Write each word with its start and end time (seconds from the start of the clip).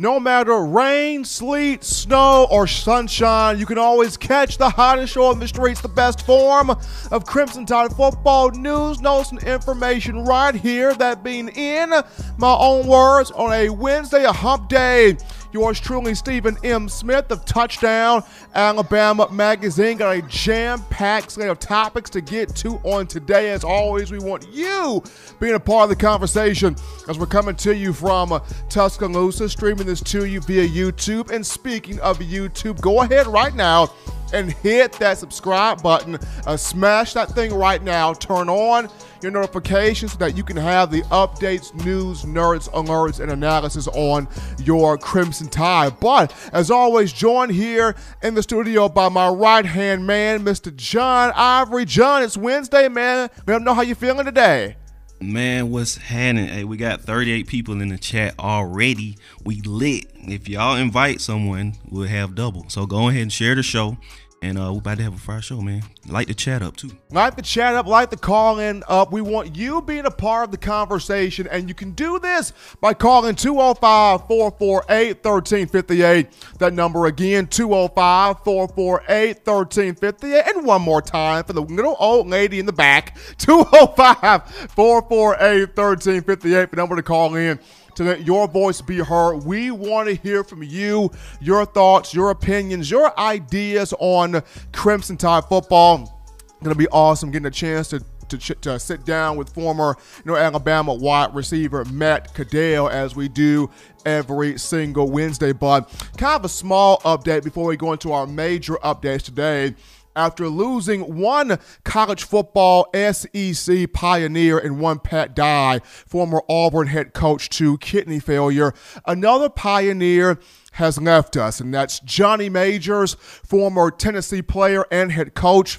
No 0.00 0.20
matter 0.20 0.56
rain, 0.64 1.24
sleet, 1.24 1.82
snow, 1.82 2.46
or 2.52 2.68
sunshine, 2.68 3.58
you 3.58 3.66
can 3.66 3.78
always 3.78 4.16
catch 4.16 4.56
the 4.56 4.70
hottest 4.70 5.14
show 5.14 5.24
on 5.24 5.40
the 5.40 5.48
streets, 5.48 5.80
the 5.80 5.88
best 5.88 6.24
form 6.24 6.70
of 7.10 7.26
Crimson 7.26 7.66
Tide 7.66 7.92
football 7.92 8.52
news, 8.52 9.00
notes, 9.00 9.32
and 9.32 9.42
information 9.42 10.24
right 10.24 10.54
here. 10.54 10.94
That 10.94 11.24
being 11.24 11.48
in 11.48 11.90
my 12.36 12.56
own 12.60 12.86
words 12.86 13.32
on 13.32 13.52
a 13.52 13.70
Wednesday, 13.70 14.22
a 14.22 14.32
hump 14.32 14.68
day. 14.68 15.16
Yours 15.52 15.80
truly, 15.80 16.14
Stephen 16.14 16.56
M. 16.62 16.88
Smith 16.88 17.30
of 17.30 17.44
Touchdown 17.44 18.22
Alabama 18.54 19.28
Magazine. 19.32 19.96
Got 19.96 20.16
a 20.16 20.22
jam 20.22 20.82
packed 20.90 21.32
slate 21.32 21.48
of 21.48 21.58
topics 21.58 22.10
to 22.10 22.20
get 22.20 22.54
to 22.56 22.76
on 22.84 23.06
today. 23.06 23.50
As 23.50 23.64
always, 23.64 24.12
we 24.12 24.18
want 24.18 24.46
you 24.52 25.02
being 25.40 25.54
a 25.54 25.60
part 25.60 25.84
of 25.84 25.96
the 25.96 25.96
conversation 25.96 26.76
as 27.08 27.18
we're 27.18 27.26
coming 27.26 27.56
to 27.56 27.74
you 27.74 27.92
from 27.94 28.32
uh, 28.32 28.40
Tuscaloosa, 28.68 29.48
streaming 29.48 29.86
this 29.86 30.02
to 30.02 30.26
you 30.26 30.40
via 30.40 30.68
YouTube. 30.68 31.30
And 31.30 31.44
speaking 31.44 31.98
of 32.00 32.18
YouTube, 32.18 32.80
go 32.80 33.02
ahead 33.02 33.26
right 33.26 33.54
now 33.54 33.90
and 34.32 34.52
hit 34.52 34.92
that 34.94 35.18
subscribe 35.18 35.82
button. 35.82 36.18
Uh, 36.46 36.56
smash 36.56 37.14
that 37.14 37.30
thing 37.30 37.54
right 37.54 37.82
now. 37.82 38.12
Turn 38.12 38.48
on 38.48 38.88
your 39.22 39.32
notifications 39.32 40.12
so 40.12 40.18
that 40.18 40.36
you 40.36 40.44
can 40.44 40.56
have 40.56 40.90
the 40.90 41.02
updates, 41.02 41.74
news, 41.84 42.22
nerds, 42.22 42.70
alerts, 42.70 43.20
and 43.20 43.30
analysis 43.30 43.88
on 43.88 44.28
your 44.58 44.96
Crimson 44.96 45.48
Tide. 45.48 45.98
But 46.00 46.34
as 46.52 46.70
always, 46.70 47.12
joined 47.12 47.52
here 47.52 47.94
in 48.22 48.34
the 48.34 48.42
studio 48.42 48.88
by 48.88 49.08
my 49.08 49.28
right 49.28 49.66
hand 49.66 50.06
man, 50.06 50.44
Mr. 50.44 50.74
John 50.74 51.32
Ivory. 51.34 51.84
John, 51.84 52.22
it's 52.22 52.36
Wednesday, 52.36 52.88
man. 52.88 53.30
Let 53.46 53.58
me 53.58 53.64
know 53.64 53.74
how 53.74 53.82
you 53.82 53.94
feeling 53.94 54.26
today. 54.26 54.76
Man, 55.20 55.70
what's 55.70 55.96
happening? 55.96 56.46
Hey, 56.46 56.62
we 56.62 56.76
got 56.76 57.00
38 57.00 57.48
people 57.48 57.80
in 57.80 57.88
the 57.88 57.98
chat 57.98 58.34
already. 58.38 59.16
We 59.44 59.60
lit. 59.62 60.06
If 60.14 60.48
y'all 60.48 60.76
invite 60.76 61.20
someone, 61.20 61.74
we'll 61.90 62.06
have 62.06 62.36
double. 62.36 62.68
So 62.68 62.86
go 62.86 63.08
ahead 63.08 63.22
and 63.22 63.32
share 63.32 63.56
the 63.56 63.64
show. 63.64 63.98
And 64.40 64.56
uh, 64.56 64.72
we're 64.72 64.78
about 64.78 64.98
to 64.98 65.02
have 65.02 65.14
a 65.14 65.18
fire 65.18 65.40
show, 65.40 65.60
man. 65.60 65.82
Light 66.06 66.28
the 66.28 66.34
chat 66.34 66.62
up 66.62 66.76
too. 66.76 66.90
Light 67.10 67.34
the 67.34 67.42
chat 67.42 67.74
up, 67.74 67.86
light 67.86 68.10
the 68.10 68.16
call 68.16 68.60
in 68.60 68.84
up. 68.86 69.10
We 69.10 69.20
want 69.20 69.56
you 69.56 69.82
being 69.82 70.06
a 70.06 70.12
part 70.12 70.44
of 70.44 70.50
the 70.52 70.58
conversation, 70.58 71.48
and 71.50 71.68
you 71.68 71.74
can 71.74 71.90
do 71.90 72.20
this 72.20 72.52
by 72.80 72.94
calling 72.94 73.34
205 73.34 74.28
448 74.28 75.24
1358. 75.24 76.28
That 76.58 76.72
number 76.72 77.06
again, 77.06 77.48
205 77.48 78.44
448 78.44 79.44
1358. 79.44 80.56
And 80.56 80.64
one 80.64 80.82
more 80.82 81.02
time 81.02 81.42
for 81.42 81.52
the 81.52 81.62
little 81.62 81.96
old 81.98 82.28
lady 82.28 82.60
in 82.60 82.66
the 82.66 82.72
back, 82.72 83.18
205 83.38 84.70
448 84.70 85.76
1358. 85.76 86.70
The 86.70 86.76
number 86.76 86.94
to 86.94 87.02
call 87.02 87.34
in 87.34 87.58
to 87.98 88.04
let 88.04 88.24
your 88.24 88.46
voice 88.46 88.80
be 88.80 88.98
heard. 88.98 89.38
We 89.38 89.72
want 89.72 90.08
to 90.08 90.14
hear 90.14 90.44
from 90.44 90.62
you, 90.62 91.10
your 91.40 91.66
thoughts, 91.66 92.14
your 92.14 92.30
opinions, 92.30 92.88
your 92.88 93.18
ideas 93.18 93.92
on 93.98 94.40
Crimson 94.72 95.16
Tide 95.16 95.44
football. 95.46 96.14
It's 96.60 96.68
to 96.68 96.74
be 96.76 96.86
awesome 96.88 97.32
getting 97.32 97.46
a 97.46 97.50
chance 97.50 97.88
to 97.88 98.02
to, 98.28 98.36
to, 98.36 98.78
sit 98.78 99.06
down 99.06 99.38
with 99.38 99.48
former 99.48 99.96
you 100.18 100.30
know, 100.30 100.36
Alabama 100.36 100.92
wide 100.92 101.34
receiver 101.34 101.82
Matt 101.86 102.34
Caddell 102.34 102.86
as 102.90 103.16
we 103.16 103.26
do 103.26 103.70
every 104.04 104.58
single 104.58 105.10
Wednesday. 105.10 105.52
But 105.52 105.88
kind 106.18 106.38
of 106.38 106.44
a 106.44 106.48
small 106.50 106.98
update 106.98 107.42
before 107.42 107.64
we 107.64 107.78
go 107.78 107.92
into 107.92 108.12
our 108.12 108.26
major 108.26 108.74
updates 108.84 109.22
today 109.22 109.74
after 110.18 110.48
losing 110.48 111.16
one 111.16 111.58
college 111.84 112.24
football 112.24 112.90
SEC 112.92 113.92
pioneer 113.92 114.58
and 114.58 114.80
one 114.80 114.98
Pat 114.98 115.34
Dye, 115.34 115.80
former 115.84 116.42
Auburn 116.48 116.88
head 116.88 117.14
coach, 117.14 117.48
to 117.50 117.78
kidney 117.78 118.18
failure. 118.18 118.74
Another 119.06 119.48
pioneer 119.48 120.38
has 120.72 121.00
left 121.00 121.36
us, 121.36 121.60
and 121.60 121.72
that's 121.72 122.00
Johnny 122.00 122.48
Majors, 122.48 123.14
former 123.14 123.90
Tennessee 123.90 124.42
player 124.42 124.84
and 124.90 125.12
head 125.12 125.34
coach 125.34 125.78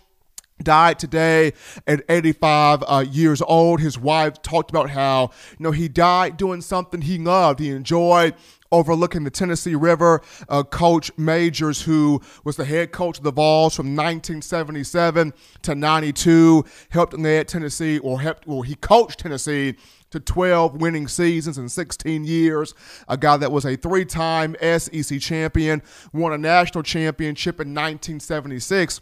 died 0.64 1.00
today 1.00 1.54
at 1.88 2.04
85 2.10 2.84
uh, 2.88 3.06
years 3.10 3.42
old. 3.42 3.80
His 3.80 3.98
wife 3.98 4.42
talked 4.42 4.70
about 4.70 4.90
how, 4.90 5.32
you 5.58 5.64
know, 5.64 5.72
he 5.72 5.88
died 5.88 6.38
doing 6.38 6.62
something 6.62 7.02
he 7.02 7.18
loved, 7.18 7.60
he 7.60 7.70
enjoyed 7.70 8.36
overlooking 8.72 9.24
the 9.24 9.30
Tennessee 9.30 9.76
River. 9.76 10.22
Uh, 10.48 10.64
coach 10.64 11.12
Majors, 11.18 11.82
who 11.82 12.22
was 12.44 12.56
the 12.56 12.66
head 12.66 12.92
coach 12.92 13.18
of 13.18 13.24
the 13.24 13.32
Vols 13.32 13.76
from 13.76 13.96
1977 13.96 15.34
to 15.64 15.76
92, 15.76 16.66
helped 16.90 17.14
lead 17.14 17.48
Tennessee, 17.48 18.00
or 18.00 18.22
helped, 18.22 18.48
well, 18.48 18.62
he 18.62 18.76
coached 18.76 19.20
Tennessee 19.20 19.76
to 20.12 20.20
12 20.20 20.82
winning 20.82 21.08
seasons 21.08 21.58
in 21.58 21.70
16 21.70 22.24
years. 22.24 22.74
A 23.08 23.18
guy 23.18 23.38
that 23.38 23.52
was 23.52 23.66
a 23.66 23.76
three 23.76 24.06
time 24.06 24.56
SEC 24.62 25.20
champion, 25.20 25.82
won 26.14 26.34
a 26.34 26.38
national 26.38 26.84
championship 26.84 27.56
in 27.60 27.70
1976 27.70 29.02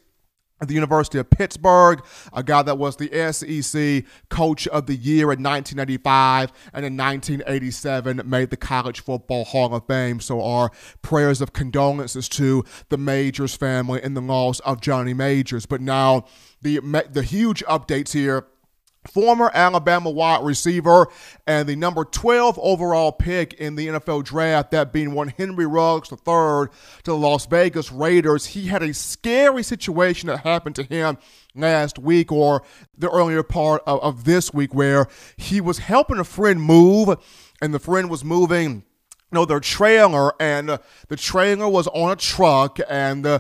at 0.60 0.68
the 0.68 0.74
University 0.74 1.20
of 1.20 1.30
Pittsburgh, 1.30 2.04
a 2.34 2.44
guy 2.44 2.62
that 2.64 2.78
was 2.78 2.98
the 2.98 3.10
SEC 3.32 4.04
Coach 4.30 4.68
of 4.68 4.88
the 4.88 4.96
Year 4.96 5.32
in 5.32 5.44
1995 5.44 6.52
and 6.74 6.86
in 6.86 6.98
1987 6.98 8.22
made 8.26 8.50
the 8.50 8.58
College 8.58 9.02
Football 9.02 9.46
Hall 9.46 9.74
of 9.74 9.86
Fame. 9.86 10.20
So, 10.20 10.42
our 10.42 10.72
prayers 11.02 11.42
of 11.42 11.54
condolences 11.54 12.28
to 12.30 12.64
the 12.90 12.98
Majors 12.98 13.56
family 13.56 14.02
and 14.02 14.16
the 14.18 14.22
loss 14.22 14.60
of 14.62 14.82
Johnny 14.82 15.14
Majors. 15.14 15.66
But 15.66 15.82
now, 15.82 16.26
the 16.62 16.80
the 17.12 17.24
huge 17.24 17.64
updates 17.66 18.14
here 18.14 18.48
former 19.08 19.52
Alabama 19.54 20.10
wide 20.10 20.44
receiver 20.44 21.08
and 21.46 21.68
the 21.68 21.76
number 21.76 22.04
12 22.04 22.60
overall 22.62 23.12
pick 23.12 23.54
in 23.54 23.76
the 23.76 23.88
NFL 23.88 24.24
draft, 24.24 24.72
that 24.72 24.94
being 24.94 25.14
one 25.14 25.30
Henry 25.30 25.66
Ruggs 25.66 26.12
III 26.12 26.18
to 26.18 26.70
the 27.04 27.18
Las 27.18 27.46
Vegas 27.46 27.92
Raiders. 27.92 28.48
He 28.48 28.68
had 28.68 28.84
a 28.84 28.94
scary 28.94 29.64
situation 29.64 30.28
that 30.28 30.40
happened 30.40 30.76
to 30.76 30.84
him 30.84 31.18
last 31.56 31.98
week 31.98 32.32
or 32.32 32.64
the 32.98 33.10
earlier 33.10 33.44
part 33.44 33.82
of, 33.88 34.00
of 34.02 34.24
this 34.24 34.54
week 34.54 34.74
where 34.74 35.08
he 35.36 35.62
was 35.62 35.80
helping 35.80 36.20
a 36.20 36.24
friend 36.24 36.62
move 36.62 37.18
and 37.62 37.74
the 37.74 37.80
friend 37.80 38.10
was 38.10 38.24
moving 38.24 38.84
know, 39.32 39.46
their 39.46 39.60
trailer, 39.60 40.32
and 40.42 40.70
uh, 40.70 40.78
the 41.10 41.18
trailer 41.18 41.68
was 41.68 41.88
on 41.88 42.12
a 42.12 42.16
truck, 42.16 42.80
and 42.90 43.26
uh, 43.26 43.40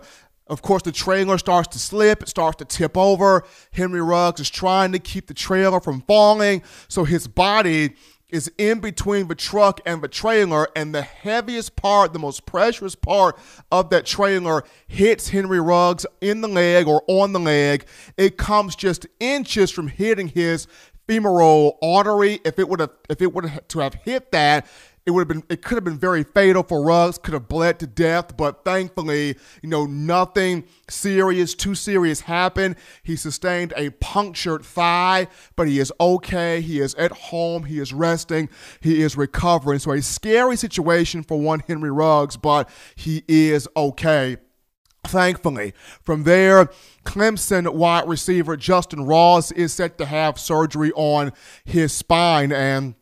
of 0.50 0.62
course, 0.62 0.84
the 0.84 0.91
trailer 0.91 1.38
starts 1.38 1.68
to 1.69 1.80
slip, 1.80 2.24
it 2.24 2.30
starts 2.30 2.58
to 2.58 2.66
tip 2.66 2.97
over. 2.97 3.44
Henry 3.72 4.02
Ruggs 4.02 4.40
is 4.40 4.50
trying 4.50 4.91
to 4.94 5.00
keep 5.00 5.28
the 5.28 5.34
trailer 5.34 5.80
from 5.80 6.02
falling, 6.02 6.63
so 6.88 7.03
his 7.03 7.28
body 7.28 7.96
is 8.30 8.52
in 8.58 8.80
between 8.80 9.28
the 9.28 9.35
truck 9.35 9.80
and 9.85 10.02
the 10.02 10.08
trailer, 10.08 10.68
and 10.75 10.94
the 10.94 11.02
heaviest 11.02 11.75
part, 11.75 12.12
the 12.12 12.19
most 12.19 12.46
precious 12.46 12.94
part 12.96 13.38
of 13.72 13.90
that 13.90 14.06
trailer 14.06 14.63
hits 14.88 15.30
Henry 15.30 15.62
Ruggs 15.62 16.06
in 16.19 16.41
the 16.41 16.47
leg 16.47 16.88
or 16.88 17.03
on 17.08 17.31
the 17.34 17.40
leg. 17.40 17.85
It 18.18 18.38
comes 18.38 18.75
just 18.75 19.08
inches 19.19 19.72
from 19.72 19.88
hitting 19.88 20.28
his 20.28 20.68
femoral 21.08 21.78
artery. 21.81 22.41
If 22.44 22.59
it 22.59 22.68
would 22.68 22.81
have, 22.81 22.91
if 23.09 23.22
it 23.22 23.34
would 23.34 23.50
to 23.69 23.79
have 23.79 23.94
hit 23.94 24.31
that, 24.34 24.68
it 25.07 25.12
would 25.12 25.22
have 25.22 25.28
been 25.29 25.44
it 25.50 25.62
could 25.62 25.75
have 25.75 25.85
been 25.85 25.97
very 25.97 26.22
fatal 26.22 26.63
for 26.63 26.84
Ruggs, 26.84 27.18
could 27.18 27.34
have 27.34 27.47
bled 27.47 27.79
to 27.79 27.88
death, 27.88 28.35
but 28.35 28.66
thankfully, 28.66 29.38
you 29.63 29.69
know, 29.69 29.85
nothing 29.85 30.66
serious, 30.90 31.56
too 31.56 31.75
serious 31.75 32.19
happened. 32.22 32.75
He 33.03 33.16
sustained 33.16 33.73
a 33.78 33.91
punctured 33.91 34.66
thigh, 34.66 35.29
but 35.56 35.69
he 35.69 35.79
is 35.79 35.94
okay. 36.01 36.59
He 36.59 36.81
is 36.81 36.94
at 36.96 37.13
home, 37.13 37.63
he 37.63 37.79
is 37.79 37.94
resting, 37.94 38.50
he 38.81 39.01
is 39.01 39.16
recovering. 39.16 39.79
So 39.79 39.94
a 39.94 40.01
scary 40.01 40.57
situation 40.57 41.23
for 41.23 41.40
one 41.40 41.62
Henry 41.62 41.90
Ruggs, 41.90 42.35
but 42.35 42.69
he 42.96 43.23
is 43.29 43.67
okay. 43.78 44.35
Thankfully, 45.06 45.73
from 46.03 46.23
there, 46.23 46.69
Clemson 47.06 47.73
wide 47.73 48.09
receiver 48.09 48.58
Justyn 48.58 49.08
Ross 49.08 49.53
is 49.53 49.72
set 49.72 49.97
to 49.99 50.05
have 50.05 50.37
surgery 50.37 50.91
on 50.96 51.31
his 51.64 51.93
spine 51.93 52.52
and 52.52 52.96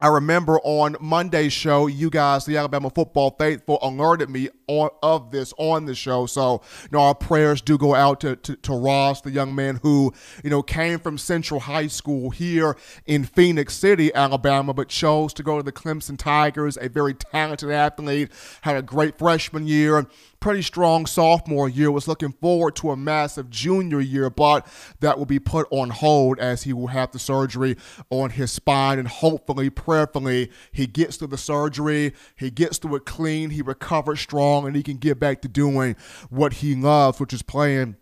I 0.00 0.06
remember 0.06 0.60
on 0.60 0.96
Monday's 1.00 1.52
show, 1.52 1.88
you 1.88 2.08
guys, 2.08 2.44
the 2.44 2.56
Alabama 2.56 2.88
football 2.88 3.34
faithful, 3.36 3.80
alerted 3.82 4.30
me 4.30 4.48
on, 4.68 4.90
of 5.02 5.32
this 5.32 5.52
on 5.58 5.86
the 5.86 5.94
show. 5.96 6.26
So, 6.26 6.62
you 6.82 6.90
know, 6.92 7.00
our 7.00 7.16
prayers 7.16 7.60
do 7.60 7.76
go 7.76 7.96
out 7.96 8.20
to, 8.20 8.36
to, 8.36 8.54
to, 8.54 8.72
Ross, 8.74 9.22
the 9.22 9.32
young 9.32 9.56
man 9.56 9.80
who, 9.82 10.14
you 10.44 10.50
know, 10.50 10.62
came 10.62 11.00
from 11.00 11.18
Central 11.18 11.58
High 11.58 11.88
School 11.88 12.30
here 12.30 12.76
in 13.06 13.24
Phenix 13.24 13.74
City, 13.74 14.14
Alabama, 14.14 14.72
but 14.72 14.88
chose 14.88 15.34
to 15.34 15.42
go 15.42 15.56
to 15.56 15.64
the 15.64 15.72
Clemson 15.72 16.16
Tigers, 16.16 16.78
a 16.80 16.88
very 16.88 17.14
talented 17.14 17.72
athlete, 17.72 18.30
had 18.60 18.76
a 18.76 18.82
great 18.82 19.18
freshman 19.18 19.66
year 19.66 20.06
pretty 20.40 20.62
strong 20.62 21.06
sophomore 21.06 21.68
year, 21.68 21.90
was 21.90 22.08
looking 22.08 22.32
forward 22.32 22.76
to 22.76 22.90
a 22.90 22.96
massive 22.96 23.50
junior 23.50 24.00
year, 24.00 24.30
but 24.30 24.66
that 25.00 25.18
will 25.18 25.26
be 25.26 25.38
put 25.38 25.66
on 25.70 25.90
hold 25.90 26.38
as 26.38 26.62
he 26.62 26.72
will 26.72 26.88
have 26.88 27.12
the 27.12 27.18
surgery 27.18 27.76
on 28.10 28.30
his 28.30 28.52
spine. 28.52 28.98
And 28.98 29.08
hopefully, 29.08 29.70
prayerfully, 29.70 30.50
he 30.72 30.86
gets 30.86 31.16
through 31.16 31.28
the 31.28 31.38
surgery, 31.38 32.14
he 32.36 32.50
gets 32.50 32.78
through 32.78 32.96
it 32.96 33.06
clean, 33.06 33.50
he 33.50 33.62
recovers 33.62 34.20
strong, 34.20 34.66
and 34.66 34.76
he 34.76 34.82
can 34.82 34.96
get 34.96 35.18
back 35.18 35.42
to 35.42 35.48
doing 35.48 35.96
what 36.30 36.54
he 36.54 36.74
loves, 36.74 37.20
which 37.20 37.32
is 37.32 37.42
playing 37.42 37.96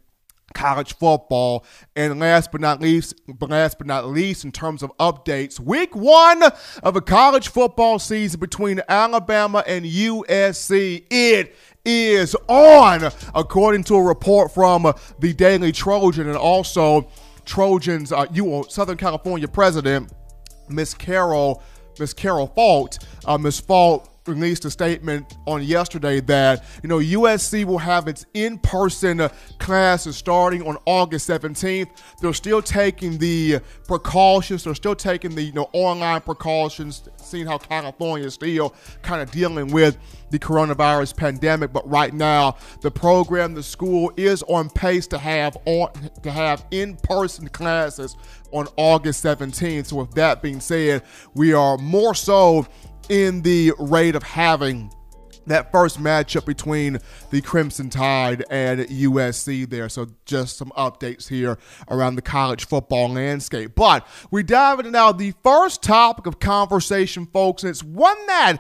college 0.55 0.97
football. 0.97 1.65
And 1.95 2.19
last 2.19 2.51
but 2.51 2.61
not 2.61 2.81
least, 2.81 3.15
last 3.41 3.79
but 3.79 3.87
not 3.87 4.07
least, 4.07 4.45
in 4.45 4.53
terms 4.53 4.83
of 4.83 4.97
updates, 4.99 5.61
week 5.61 5.95
one 5.95 6.43
of 6.83 6.97
a 6.97 7.01
college 7.01 7.49
football 7.49 7.99
season 7.99 8.41
between 8.41 8.81
Alabama 8.89 9.63
and 9.67 9.85
USC. 9.85 11.05
It 11.11 11.57
is 11.87 12.37
on, 12.49 13.11
according 13.35 13.85
to 13.85 13.95
a 13.95 14.03
report 14.03 14.53
from 14.53 14.93
the 15.21 15.33
Daily 15.33 15.73
Trojan 15.73 16.29
and 16.29 16.37
also 16.37 17.09
Trojans, 17.45 18.13
uh, 18.13 18.27
you 18.33 18.65
Southern 18.69 18.97
California 18.97 19.47
president, 19.47 20.13
Miss 20.69 20.93
Carol, 20.93 21.63
Miss 21.99 22.13
Carol 22.13 22.53
Folt, 22.57 23.05
uh, 23.25 23.39
Miss 23.39 23.61
Folt 23.61 24.09
released 24.29 24.65
a 24.65 24.71
statement 24.71 25.37
on 25.47 25.63
yesterday 25.63 26.21
that 26.21 26.65
you 26.83 26.89
know 26.89 26.99
USC 26.99 27.65
will 27.65 27.79
have 27.79 28.09
its 28.09 28.27
in-person 28.35 29.29
classes 29.59 30.17
starting 30.17 30.67
on 30.67 30.77
August 30.87 31.29
17th. 31.29 31.89
They're 32.21 32.33
still 32.33 32.63
taking 32.63 33.19
the 33.19 33.61
precautions. 33.87 34.65
They're 34.65 34.75
still 34.75 34.97
taking 34.97 35.35
the 35.35 35.43
you 35.43 35.53
know 35.53 35.69
online 35.73 36.21
precautions, 36.21 37.09
seeing 37.17 37.47
how 37.47 37.59
California 37.59 38.27
is 38.27 38.35
still 38.35 38.75
kind 39.03 39.23
of 39.23 39.31
dealing 39.31 39.73
with 39.73 39.99
the 40.31 40.39
coronavirus 40.39 41.17
pandemic. 41.17 41.73
But 41.73 41.89
right 41.89 42.13
now, 42.13 42.57
the 42.81 42.91
program, 42.91 43.55
the 43.55 43.63
school 43.63 44.13
is 44.17 44.43
on 44.45 44.71
pace 44.71 45.07
to 45.09 45.19
have 45.19 45.57
on 45.67 45.91
to 46.23 46.31
have 46.31 46.65
in-person 46.71 47.49
classes 47.49 48.17
on 48.53 48.69
August 48.77 49.25
17th. 49.25 49.87
So 49.87 49.97
with 49.97 50.13
that 50.13 50.43
being 50.43 50.61
said, 50.61 51.03
we 51.35 51.53
are 51.53 51.77
more 51.79 52.15
so 52.15 52.67
in 53.09 53.43
the 53.43 53.73
rate 53.79 54.15
of 54.15 54.23
having 54.23 54.93
that 55.47 55.71
first 55.71 56.03
matchup 56.03 56.45
between 56.45 56.99
the 57.31 57.41
Crimson 57.41 57.89
Tide 57.89 58.45
and 58.51 58.81
USC 58.81 59.69
there. 59.69 59.89
So 59.89 60.09
just 60.25 60.57
some 60.57 60.73
updates 60.77 61.29
here 61.29 61.59
around 61.89 62.17
the 62.17 62.23
college 62.23 62.67
football 62.67 63.11
landscape. 63.11 63.75
But 63.75 64.07
we 64.31 64.43
dive 64.43 64.81
into 64.81 64.91
now 64.91 65.13
the 65.13 65.35
first 65.45 65.83
topic 65.83 66.27
of 66.27 66.41
conversation, 66.41 67.27
folks, 67.27 67.63
and 67.63 67.71
it's 67.71 67.83
one 67.83 68.27
that 68.27 68.59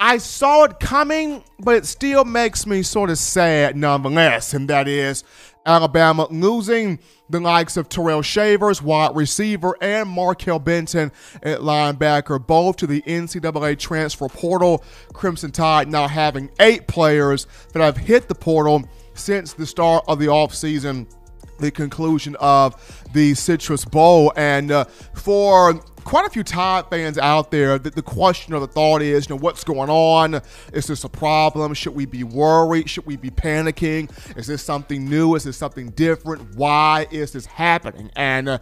I 0.00 0.18
saw 0.18 0.64
it 0.64 0.80
coming, 0.80 1.44
but 1.60 1.76
it 1.76 1.86
still 1.86 2.24
makes 2.24 2.66
me 2.66 2.82
sort 2.82 3.08
of 3.08 3.18
sad 3.18 3.76
nonetheless, 3.76 4.52
and 4.52 4.68
that 4.68 4.88
is 4.88 5.22
Alabama 5.64 6.26
losing 6.30 6.98
the 7.30 7.40
likes 7.40 7.76
of 7.76 7.88
Terrell 7.88 8.22
Shavers, 8.22 8.82
wide 8.82 9.16
receiver, 9.16 9.76
and 9.80 10.08
Markail 10.08 10.62
Benton 10.62 11.12
at 11.42 11.60
linebacker, 11.60 12.44
both 12.44 12.76
to 12.76 12.86
the 12.86 13.02
NCAA 13.02 13.78
transfer 13.78 14.28
portal. 14.28 14.84
Crimson 15.12 15.50
Tide 15.50 15.88
now 15.88 16.08
having 16.08 16.50
eight 16.60 16.86
players 16.88 17.46
that 17.72 17.80
have 17.80 17.96
hit 17.96 18.28
the 18.28 18.34
portal 18.34 18.84
since 19.14 19.52
the 19.52 19.66
start 19.66 20.04
of 20.08 20.18
the 20.18 20.26
offseason 20.26 21.06
the 21.58 21.70
conclusion 21.70 22.36
of 22.40 23.06
the 23.12 23.34
Citrus 23.34 23.84
Bowl. 23.84 24.32
And 24.36 24.70
uh, 24.70 24.84
for 25.14 25.80
quite 26.04 26.26
a 26.26 26.30
few 26.30 26.42
Tide 26.42 26.86
fans 26.90 27.18
out 27.18 27.50
there, 27.50 27.78
the, 27.78 27.90
the, 27.90 28.02
question 28.02 28.54
or 28.54 28.60
the 28.60 28.66
thought 28.66 29.02
is, 29.02 29.28
you 29.28 29.34
know, 29.34 29.40
what's 29.40 29.64
going 29.64 29.90
on? 29.90 30.40
Is 30.72 30.86
this 30.86 31.04
a 31.04 31.08
problem? 31.08 31.74
Should 31.74 31.94
we 31.94 32.06
be 32.06 32.24
worried? 32.24 32.88
Should 32.90 33.06
we 33.06 33.16
be 33.16 33.30
panicking? 33.30 34.10
Is 34.36 34.46
this 34.46 34.62
something 34.62 35.08
new? 35.08 35.34
Is 35.34 35.44
this 35.44 35.56
something 35.56 35.90
different? 35.90 36.56
Why 36.56 37.06
is 37.10 37.32
this 37.32 37.46
happening? 37.46 38.10
And 38.16 38.48
uh, 38.48 38.58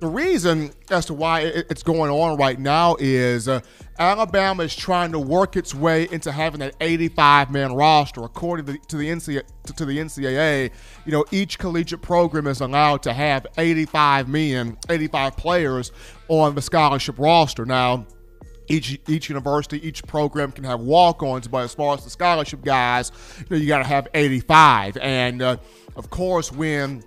the 0.00 0.06
reason 0.06 0.72
as 0.90 1.06
to 1.06 1.14
why 1.14 1.40
it's 1.40 1.82
going 1.82 2.10
on 2.10 2.36
right 2.36 2.58
now 2.58 2.96
is 2.98 3.48
uh, 3.48 3.60
Alabama 3.98 4.64
is 4.64 4.74
trying 4.74 5.12
to 5.12 5.18
work 5.18 5.56
its 5.56 5.74
way 5.74 6.08
into 6.10 6.32
having 6.32 6.60
an 6.62 6.72
85 6.80 7.50
man 7.50 7.74
roster. 7.74 8.22
According 8.22 8.66
to 8.66 8.72
the, 8.72 8.78
to 8.88 8.96
the, 8.96 9.08
NCAA, 9.08 9.42
to 9.76 9.84
the 9.84 9.98
NCAA, 9.98 10.70
you 11.06 11.12
know, 11.12 11.24
each 11.30 11.58
collegiate 11.58 12.02
program 12.02 12.46
is 12.46 12.60
allowed 12.60 13.02
to 13.04 13.12
have 13.12 13.46
85 13.56 14.28
men, 14.28 14.76
85 14.88 15.36
players 15.36 15.92
on 16.28 16.54
the 16.54 16.62
scholarship 16.62 17.18
roster. 17.18 17.64
Now, 17.64 18.06
each 18.66 18.98
each 19.08 19.28
university, 19.28 19.86
each 19.86 20.02
program 20.04 20.50
can 20.50 20.64
have 20.64 20.80
walk-ons, 20.80 21.46
but 21.46 21.64
as 21.64 21.74
far 21.74 21.94
as 21.94 22.02
the 22.02 22.10
scholarship 22.10 22.64
guys, 22.64 23.12
you 23.38 23.46
know, 23.50 23.56
you 23.56 23.68
got 23.68 23.78
to 23.78 23.84
have 23.84 24.08
85. 24.14 24.96
And 24.96 25.42
uh, 25.42 25.56
of 25.96 26.10
course, 26.10 26.50
when 26.50 27.04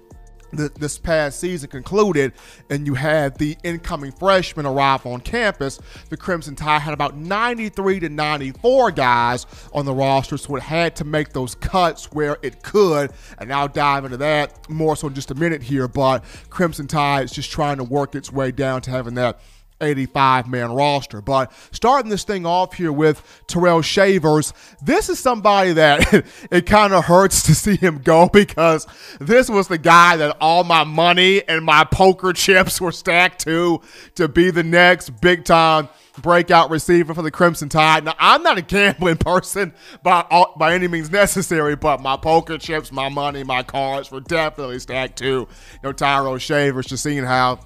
this 0.52 0.98
past 0.98 1.40
season 1.40 1.70
concluded 1.70 2.34
and 2.70 2.88
you 2.88 2.94
had 2.94 3.38
the 3.38 3.58
incoming 3.64 4.12
freshmen 4.12 4.66
arrive 4.66 5.06
on 5.06 5.20
campus, 5.22 5.80
the 6.10 6.18
Crimson 6.18 6.56
Tide 6.56 6.82
had 6.82 6.94
about 6.94 7.16
93 7.16 8.00
to 8.02 8.10
94 8.10 8.92
guys 8.92 9.46
on 9.74 9.86
the 9.86 9.94
roster, 9.94 10.38
so 10.38 10.56
it 10.56 10.64
had 10.64 10.96
to 10.98 11.04
make 11.04 11.34
those 11.34 11.56
cuts 11.56 12.12
where 12.12 12.38
it 12.42 12.64
could. 12.64 13.12
And 13.38 13.52
I'll 13.52 13.68
dive 13.68 14.06
into 14.06 14.18
that 14.18 14.70
more 14.70 14.96
so 14.96 15.08
in 15.08 15.14
just 15.14 15.32
a 15.32 15.36
minute 15.36 15.64
here, 15.64 15.88
but 15.88 16.24
Crimson 16.50 16.88
Tide 16.88 17.26
is 17.26 17.32
just 17.32 17.52
trying 17.52 17.78
to 17.78 17.84
work 17.84 18.16
its 18.16 18.32
way 18.32 18.52
down 18.52 18.82
to 18.84 18.92
having 18.92 19.16
that 19.16 19.40
85 19.82 20.48
man 20.48 20.72
roster. 20.72 21.22
But 21.22 21.52
starting 21.72 22.10
this 22.10 22.24
thing 22.24 22.46
off 22.46 22.74
here 22.74 22.92
with 22.92 23.44
Terrell 23.48 23.82
Shavers, 23.82 24.54
this 24.82 25.10
is 25.10 25.20
somebody 25.20 25.74
that 25.74 26.26
it 26.52 26.66
kind 26.66 26.94
of 26.94 27.06
hurts 27.06 27.44
to 27.44 27.56
see 27.56 27.76
him 27.76 28.00
go 28.00 28.28
because 28.30 28.88
this 29.20 29.50
was 29.50 29.68
the 29.68 29.78
guy 29.78 30.18
that 30.18 30.38
all 30.42 30.64
my 30.64 30.84
money 30.84 31.48
and 31.48 31.64
my 31.64 31.84
poker 31.84 32.34
chips 32.34 32.82
were 32.82 32.92
stacked 32.92 33.44
to 33.46 33.82
to 34.16 34.28
be 34.28 34.52
the 34.52 34.64
next 34.64 35.10
big 35.22 35.46
time 35.46 35.90
breakout 36.22 36.70
receiver 36.70 37.14
for 37.14 37.22
the 37.22 37.32
Crimson 37.32 37.70
Tide. 37.70 38.04
Now, 38.04 38.16
I'm 38.20 38.44
not 38.44 38.58
a 38.58 38.62
gambling 38.62 39.18
person 39.18 39.74
by 40.04 40.26
all, 40.30 40.54
by 40.58 40.74
any 40.74 40.88
means 40.88 41.12
necessary, 41.12 41.76
but 41.76 42.02
my 42.02 42.18
poker 42.18 42.58
chips, 42.58 42.92
my 42.92 43.10
money, 43.10 43.44
my 43.44 43.64
cards 43.64 44.12
were 44.12 44.22
definitely 44.22 44.80
stacked 44.80 45.20
to 45.20 45.48
you 45.84 45.94
know 45.94 46.38
Shavers. 46.38 46.88
Just 46.88 47.04
seeing 47.04 47.24
how 47.24 47.60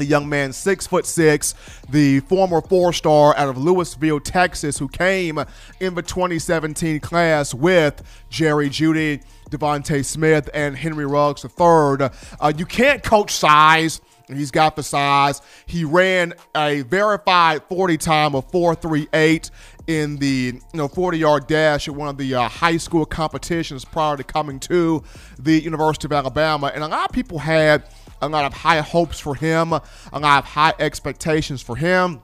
the 0.00 0.06
young 0.06 0.28
man, 0.28 0.52
six 0.52 0.86
foot 0.86 1.06
six, 1.06 1.54
the 1.88 2.20
former 2.20 2.60
four 2.60 2.92
star 2.92 3.36
out 3.36 3.48
of 3.48 3.56
Lewisville, 3.56 4.20
Texas, 4.22 4.78
who 4.78 4.88
came 4.88 5.38
in 5.78 5.94
the 5.94 6.02
2017 6.02 7.00
class 7.00 7.54
with 7.54 8.02
Jerry 8.28 8.68
Jeudy, 8.68 9.22
DeVonta 9.50 10.04
Smith, 10.04 10.48
and 10.54 10.76
Henry 10.76 11.06
Ruggs 11.06 11.44
III. 11.44 12.08
Uh, 12.40 12.52
you 12.56 12.66
can't 12.66 13.02
coach 13.02 13.32
size. 13.32 14.00
He's 14.28 14.50
got 14.50 14.76
the 14.76 14.82
size. 14.82 15.42
He 15.66 15.84
ran 15.84 16.34
a 16.54 16.82
verified 16.82 17.62
40 17.68 17.96
time 17.96 18.34
of 18.34 18.50
438 18.50 19.50
in 19.86 20.18
the 20.18 20.52
you 20.54 20.78
know 20.78 20.86
40 20.86 21.18
yard 21.18 21.46
dash 21.48 21.88
at 21.88 21.94
one 21.94 22.08
of 22.08 22.16
the 22.16 22.34
uh, 22.34 22.48
high 22.48 22.76
school 22.76 23.04
competitions 23.04 23.84
prior 23.84 24.16
to 24.16 24.22
coming 24.22 24.60
to 24.60 25.02
the 25.38 25.60
University 25.60 26.06
of 26.06 26.12
Alabama. 26.12 26.70
And 26.72 26.84
a 26.84 26.88
lot 26.88 27.08
of 27.08 27.14
people 27.14 27.38
had 27.38 27.82
a 28.20 28.28
lot 28.28 28.44
of 28.44 28.52
high 28.52 28.80
hopes 28.80 29.18
for 29.18 29.34
him, 29.34 29.72
a 29.72 29.82
lot 30.12 30.38
of 30.38 30.44
high 30.44 30.74
expectations 30.78 31.62
for 31.62 31.76
him. 31.76 32.22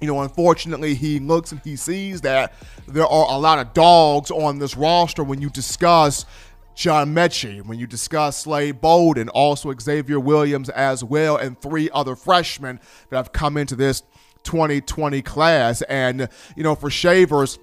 You 0.00 0.08
know, 0.08 0.20
unfortunately, 0.20 0.94
he 0.94 1.18
looks 1.18 1.52
and 1.52 1.60
he 1.62 1.76
sees 1.76 2.20
that 2.22 2.52
there 2.86 3.06
are 3.06 3.26
a 3.34 3.38
lot 3.38 3.58
of 3.58 3.72
dogs 3.72 4.30
on 4.30 4.58
this 4.58 4.76
roster 4.76 5.24
when 5.24 5.40
you 5.40 5.48
discuss 5.50 6.26
John 6.74 7.14
Metchie, 7.14 7.64
when 7.64 7.78
you 7.78 7.86
discuss 7.86 8.38
Slade 8.38 8.80
Bolden, 8.80 9.28
also 9.28 9.72
Xavier 9.78 10.18
Williams 10.18 10.68
as 10.70 11.04
well, 11.04 11.36
and 11.36 11.58
three 11.60 11.88
other 11.94 12.16
freshmen 12.16 12.80
that 13.10 13.16
have 13.16 13.32
come 13.32 13.56
into 13.56 13.76
this 13.76 14.02
2020 14.42 15.22
class. 15.22 15.82
And, 15.82 16.28
you 16.56 16.64
know, 16.64 16.74
for 16.74 16.90
Shavers, 16.90 17.58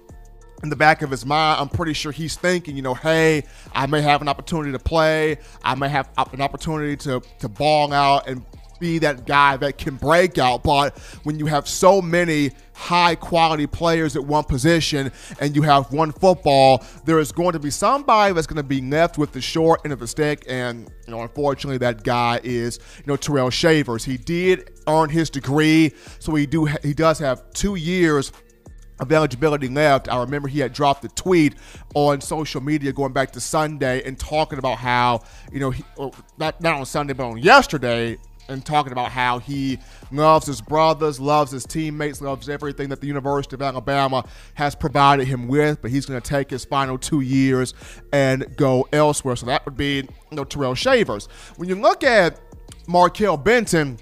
in 0.62 0.70
the 0.70 0.76
back 0.76 1.02
of 1.02 1.10
his 1.10 1.26
mind, 1.26 1.60
I'm 1.60 1.68
pretty 1.68 1.92
sure 1.92 2.12
he's 2.12 2.36
thinking, 2.36 2.76
you 2.76 2.82
know, 2.82 2.94
hey, 2.94 3.44
I 3.72 3.86
may 3.86 4.00
have 4.00 4.22
an 4.22 4.28
opportunity 4.28 4.72
to 4.72 4.78
play. 4.78 5.38
I 5.62 5.74
may 5.74 5.88
have 5.88 6.08
an 6.32 6.40
opportunity 6.40 6.96
to 6.98 7.20
to 7.40 7.48
ball 7.48 7.92
out 7.92 8.28
and 8.28 8.44
be 8.82 8.98
that 8.98 9.26
guy 9.26 9.56
that 9.56 9.78
can 9.78 9.94
break 9.94 10.36
out. 10.38 10.64
But 10.64 10.98
when 11.22 11.38
you 11.38 11.46
have 11.46 11.66
so 11.68 12.02
many 12.02 12.50
high 12.74 13.14
quality 13.14 13.66
players 13.66 14.16
at 14.16 14.24
one 14.24 14.42
position 14.44 15.12
and 15.40 15.54
you 15.54 15.62
have 15.62 15.92
one 15.92 16.10
football, 16.10 16.84
there 17.04 17.20
is 17.20 17.30
going 17.30 17.52
to 17.52 17.60
be 17.60 17.70
somebody 17.70 18.34
that's 18.34 18.48
going 18.48 18.56
to 18.56 18.62
be 18.62 18.82
left 18.82 19.18
with 19.18 19.32
the 19.32 19.40
short 19.40 19.80
end 19.84 19.92
of 19.92 20.00
the 20.00 20.08
stick. 20.08 20.44
And, 20.48 20.90
you 21.06 21.12
know, 21.12 21.22
unfortunately, 21.22 21.78
that 21.78 22.02
guy 22.02 22.40
is, 22.42 22.80
you 22.98 23.04
know, 23.06 23.16
Terrell 23.16 23.50
Shavers. 23.50 24.04
He 24.04 24.16
did 24.16 24.72
earn 24.88 25.08
his 25.08 25.30
degree, 25.30 25.92
so 26.18 26.34
he 26.34 26.44
do 26.44 26.64
he 26.64 26.92
does 26.92 27.20
have 27.20 27.48
two 27.52 27.76
years 27.76 28.32
of 29.02 29.12
eligibility 29.12 29.68
left, 29.68 30.08
I 30.08 30.18
remember 30.20 30.48
he 30.48 30.60
had 30.60 30.72
dropped 30.72 31.04
a 31.04 31.08
tweet 31.08 31.54
on 31.94 32.20
social 32.20 32.60
media 32.60 32.92
going 32.92 33.12
back 33.12 33.32
to 33.32 33.40
Sunday 33.40 34.02
and 34.04 34.18
talking 34.18 34.58
about 34.58 34.78
how, 34.78 35.22
you 35.52 35.60
know, 35.60 35.70
he, 35.70 35.84
not, 36.38 36.60
not 36.60 36.74
on 36.74 36.86
Sunday, 36.86 37.12
but 37.12 37.26
on 37.26 37.38
yesterday, 37.38 38.18
and 38.48 38.64
talking 38.64 38.92
about 38.92 39.10
how 39.10 39.38
he 39.38 39.78
loves 40.10 40.46
his 40.46 40.60
brothers, 40.60 41.20
loves 41.20 41.52
his 41.52 41.64
teammates, 41.64 42.20
loves 42.20 42.48
everything 42.48 42.88
that 42.88 43.00
the 43.00 43.06
University 43.06 43.54
of 43.54 43.62
Alabama 43.62 44.24
has 44.54 44.74
provided 44.74 45.26
him 45.26 45.48
with, 45.48 45.80
but 45.80 45.90
he's 45.90 46.06
going 46.06 46.20
to 46.20 46.28
take 46.28 46.50
his 46.50 46.64
final 46.64 46.98
two 46.98 47.20
years 47.20 47.72
and 48.12 48.56
go 48.56 48.86
elsewhere. 48.92 49.36
So 49.36 49.46
that 49.46 49.64
would 49.64 49.76
be, 49.76 49.96
you 49.96 50.36
know, 50.36 50.44
Tyrell 50.44 50.74
Shavers. 50.74 51.26
When 51.56 51.68
you 51.68 51.76
look 51.76 52.02
at 52.02 52.40
Markail 52.86 53.42
Benton, 53.42 53.98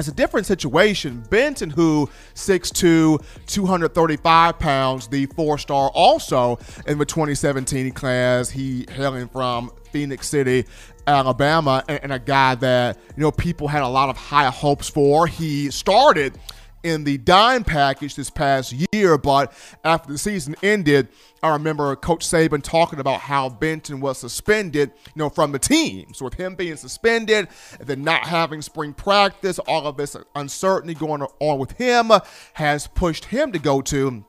it's 0.00 0.08
a 0.08 0.12
different 0.12 0.46
situation. 0.46 1.22
Benton, 1.30 1.70
who 1.70 2.08
6'2, 2.34 3.22
235 3.46 4.58
pounds, 4.58 5.06
the 5.08 5.26
four 5.26 5.58
star 5.58 5.90
also 5.90 6.58
in 6.86 6.98
the 6.98 7.04
2017 7.04 7.92
class. 7.92 8.50
He 8.50 8.86
hailing 8.90 9.28
from 9.28 9.70
Phenix 9.92 10.28
City, 10.28 10.64
Alabama 11.06 11.84
and, 11.88 12.00
and 12.04 12.12
a 12.12 12.18
guy 12.18 12.54
that 12.56 12.98
you 13.16 13.22
know 13.22 13.30
people 13.30 13.68
had 13.68 13.82
a 13.82 13.88
lot 13.88 14.08
of 14.08 14.16
high 14.16 14.48
hopes 14.48 14.88
for. 14.88 15.26
He 15.26 15.70
started 15.70 16.38
in 16.82 17.04
the 17.04 17.18
dime 17.18 17.64
package 17.64 18.14
this 18.14 18.30
past 18.30 18.74
year, 18.92 19.18
but 19.18 19.52
after 19.84 20.12
the 20.12 20.18
season 20.18 20.56
ended, 20.62 21.08
I 21.42 21.50
remember 21.50 21.94
Coach 21.96 22.26
Saban 22.26 22.62
talking 22.62 23.00
about 23.00 23.20
how 23.20 23.48
Benton 23.48 24.00
was 24.00 24.18
suspended, 24.18 24.92
you 25.06 25.12
know, 25.18 25.28
from 25.28 25.52
the 25.52 25.58
team. 25.58 26.12
So 26.14 26.26
with 26.26 26.34
him 26.34 26.54
being 26.54 26.76
suspended 26.76 27.48
then 27.80 28.02
not 28.02 28.26
having 28.26 28.62
spring 28.62 28.92
practice, 28.92 29.58
all 29.60 29.86
of 29.86 29.96
this 29.96 30.16
uncertainty 30.34 30.94
going 30.94 31.22
on 31.22 31.58
with 31.58 31.72
him 31.72 32.10
has 32.54 32.86
pushed 32.86 33.26
him 33.26 33.52
to 33.52 33.58
go 33.58 33.80
to 33.82 34.24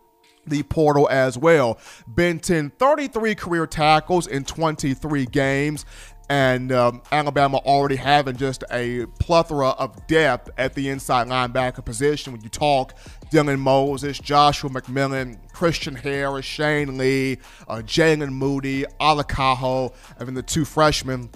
the 0.47 0.63
portal 0.63 1.07
as 1.09 1.37
well. 1.37 1.79
Benton, 2.07 2.71
33 2.77 3.35
career 3.35 3.67
tackles 3.67 4.27
in 4.27 4.43
23 4.43 5.25
games 5.27 5.85
and 6.31 6.71
um, 6.71 7.01
Alabama 7.11 7.57
already 7.57 7.97
having 7.97 8.37
just 8.37 8.63
a 8.71 9.05
plethora 9.19 9.71
of 9.71 10.07
depth 10.07 10.49
at 10.57 10.73
the 10.75 10.87
inside 10.87 11.27
linebacker 11.27 11.83
position. 11.83 12.31
When 12.31 12.41
you 12.41 12.47
talk 12.47 12.93
Dylan 13.33 13.59
Moses, 13.59 14.17
Joshua 14.17 14.69
McMillon, 14.69 15.37
Christian 15.51 15.93
Harris, 15.93 16.45
Shane 16.45 16.97
Lee, 16.97 17.37
uh, 17.67 17.81
Jaylen 17.85 18.31
Moody, 18.31 18.85
Ale 19.01 19.25
Kaho, 19.25 19.93
and 20.19 20.27
then 20.29 20.35
the 20.35 20.41
two 20.41 20.63
freshmen 20.63 21.29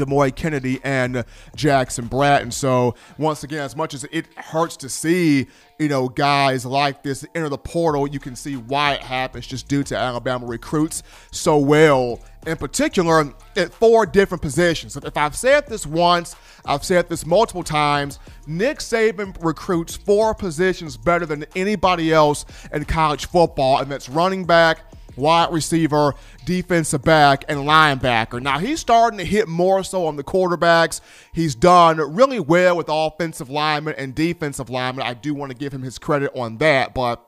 Demouy 0.00 0.34
Kennedy 0.34 0.80
and 0.82 1.24
Jackson 1.54 2.06
Bratton. 2.06 2.50
So 2.50 2.94
once 3.18 3.44
again, 3.44 3.60
as 3.60 3.76
much 3.76 3.94
as 3.94 4.04
it 4.04 4.26
hurts 4.36 4.76
to 4.78 4.88
see, 4.88 5.46
you 5.78 5.88
know, 5.88 6.08
guys 6.08 6.66
like 6.66 7.02
this 7.02 7.24
enter 7.34 7.48
the 7.48 7.58
portal, 7.58 8.06
you 8.06 8.18
can 8.18 8.36
see 8.36 8.56
why 8.56 8.94
it 8.94 9.02
happens 9.02 9.46
just 9.46 9.68
due 9.68 9.82
to 9.84 9.96
Alabama 9.96 10.46
recruits 10.46 11.02
so 11.30 11.58
well. 11.58 12.20
In 12.46 12.56
particular, 12.56 13.32
at 13.56 13.72
four 13.72 14.06
different 14.06 14.40
positions. 14.40 14.96
If 14.96 15.16
I've 15.16 15.36
said 15.36 15.66
this 15.66 15.86
once, 15.86 16.36
I've 16.64 16.84
said 16.84 17.08
this 17.08 17.26
multiple 17.26 17.62
times. 17.62 18.18
Nick 18.46 18.78
Saban 18.78 19.36
recruits 19.44 19.96
four 19.96 20.34
positions 20.34 20.96
better 20.96 21.26
than 21.26 21.44
anybody 21.54 22.12
else 22.12 22.46
in 22.72 22.84
college 22.86 23.26
football, 23.26 23.80
and 23.80 23.90
that's 23.90 24.08
running 24.08 24.44
back, 24.44 24.80
wide 25.16 25.52
receiver, 25.52 26.14
defensive 26.50 27.02
back, 27.02 27.44
and 27.48 27.60
linebacker. 27.60 28.42
Now, 28.42 28.58
he's 28.58 28.80
starting 28.80 29.20
to 29.20 29.24
hit 29.24 29.46
more 29.46 29.84
so 29.84 30.06
on 30.06 30.16
the 30.16 30.24
quarterbacks. 30.24 31.00
He's 31.32 31.54
done 31.54 31.98
really 32.12 32.40
well 32.40 32.76
with 32.76 32.86
offensive 32.88 33.48
linemen 33.48 33.94
and 33.96 34.16
defensive 34.16 34.68
linemen. 34.68 35.06
I 35.06 35.14
do 35.14 35.32
want 35.32 35.52
to 35.52 35.56
give 35.56 35.72
him 35.72 35.82
his 35.82 35.96
credit 35.96 36.32
on 36.34 36.58
that, 36.58 36.92
but 36.92 37.24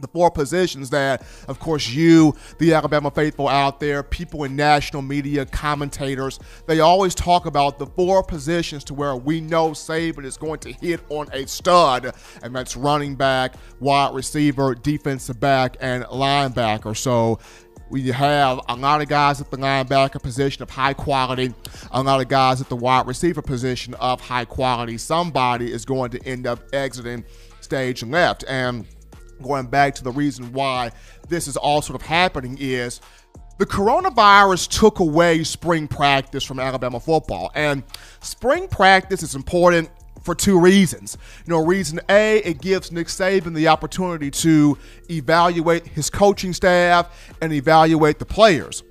the 0.00 0.08
four 0.08 0.32
positions 0.32 0.90
that, 0.90 1.24
of 1.48 1.58
course, 1.58 1.88
you, 1.88 2.34
the 2.58 2.74
Alabama 2.74 3.10
faithful 3.10 3.48
out 3.48 3.78
there, 3.78 4.02
people 4.02 4.42
in 4.42 4.56
national 4.56 5.00
media, 5.00 5.46
commentators, 5.46 6.38
they 6.66 6.80
always 6.80 7.14
talk 7.14 7.46
about 7.46 7.78
the 7.78 7.86
four 7.86 8.22
positions 8.22 8.84
to 8.84 8.94
where 8.94 9.14
we 9.16 9.40
know 9.40 9.70
Saban 9.70 10.24
is 10.24 10.36
going 10.36 10.58
to 10.60 10.72
hit 10.72 11.00
on 11.08 11.28
a 11.32 11.46
stud, 11.46 12.12
and 12.42 12.54
that's 12.54 12.76
running 12.76 13.14
back, 13.14 13.54
wide 13.80 14.12
receiver, 14.12 14.74
defensive 14.74 15.38
back, 15.38 15.76
and 15.80 16.04
linebacker. 16.04 16.96
So 16.96 17.38
we 17.88 18.08
have 18.10 18.60
a 18.68 18.76
lot 18.76 19.00
of 19.00 19.08
guys 19.08 19.40
at 19.40 19.50
the 19.50 19.56
linebacker 19.56 20.20
position 20.22 20.62
of 20.62 20.70
high 20.70 20.92
quality, 20.92 21.54
a 21.92 22.02
lot 22.02 22.20
of 22.20 22.28
guys 22.28 22.60
at 22.60 22.68
the 22.68 22.76
wide 22.76 23.06
receiver 23.06 23.42
position 23.42 23.94
of 23.94 24.20
high 24.20 24.44
quality. 24.44 24.98
Somebody 24.98 25.72
is 25.72 25.84
going 25.84 26.10
to 26.10 26.22
end 26.26 26.46
up 26.46 26.60
exiting 26.72 27.24
stage 27.60 28.02
left. 28.02 28.44
And 28.48 28.86
going 29.42 29.66
back 29.66 29.94
to 29.96 30.04
the 30.04 30.10
reason 30.10 30.52
why 30.52 30.90
this 31.28 31.46
is 31.46 31.56
all 31.56 31.82
sort 31.82 32.00
of 32.00 32.06
happening 32.06 32.56
is 32.60 33.00
the 33.58 33.66
coronavirus 33.66 34.68
took 34.68 34.98
away 34.98 35.42
spring 35.44 35.88
practice 35.88 36.44
from 36.44 36.58
Alabama 36.58 37.00
football. 37.00 37.50
And 37.54 37.84
spring 38.20 38.68
practice 38.68 39.22
is 39.22 39.34
important 39.34 39.88
for 40.26 40.34
two 40.34 40.60
reasons. 40.60 41.16
You 41.46 41.54
know, 41.54 41.64
reason 41.64 42.00
A, 42.10 42.38
it 42.38 42.60
gives 42.60 42.92
Nick 42.92 43.06
Saban 43.06 43.54
the 43.54 43.68
opportunity 43.68 44.30
to 44.32 44.76
evaluate 45.08 45.86
his 45.86 46.10
coaching 46.10 46.52
staff 46.52 47.34
and 47.40 47.52
evaluate 47.52 48.18
the 48.18 48.26
players. 48.26 48.82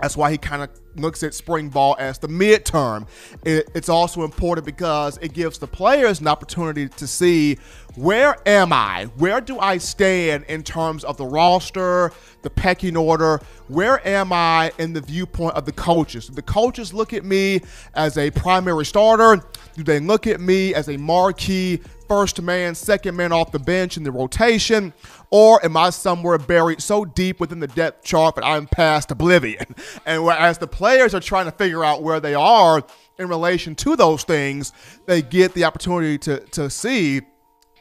That's 0.00 0.16
why 0.16 0.30
he 0.30 0.38
kind 0.38 0.62
of 0.62 0.70
looks 0.96 1.22
at 1.22 1.34
spring 1.34 1.68
ball 1.68 1.96
as 1.98 2.18
the 2.18 2.28
midterm. 2.28 3.06
It, 3.44 3.68
it's 3.74 3.88
also 3.88 4.24
important 4.24 4.64
because 4.64 5.18
it 5.18 5.32
gives 5.32 5.58
the 5.58 5.66
players 5.66 6.20
an 6.20 6.28
opportunity 6.28 6.88
to 6.88 7.06
see 7.06 7.58
where 7.94 8.36
am 8.46 8.72
I? 8.72 9.06
Where 9.16 9.40
do 9.40 9.58
I 9.58 9.78
stand 9.78 10.44
in 10.44 10.62
terms 10.62 11.02
of 11.02 11.16
the 11.16 11.26
roster, 11.26 12.12
the 12.42 12.50
pecking 12.50 12.96
order? 12.96 13.40
Where 13.66 14.06
am 14.06 14.32
I 14.32 14.70
in 14.78 14.92
the 14.92 15.00
viewpoint 15.00 15.54
of 15.56 15.64
the 15.64 15.72
coaches? 15.72 16.28
Do 16.28 16.34
the 16.34 16.42
coaches 16.42 16.94
look 16.94 17.12
at 17.12 17.24
me 17.24 17.60
as 17.94 18.16
a 18.16 18.30
primary 18.30 18.84
starter? 18.84 19.42
Do 19.74 19.82
they 19.82 19.98
look 19.98 20.26
at 20.26 20.40
me 20.40 20.74
as 20.74 20.88
a 20.88 20.96
marquee 20.96 21.80
first 22.08 22.40
man, 22.40 22.74
second 22.74 23.16
man 23.16 23.32
off 23.32 23.52
the 23.52 23.58
bench 23.58 23.96
in 23.96 24.02
the 24.02 24.10
rotation? 24.10 24.92
Or 25.30 25.64
am 25.64 25.76
I 25.76 25.90
somewhere 25.90 26.38
buried 26.38 26.82
so 26.82 27.04
deep 27.04 27.38
within 27.38 27.60
the 27.60 27.66
depth 27.68 28.04
chart 28.04 28.36
that 28.36 28.44
I'm 28.44 28.66
past 28.66 29.10
oblivion? 29.10 29.66
And 30.06 30.24
whereas 30.24 30.58
the 30.58 30.66
players 30.66 31.14
are 31.14 31.20
trying 31.20 31.44
to 31.46 31.52
figure 31.52 31.84
out 31.84 32.02
where 32.02 32.20
they 32.20 32.34
are 32.34 32.82
in 33.18 33.28
relation 33.28 33.74
to 33.74 33.94
those 33.94 34.22
things, 34.22 34.72
they 35.06 35.20
get 35.20 35.52
the 35.52 35.64
opportunity 35.64 36.16
to, 36.18 36.40
to 36.40 36.70
see 36.70 37.22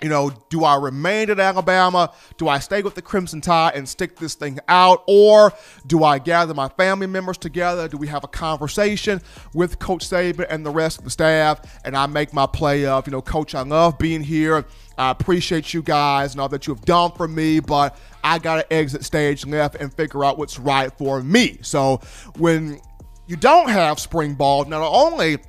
you 0.01 0.09
know, 0.09 0.31
do 0.49 0.63
I 0.63 0.75
remain 0.75 1.29
at 1.29 1.39
Alabama? 1.39 2.13
Do 2.37 2.47
I 2.47 2.59
stay 2.59 2.81
with 2.81 2.95
the 2.95 3.01
Crimson 3.01 3.41
Tide 3.41 3.73
and 3.75 3.89
stick 3.89 4.17
this 4.17 4.35
thing 4.35 4.59
out? 4.67 5.03
Or 5.07 5.53
do 5.87 6.03
I 6.03 6.19
gather 6.19 6.53
my 6.53 6.69
family 6.69 7.07
members 7.07 7.37
together? 7.37 7.87
Do 7.87 7.97
we 7.97 8.07
have 8.07 8.23
a 8.23 8.27
conversation 8.27 9.21
with 9.53 9.79
Coach 9.79 10.07
Saban 10.07 10.45
and 10.49 10.65
the 10.65 10.69
rest 10.69 10.99
of 10.99 11.03
the 11.03 11.09
staff? 11.09 11.81
And 11.83 11.97
I 11.97 12.05
make 12.05 12.33
my 12.33 12.45
play 12.45 12.85
of, 12.85 13.07
you 13.07 13.11
know, 13.11 13.21
Coach, 13.21 13.55
I 13.55 13.63
love 13.63 13.97
being 13.97 14.21
here. 14.21 14.65
I 14.97 15.09
appreciate 15.09 15.73
you 15.73 15.81
guys 15.81 16.33
and 16.33 16.41
all 16.41 16.49
that 16.49 16.67
you 16.67 16.75
have 16.75 16.85
done 16.85 17.11
for 17.11 17.27
me, 17.27 17.59
but 17.59 17.97
I 18.23 18.39
got 18.39 18.55
to 18.55 18.73
exit 18.73 19.03
stage 19.03 19.45
left 19.45 19.75
and 19.75 19.93
figure 19.93 20.23
out 20.23 20.37
what's 20.37 20.59
right 20.59 20.95
for 20.97 21.21
me. 21.23 21.57
So 21.61 22.01
when 22.37 22.81
you 23.25 23.35
don't 23.35 23.69
have 23.69 23.99
spring 23.99 24.35
ball, 24.35 24.65
not 24.65 24.81
only– 24.81 25.39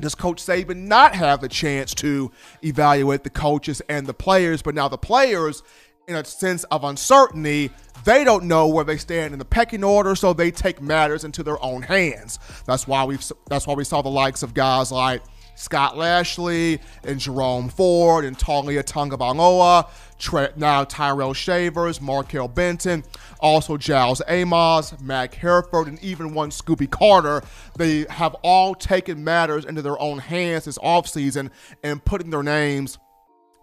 does 0.00 0.14
Coach 0.14 0.42
Saban 0.42 0.88
not 0.88 1.14
have 1.14 1.40
the 1.40 1.48
chance 1.48 1.94
to 1.96 2.30
evaluate 2.62 3.24
the 3.24 3.30
coaches 3.30 3.80
and 3.88 4.06
the 4.06 4.14
players? 4.14 4.62
But 4.62 4.74
now 4.74 4.88
the 4.88 4.98
players, 4.98 5.62
in 6.08 6.16
a 6.16 6.24
sense 6.24 6.64
of 6.64 6.84
uncertainty, 6.84 7.70
they 8.04 8.24
don't 8.24 8.44
know 8.44 8.66
where 8.68 8.84
they 8.84 8.96
stand 8.96 9.32
in 9.32 9.38
the 9.38 9.44
pecking 9.44 9.84
order, 9.84 10.14
so 10.14 10.32
they 10.32 10.50
take 10.50 10.82
matters 10.82 11.24
into 11.24 11.42
their 11.42 11.62
own 11.62 11.82
hands. 11.82 12.38
That's 12.66 12.86
why 12.86 13.04
we 13.04 13.18
that's 13.48 13.66
why 13.66 13.74
we 13.74 13.84
saw 13.84 14.02
the 14.02 14.10
likes 14.10 14.42
of 14.42 14.52
guys 14.52 14.90
like 14.90 15.22
Scott 15.54 15.96
Lashley 15.96 16.80
and 17.04 17.18
Jerome 17.18 17.68
Ford 17.68 18.24
and 18.24 18.38
Tonga 18.38 18.82
Taulia 18.82 19.88
Tagovailoa, 20.24 20.56
now 20.56 20.84
Tyrell 20.84 21.34
Shavers, 21.34 21.98
Markail 21.98 22.52
Benton, 22.52 23.04
also 23.40 23.76
Giles 23.76 24.22
Amos, 24.28 24.98
Mac 25.00 25.34
Hereford, 25.34 25.88
and 25.88 26.02
even 26.02 26.34
one 26.34 26.50
Scooby 26.50 26.90
Carter. 26.90 27.42
They 27.76 28.06
have 28.10 28.34
all 28.42 28.74
taken 28.74 29.22
matters 29.24 29.64
into 29.64 29.82
their 29.82 30.00
own 30.00 30.18
hands 30.18 30.64
this 30.64 30.78
offseason 30.78 31.50
and 31.82 32.04
putting 32.04 32.30
their 32.30 32.42
names 32.42 32.98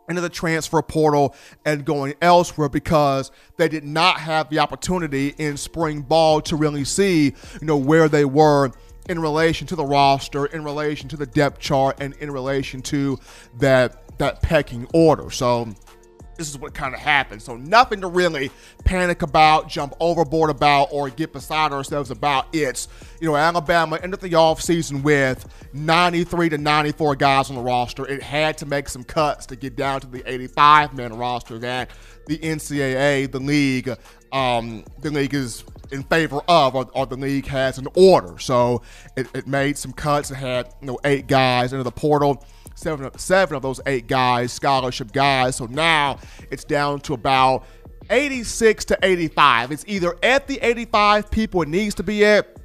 into 0.10 0.22
the 0.22 0.30
transfer 0.30 0.82
portal 0.82 1.36
and 1.66 1.86
going 1.86 2.14
elsewhere 2.22 2.68
because 2.70 3.32
they 3.58 3.70
did 3.70 3.84
not 3.84 4.20
have 4.20 4.50
the 4.50 4.60
opportunity 4.60 5.30
in 5.38 5.56
spring 5.56 6.02
ball 6.02 6.42
to 6.42 6.56
really 6.56 6.84
see, 6.84 7.26
you 7.26 7.68
know, 7.68 7.78
where 7.78 8.10
they 8.10 8.26
were 8.26 8.72
in 9.10 9.20
relation 9.20 9.68
to 9.68 9.76
the 9.76 9.86
roster, 9.86 10.46
in 10.48 10.64
relation 10.64 11.08
to 11.10 11.18
the 11.18 11.26
depth 11.26 11.60
chart, 11.60 11.98
and 12.00 12.14
in 12.16 12.30
relation 12.30 12.82
to 12.82 13.18
that 13.60 14.18
that 14.18 14.42
pecking 14.42 14.88
order. 14.94 15.32
So 15.32 15.74
this 16.42 16.50
is 16.50 16.58
what 16.58 16.74
kind 16.74 16.96
of 16.96 17.00
happened. 17.00 17.40
So 17.40 17.56
nothing 17.56 18.02
to 18.02 18.08
really 18.08 18.50
panic 18.84 19.22
about, 19.22 19.70
jump 19.70 19.94
overboard 20.00 20.50
about, 20.50 20.86
or 20.92 21.08
get 21.12 21.34
beside 21.34 21.72
ourselves 21.72 22.10
about. 22.10 22.48
It's, 22.52 22.88
you 23.20 23.28
know, 23.28 23.36
Alabama 23.36 24.00
ended 24.02 24.22
the 24.22 24.32
offseason 24.32 25.04
with 25.04 25.48
93 25.74 26.50
to 26.50 26.58
94 26.58 27.16
guys 27.16 27.52
on 27.52 27.58
the 27.58 27.62
roster. 27.62 28.08
It 28.08 28.24
had 28.24 28.58
to 28.58 28.66
make 28.66 28.90
some 28.90 29.04
cuts 29.04 29.46
to 29.48 29.56
get 29.56 29.76
down 29.76 30.02
to 30.02 30.08
the 30.08 30.24
85 30.26 30.96
man 30.96 31.14
roster 31.16 31.60
that 31.60 31.92
the 32.26 32.40
NCAA, 32.40 33.32
the 33.32 33.40
league, 33.40 33.96
um, 34.32 34.84
the 35.00 35.12
league 35.12 35.36
is 35.36 35.64
in 35.92 36.02
favor 36.04 36.42
of, 36.48 36.74
or, 36.74 36.90
or, 36.96 37.06
the 37.06 37.18
league 37.18 37.46
has 37.46 37.78
an 37.78 37.88
order. 37.94 38.40
So 38.40 38.82
it, 39.16 39.28
it 39.36 39.46
made 39.46 39.78
some 39.78 39.94
cuts. 39.94 40.32
It 40.32 40.36
had 40.36 40.74
you 40.82 40.88
know 40.88 41.00
eight 41.04 41.28
guys 41.28 41.72
into 41.72 41.84
the 41.84 41.92
portal. 41.92 42.44
Seven 42.76 43.06
of, 43.06 43.20
seven 43.20 43.56
of 43.56 43.62
those 43.62 43.80
eight 43.86 44.08
guys, 44.08 44.52
scholarship 44.52 45.12
guys. 45.12 45.58
So 45.58 45.66
now 45.66 46.20
it's 46.50 46.64
down 46.64 47.00
to 47.02 47.14
about 47.14 47.66
86 48.10 48.86
to 48.86 48.98
85. 49.02 49.72
It's 49.72 49.86
either 49.88 50.16
at 50.24 50.48
the 50.48 50.60
85 50.62 51.32
people 51.32 51.62
it 51.62 51.68
needs 51.70 51.96
to 51.96 52.04
be 52.04 52.26
at, 52.26 52.58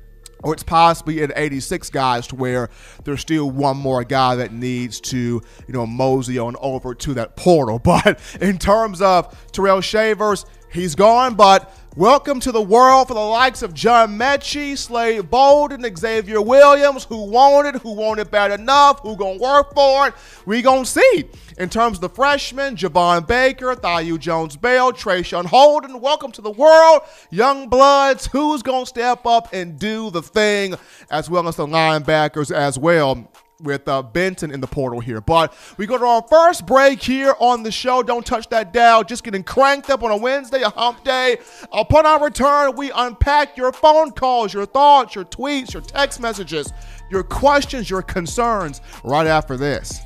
or 0.42 0.52
it's 0.52 0.62
possibly 0.62 1.22
at 1.22 1.32
86 1.34 1.90
guys 1.90 2.26
to 2.28 2.36
where 2.36 2.70
there's 3.04 3.20
still 3.20 3.50
one 3.50 3.76
more 3.76 4.04
guy 4.04 4.36
that 4.36 4.52
needs 4.52 5.00
to, 5.02 5.16
you 5.16 5.74
know, 5.74 5.86
mosey 5.86 6.38
on 6.38 6.56
over 6.60 6.94
to 6.94 7.14
that 7.14 7.36
portal. 7.36 7.78
But 7.84 8.20
in 8.40 8.58
terms 8.58 9.02
of 9.02 9.50
Terrell 9.52 9.80
Shavers, 9.80 10.46
He's 10.76 10.94
gone, 10.94 11.34
but 11.34 11.72
welcome 11.96 12.38
to 12.38 12.52
the 12.52 12.60
world 12.60 13.08
for 13.08 13.14
the 13.14 13.20
likes 13.20 13.62
of 13.62 13.72
John 13.72 14.18
Metchie, 14.18 14.76
Slade 14.76 15.30
Bolden, 15.30 15.96
Xavier 15.96 16.42
Williams, 16.42 17.04
who 17.04 17.24
wanted, 17.24 17.76
who 17.76 17.92
wanted 17.92 18.30
bad 18.30 18.50
enough, 18.50 19.00
who 19.00 19.16
gonna 19.16 19.38
work 19.38 19.74
for 19.74 20.08
it. 20.08 20.14
We 20.44 20.60
gonna 20.60 20.84
see. 20.84 21.24
In 21.56 21.70
terms 21.70 21.96
of 21.96 22.02
the 22.02 22.10
freshmen, 22.10 22.76
Javon 22.76 23.26
Baker, 23.26 23.74
Thaiu 23.74 24.18
Jones 24.18 24.56
Bell, 24.56 24.92
Traeshon 24.92 25.46
Holden, 25.46 26.00
welcome 26.02 26.32
to 26.32 26.42
the 26.42 26.50
world. 26.50 27.00
Young 27.30 27.70
Bloods, 27.70 28.26
who's 28.26 28.62
gonna 28.62 28.84
step 28.84 29.24
up 29.24 29.48
and 29.54 29.78
do 29.78 30.10
the 30.10 30.22
thing, 30.22 30.74
as 31.10 31.30
well 31.30 31.48
as 31.48 31.56
the 31.56 31.66
linebackers 31.66 32.54
as 32.54 32.78
well 32.78 33.26
with 33.62 33.88
uh, 33.88 34.02
Benton 34.02 34.50
in 34.50 34.60
the 34.60 34.66
portal 34.66 35.00
here. 35.00 35.20
But 35.20 35.54
we 35.76 35.86
go 35.86 35.98
to 35.98 36.04
our 36.04 36.22
first 36.28 36.66
break 36.66 37.02
here 37.02 37.34
on 37.38 37.62
the 37.62 37.70
show. 37.70 38.02
Don't 38.02 38.24
touch 38.24 38.48
that 38.50 38.72
dial. 38.72 39.04
Just 39.04 39.24
getting 39.24 39.42
cranked 39.42 39.90
up 39.90 40.02
on 40.02 40.10
a 40.10 40.16
Wednesday, 40.16 40.62
a 40.62 40.70
hump 40.70 41.04
day. 41.04 41.38
Upon 41.72 42.06
our 42.06 42.22
return, 42.22 42.76
we 42.76 42.90
unpack 42.94 43.56
your 43.56 43.72
phone 43.72 44.12
calls, 44.12 44.52
your 44.52 44.66
thoughts, 44.66 45.14
your 45.14 45.24
tweets, 45.24 45.72
your 45.72 45.82
text 45.82 46.20
messages, 46.20 46.72
your 47.10 47.22
questions, 47.22 47.88
your 47.88 48.02
concerns 48.02 48.80
right 49.04 49.26
after 49.26 49.56
this. 49.56 50.05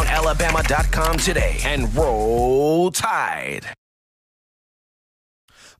alabama.com 0.07 1.17
today 1.17 1.57
and 1.63 1.93
roll 1.95 2.91
tide. 2.91 3.65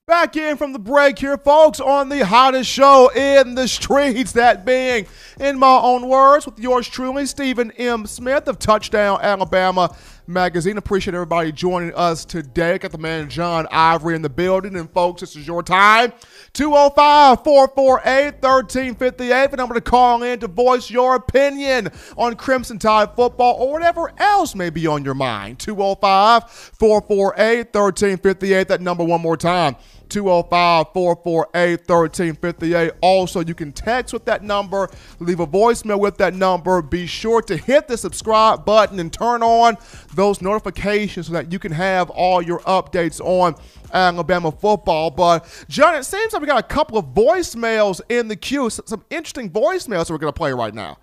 Back 0.07 0.35
in 0.35 0.57
from 0.57 0.73
the 0.73 0.79
break 0.79 1.19
here, 1.19 1.37
folks, 1.37 1.79
on 1.79 2.09
the 2.09 2.25
hottest 2.25 2.69
show 2.69 3.09
in 3.15 3.55
the 3.55 3.67
streets, 3.67 4.33
that 4.33 4.65
being, 4.65 5.05
in 5.39 5.57
my 5.57 5.79
own 5.79 6.07
words, 6.07 6.45
with 6.45 6.59
yours 6.59 6.87
truly, 6.87 7.25
Stephen 7.25 7.71
M. 7.77 8.05
Smith 8.05 8.47
of 8.47 8.59
Touchdown 8.59 9.19
Alabama 9.21 9.95
Magazine. 10.27 10.77
Appreciate 10.77 11.13
everybody 11.13 11.51
joining 11.51 11.93
us 11.95 12.25
today. 12.25 12.77
Got 12.77 12.91
the 12.91 12.97
man 12.97 13.29
John 13.29 13.67
Ivory 13.71 14.15
in 14.15 14.21
the 14.21 14.29
building. 14.29 14.75
And, 14.75 14.89
folks, 14.91 15.21
this 15.21 15.35
is 15.35 15.47
your 15.47 15.63
time. 15.63 16.13
205 16.53 17.43
448 17.43 18.41
1358. 18.41 19.51
The 19.51 19.57
number 19.57 19.75
to 19.75 19.81
call 19.81 20.23
in 20.23 20.39
to 20.39 20.47
voice 20.47 20.89
your 20.89 21.15
opinion 21.15 21.89
on 22.17 22.35
Crimson 22.35 22.79
Tide 22.79 23.15
football 23.15 23.55
or 23.59 23.71
whatever 23.71 24.11
else 24.17 24.55
may 24.55 24.69
be 24.69 24.87
on 24.87 25.03
your 25.03 25.13
mind. 25.13 25.59
205 25.59 26.49
448 26.49 27.73
1358. 27.73 28.67
That 28.67 28.81
number 28.81 29.03
one 29.03 29.21
more 29.21 29.37
time. 29.37 29.75
205 30.11 30.87
448 30.93 31.79
1358. 31.87 32.91
Also, 33.01 33.39
you 33.39 33.55
can 33.55 33.71
text 33.71 34.13
with 34.13 34.25
that 34.25 34.43
number, 34.43 34.89
leave 35.19 35.39
a 35.39 35.47
voicemail 35.47 35.99
with 35.99 36.17
that 36.17 36.33
number. 36.35 36.81
Be 36.81 37.07
sure 37.07 37.41
to 37.43 37.57
hit 37.57 37.87
the 37.87 37.97
subscribe 37.97 38.65
button 38.65 38.99
and 38.99 39.11
turn 39.11 39.41
on 39.41 39.77
those 40.13 40.41
notifications 40.41 41.27
so 41.27 41.33
that 41.33 41.51
you 41.51 41.59
can 41.59 41.71
have 41.71 42.09
all 42.09 42.41
your 42.41 42.59
updates 42.61 43.21
on 43.21 43.55
Alabama 43.93 44.51
football. 44.51 45.09
But, 45.09 45.65
John, 45.69 45.95
it 45.95 46.03
seems 46.03 46.33
like 46.33 46.41
we 46.41 46.47
got 46.47 46.59
a 46.59 46.67
couple 46.67 46.97
of 46.97 47.05
voicemails 47.07 48.01
in 48.09 48.27
the 48.27 48.35
queue, 48.35 48.69
some 48.69 49.05
interesting 49.09 49.49
voicemails 49.49 50.07
that 50.07 50.11
we're 50.11 50.17
going 50.17 50.33
to 50.33 50.37
play 50.37 50.53
right 50.53 50.73
now. 50.73 50.97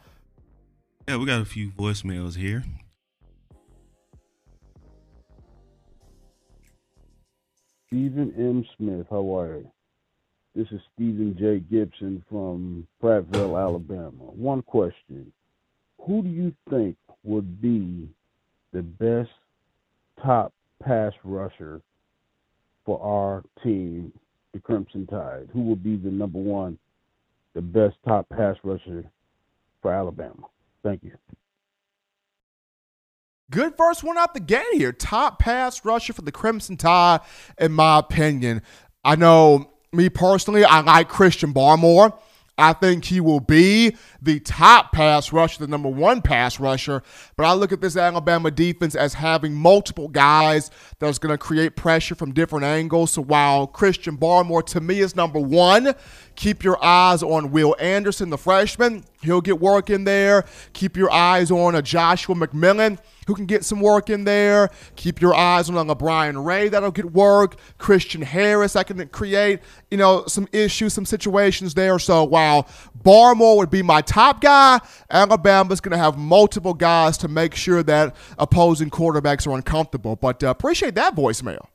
Yeah, 1.08 1.16
we 1.16 1.24
got 1.24 1.40
a 1.40 1.46
few 1.46 1.70
voicemails 1.70 2.36
here. 2.36 2.64
Stephen 7.88 8.34
M. 8.36 8.66
Smith, 8.76 9.06
how 9.08 9.34
are 9.38 9.56
you? 9.56 9.70
This 10.54 10.66
is 10.72 10.80
Stephen 10.94 11.34
J. 11.38 11.60
Gibson 11.60 12.22
from 12.28 12.86
Prattville, 13.02 13.58
Alabama. 13.58 14.24
One 14.24 14.60
question. 14.60 15.32
Who 16.02 16.22
do 16.22 16.28
you 16.28 16.52
think 16.68 16.98
would 17.24 17.62
be 17.62 18.06
the 18.74 18.82
best 18.82 19.30
top 20.22 20.52
pass 20.84 21.14
rusher 21.24 21.80
for 22.84 23.00
our 23.00 23.42
team, 23.62 24.12
the 24.52 24.60
Crimson 24.60 25.06
Tide? 25.06 25.48
Who 25.54 25.62
will 25.62 25.76
be 25.76 25.96
the 25.96 26.10
number 26.10 26.38
one, 26.38 26.78
the 27.54 27.62
best 27.62 27.96
top 28.06 28.28
pass 28.28 28.56
rusher 28.64 29.04
for 29.80 29.94
Alabama? 29.94 30.44
Thank 30.82 31.04
you. 31.04 31.16
Good 33.50 33.76
first 33.78 34.04
one 34.04 34.18
out 34.18 34.34
the 34.34 34.40
gate 34.40 34.66
here. 34.72 34.92
Top 34.92 35.38
pass 35.38 35.82
rusher 35.82 36.12
for 36.12 36.20
the 36.22 36.32
Crimson 36.32 36.76
Tide, 36.76 37.20
in 37.58 37.72
my 37.72 37.98
opinion. 37.98 38.60
I 39.02 39.16
know 39.16 39.70
me 39.90 40.10
personally, 40.10 40.64
I 40.64 40.80
like 40.80 41.08
Christian 41.08 41.54
Barmore. 41.54 42.12
I 42.58 42.72
think 42.72 43.04
he 43.04 43.20
will 43.20 43.40
be 43.40 43.96
the 44.20 44.40
top 44.40 44.92
pass 44.92 45.32
rusher, 45.32 45.60
the 45.60 45.68
number 45.68 45.88
one 45.88 46.20
pass 46.20 46.58
rusher. 46.58 47.02
But 47.36 47.46
I 47.46 47.54
look 47.54 47.70
at 47.70 47.80
this 47.80 47.96
Alabama 47.96 48.50
defense 48.50 48.96
as 48.96 49.14
having 49.14 49.54
multiple 49.54 50.08
guys 50.08 50.70
that's 50.98 51.18
going 51.18 51.32
to 51.32 51.38
create 51.38 51.76
pressure 51.76 52.16
from 52.16 52.34
different 52.34 52.64
angles. 52.64 53.12
So 53.12 53.22
while 53.22 53.68
Christian 53.68 54.18
Barmore 54.18 54.66
to 54.66 54.80
me 54.80 55.00
is 55.00 55.14
number 55.14 55.38
one, 55.38 55.94
keep 56.34 56.64
your 56.64 56.84
eyes 56.84 57.22
on 57.22 57.52
Will 57.52 57.76
Anderson, 57.78 58.28
the 58.28 58.38
freshman. 58.38 59.04
He'll 59.22 59.40
get 59.40 59.60
work 59.60 59.88
in 59.88 60.02
there. 60.02 60.44
Keep 60.72 60.96
your 60.96 61.12
eyes 61.12 61.52
on 61.52 61.76
a 61.76 61.80
Joshua 61.80 62.34
McMillon 62.34 62.98
who 63.28 63.34
can 63.34 63.44
get 63.44 63.62
some 63.62 63.80
work 63.80 64.08
in 64.08 64.24
there. 64.24 64.70
Keep 64.96 65.20
your 65.20 65.34
eyes 65.34 65.68
on 65.68 65.90
a 65.90 65.94
Brian 65.94 66.38
Ray 66.38 66.70
that'll 66.70 66.90
get 66.90 67.12
work. 67.12 67.56
Christian 67.76 68.22
Harris 68.22 68.72
that 68.72 68.86
can 68.86 69.06
create, 69.08 69.60
you 69.90 69.98
know, 69.98 70.24
some 70.26 70.48
issues, 70.50 70.94
some 70.94 71.04
situations 71.04 71.74
there. 71.74 71.98
So 71.98 72.24
while 72.24 72.66
Barmore 73.04 73.58
would 73.58 73.68
be 73.68 73.82
my 73.82 74.00
top 74.00 74.40
guy, 74.40 74.80
Alabama's 75.10 75.82
going 75.82 75.92
to 75.92 75.98
have 75.98 76.16
multiple 76.16 76.72
guys 76.72 77.18
to 77.18 77.28
make 77.28 77.54
sure 77.54 77.82
that 77.82 78.16
opposing 78.38 78.88
quarterbacks 78.88 79.46
are 79.46 79.54
uncomfortable. 79.54 80.16
But 80.16 80.42
uh, 80.42 80.48
appreciate 80.48 80.94
that 80.94 81.14
voicemail. 81.14 81.66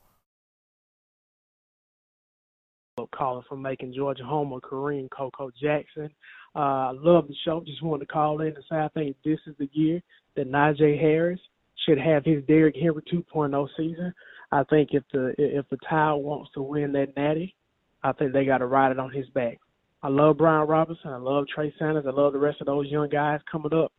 Calling 3.14 3.44
from 3.48 3.62
Macon, 3.62 3.94
Georgia, 3.94 4.24
home 4.24 4.52
of 4.52 4.62
Kareem 4.62 5.08
Coco 5.08 5.52
Jackson. 5.60 6.10
Uh, 6.56 6.58
I 6.58 6.92
love 6.96 7.28
the 7.28 7.34
show. 7.44 7.62
Just 7.64 7.82
wanted 7.82 8.06
to 8.06 8.12
call 8.12 8.40
in 8.40 8.48
and 8.48 8.64
say 8.68 8.76
I 8.76 8.88
think 8.88 9.16
this 9.24 9.38
is 9.46 9.54
the 9.58 9.68
year 9.72 10.02
that 10.36 10.50
Najee 10.50 11.00
Harris 11.00 11.40
should 11.86 11.98
have 11.98 12.24
his 12.24 12.44
Derrick 12.44 12.76
Henry 12.76 13.02
2.0 13.12 13.68
season. 13.76 14.12
I 14.52 14.62
think 14.64 14.90
if 14.92 15.02
the 15.12 15.34
if 15.38 15.68
the 15.70 15.78
Tide 15.88 16.14
wants 16.14 16.50
to 16.54 16.62
win 16.62 16.92
that 16.92 17.16
Natty, 17.16 17.54
I 18.02 18.12
think 18.12 18.32
they 18.32 18.44
got 18.44 18.58
to 18.58 18.66
ride 18.66 18.92
it 18.92 18.98
on 18.98 19.10
his 19.10 19.26
back. 19.30 19.58
I 20.02 20.08
love 20.08 20.38
Brian 20.38 20.68
Robinson. 20.68 21.10
I 21.10 21.16
love 21.16 21.46
Trey 21.52 21.74
Sanders. 21.78 22.04
I 22.06 22.10
love 22.10 22.34
the 22.34 22.38
rest 22.38 22.60
of 22.60 22.66
those 22.66 22.86
young 22.88 23.08
guys 23.08 23.40
coming 23.50 23.72
up. 23.72 23.92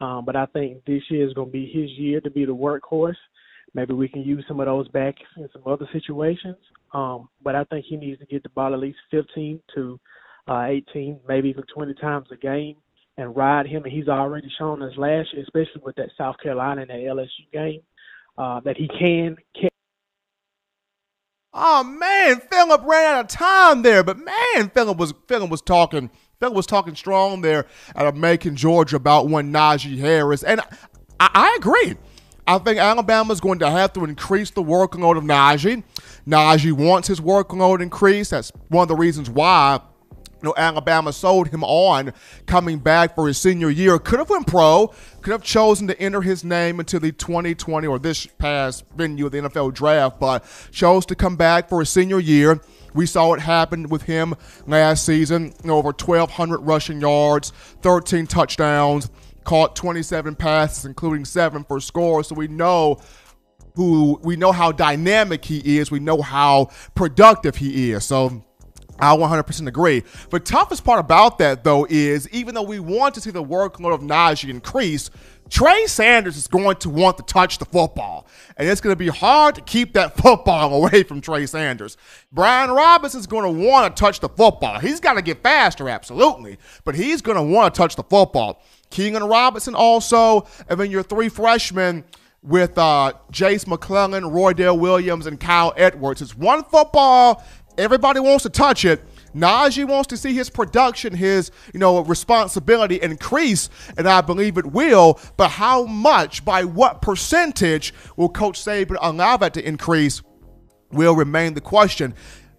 Um, 0.00 0.24
but 0.26 0.36
I 0.36 0.46
think 0.46 0.84
this 0.84 1.02
year 1.08 1.26
is 1.26 1.32
going 1.32 1.48
to 1.48 1.52
be 1.52 1.66
his 1.66 1.90
year 1.92 2.20
to 2.20 2.30
be 2.30 2.44
the 2.44 2.54
workhorse. 2.54 3.16
Maybe 3.72 3.94
we 3.94 4.08
can 4.08 4.22
use 4.22 4.44
some 4.46 4.60
of 4.60 4.66
those 4.66 4.86
back 4.88 5.14
in 5.36 5.48
some 5.52 5.62
other 5.66 5.88
situations. 5.92 6.56
Um, 6.92 7.28
but 7.42 7.54
I 7.54 7.64
think 7.64 7.86
he 7.88 7.96
needs 7.96 8.20
to 8.20 8.26
get 8.26 8.42
the 8.42 8.50
ball 8.50 8.74
at 8.74 8.80
least 8.80 8.98
15 9.10 9.60
to 9.74 9.98
uh, 10.46 10.64
18, 10.64 11.20
maybe 11.26 11.48
even 11.48 11.64
20 11.74 11.94
times 11.94 12.28
a 12.30 12.36
game 12.36 12.76
and 13.16 13.36
ride 13.36 13.66
him. 13.66 13.84
And 13.84 13.92
he's 13.92 14.08
already 14.08 14.50
shown 14.58 14.82
us 14.82 14.96
last 14.96 15.32
year, 15.32 15.42
especially 15.42 15.82
with 15.84 15.96
that 15.96 16.10
South 16.16 16.36
Carolina 16.42 16.82
and 16.82 16.90
that 16.90 16.96
LSU 16.98 17.50
game, 17.52 17.80
uh, 18.38 18.60
that 18.60 18.76
he 18.76 18.88
can 18.88 19.36
catch. 19.54 19.70
Oh 21.58 21.82
man, 21.82 22.40
Philip 22.50 22.82
ran 22.84 23.14
out 23.14 23.20
of 23.24 23.28
time 23.28 23.80
there, 23.80 24.02
but 24.02 24.18
man, 24.18 24.68
Philip 24.70 24.98
was 24.98 25.14
Philip 25.26 25.50
was 25.50 25.62
talking. 25.62 26.10
Philip 26.38 26.54
was 26.54 26.66
talking 26.66 26.94
strong 26.94 27.40
there 27.40 27.64
of 27.94 28.14
Macon, 28.14 28.56
Georgia, 28.56 28.96
about 28.96 29.28
one 29.28 29.50
Najee 29.54 29.96
Harris, 29.96 30.42
and 30.42 30.60
I, 31.18 31.30
I 31.34 31.56
agree. 31.56 31.94
I 32.46 32.58
think 32.58 32.78
Alabama 32.78 33.32
is 33.32 33.40
going 33.40 33.58
to 33.60 33.70
have 33.70 33.94
to 33.94 34.04
increase 34.04 34.50
the 34.50 34.62
workload 34.62 35.16
of 35.16 35.24
Najee. 35.24 35.82
Najee 36.28 36.72
wants 36.72 37.08
his 37.08 37.20
workload 37.20 37.80
increased. 37.80 38.32
That's 38.32 38.52
one 38.68 38.82
of 38.82 38.88
the 38.88 38.94
reasons 38.94 39.30
why 39.30 39.80
you 40.42 40.48
know, 40.48 40.54
Alabama 40.56 41.12
sold 41.12 41.48
him 41.48 41.64
on 41.64 42.12
coming 42.46 42.78
back 42.78 43.14
for 43.14 43.26
his 43.26 43.38
senior 43.38 43.70
year. 43.70 43.98
Could 43.98 44.18
have 44.18 44.28
went 44.28 44.46
pro, 44.46 44.92
could 45.22 45.32
have 45.32 45.42
chosen 45.42 45.86
to 45.88 45.98
enter 46.00 46.20
his 46.20 46.44
name 46.44 46.78
into 46.78 46.98
the 46.98 47.10
2020 47.10 47.86
or 47.86 47.98
this 47.98 48.26
past 48.26 48.84
venue 48.94 49.26
of 49.26 49.32
the 49.32 49.38
NFL 49.38 49.72
draft, 49.72 50.20
but 50.20 50.44
chose 50.70 51.06
to 51.06 51.14
come 51.14 51.36
back 51.36 51.68
for 51.68 51.80
his 51.80 51.88
senior 51.88 52.20
year. 52.20 52.60
We 52.92 53.06
saw 53.06 53.34
it 53.34 53.40
happen 53.40 53.88
with 53.88 54.02
him 54.02 54.34
last 54.66 55.04
season. 55.04 55.54
You 55.62 55.68
know, 55.68 55.76
over 55.76 55.88
1,200 55.88 56.58
rushing 56.58 57.00
yards, 57.00 57.50
13 57.82 58.26
touchdowns, 58.26 59.10
caught 59.44 59.76
27 59.76 60.34
passes, 60.34 60.84
including 60.84 61.24
seven 61.24 61.64
for 61.64 61.80
score. 61.80 62.24
So 62.24 62.34
we 62.34 62.48
know 62.48 63.00
who 63.74 64.18
we 64.22 64.36
know 64.36 64.52
how 64.52 64.72
dynamic 64.72 65.44
he 65.44 65.78
is. 65.78 65.90
We 65.90 66.00
know 66.00 66.22
how 66.22 66.70
productive 66.94 67.56
he 67.56 67.92
is. 67.92 68.04
So 68.04 68.42
I 68.98 69.16
100% 69.16 69.68
agree. 69.68 70.02
The 70.30 70.40
toughest 70.40 70.84
part 70.84 71.00
about 71.00 71.38
that, 71.38 71.64
though, 71.64 71.86
is 71.88 72.28
even 72.30 72.54
though 72.54 72.62
we 72.62 72.80
want 72.80 73.14
to 73.14 73.20
see 73.20 73.30
the 73.30 73.44
workload 73.44 73.94
of 73.94 74.00
Najee 74.00 74.48
increase, 74.48 75.10
Trey 75.48 75.86
Sanders 75.86 76.36
is 76.36 76.48
going 76.48 76.76
to 76.78 76.90
want 76.90 77.18
to 77.18 77.22
touch 77.22 77.58
the 77.58 77.64
football. 77.64 78.26
And 78.56 78.68
it's 78.68 78.80
going 78.80 78.92
to 78.92 78.98
be 78.98 79.08
hard 79.08 79.54
to 79.56 79.60
keep 79.60 79.92
that 79.92 80.16
football 80.22 80.74
away 80.74 81.02
from 81.02 81.20
Trey 81.20 81.46
Sanders. 81.46 81.96
Brian 82.32 82.70
Robinson 82.70 83.20
is 83.20 83.26
going 83.26 83.44
to 83.44 83.66
want 83.66 83.94
to 83.94 84.00
touch 84.00 84.20
the 84.20 84.28
football. 84.28 84.78
He's 84.80 85.00
got 85.00 85.14
to 85.14 85.22
get 85.22 85.42
faster, 85.42 85.88
absolutely. 85.88 86.58
But 86.84 86.94
he's 86.94 87.22
going 87.22 87.36
to 87.36 87.42
want 87.42 87.74
to 87.74 87.78
touch 87.78 87.96
the 87.96 88.02
football. 88.02 88.62
Keenan 88.90 89.24
Robinson 89.24 89.74
also, 89.74 90.46
and 90.68 90.78
then 90.80 90.90
your 90.90 91.02
three 91.02 91.28
freshmen 91.28 92.04
with 92.42 92.78
uh, 92.78 93.12
Jase 93.30 93.66
McClellan, 93.66 94.22
Roydell 94.24 94.78
Williams, 94.78 95.26
and 95.26 95.38
Kyle 95.38 95.72
Edwards. 95.76 96.22
It's 96.22 96.36
one 96.36 96.62
football 96.64 97.44
Everybody 97.78 98.20
wants 98.20 98.42
to 98.44 98.50
touch 98.50 98.84
it. 98.84 99.02
Najee 99.34 99.86
wants 99.86 100.08
to 100.08 100.16
see 100.16 100.32
his 100.32 100.48
production, 100.48 101.14
his 101.14 101.50
you 101.74 101.80
know 101.80 102.00
responsibility 102.00 103.00
increase, 103.00 103.68
and 103.98 104.08
I 104.08 104.22
believe 104.22 104.56
it 104.56 104.66
will. 104.66 105.20
But 105.36 105.50
how 105.50 105.84
much, 105.84 106.44
by 106.44 106.64
what 106.64 107.02
percentage, 107.02 107.92
will 108.16 108.30
Coach 108.30 108.58
Saban 108.60 108.96
allow 109.00 109.36
that 109.36 109.54
to 109.54 109.66
increase? 109.66 110.22
Will 110.90 111.14
remain 111.14 111.54
the 111.54 111.60
question 111.60 112.14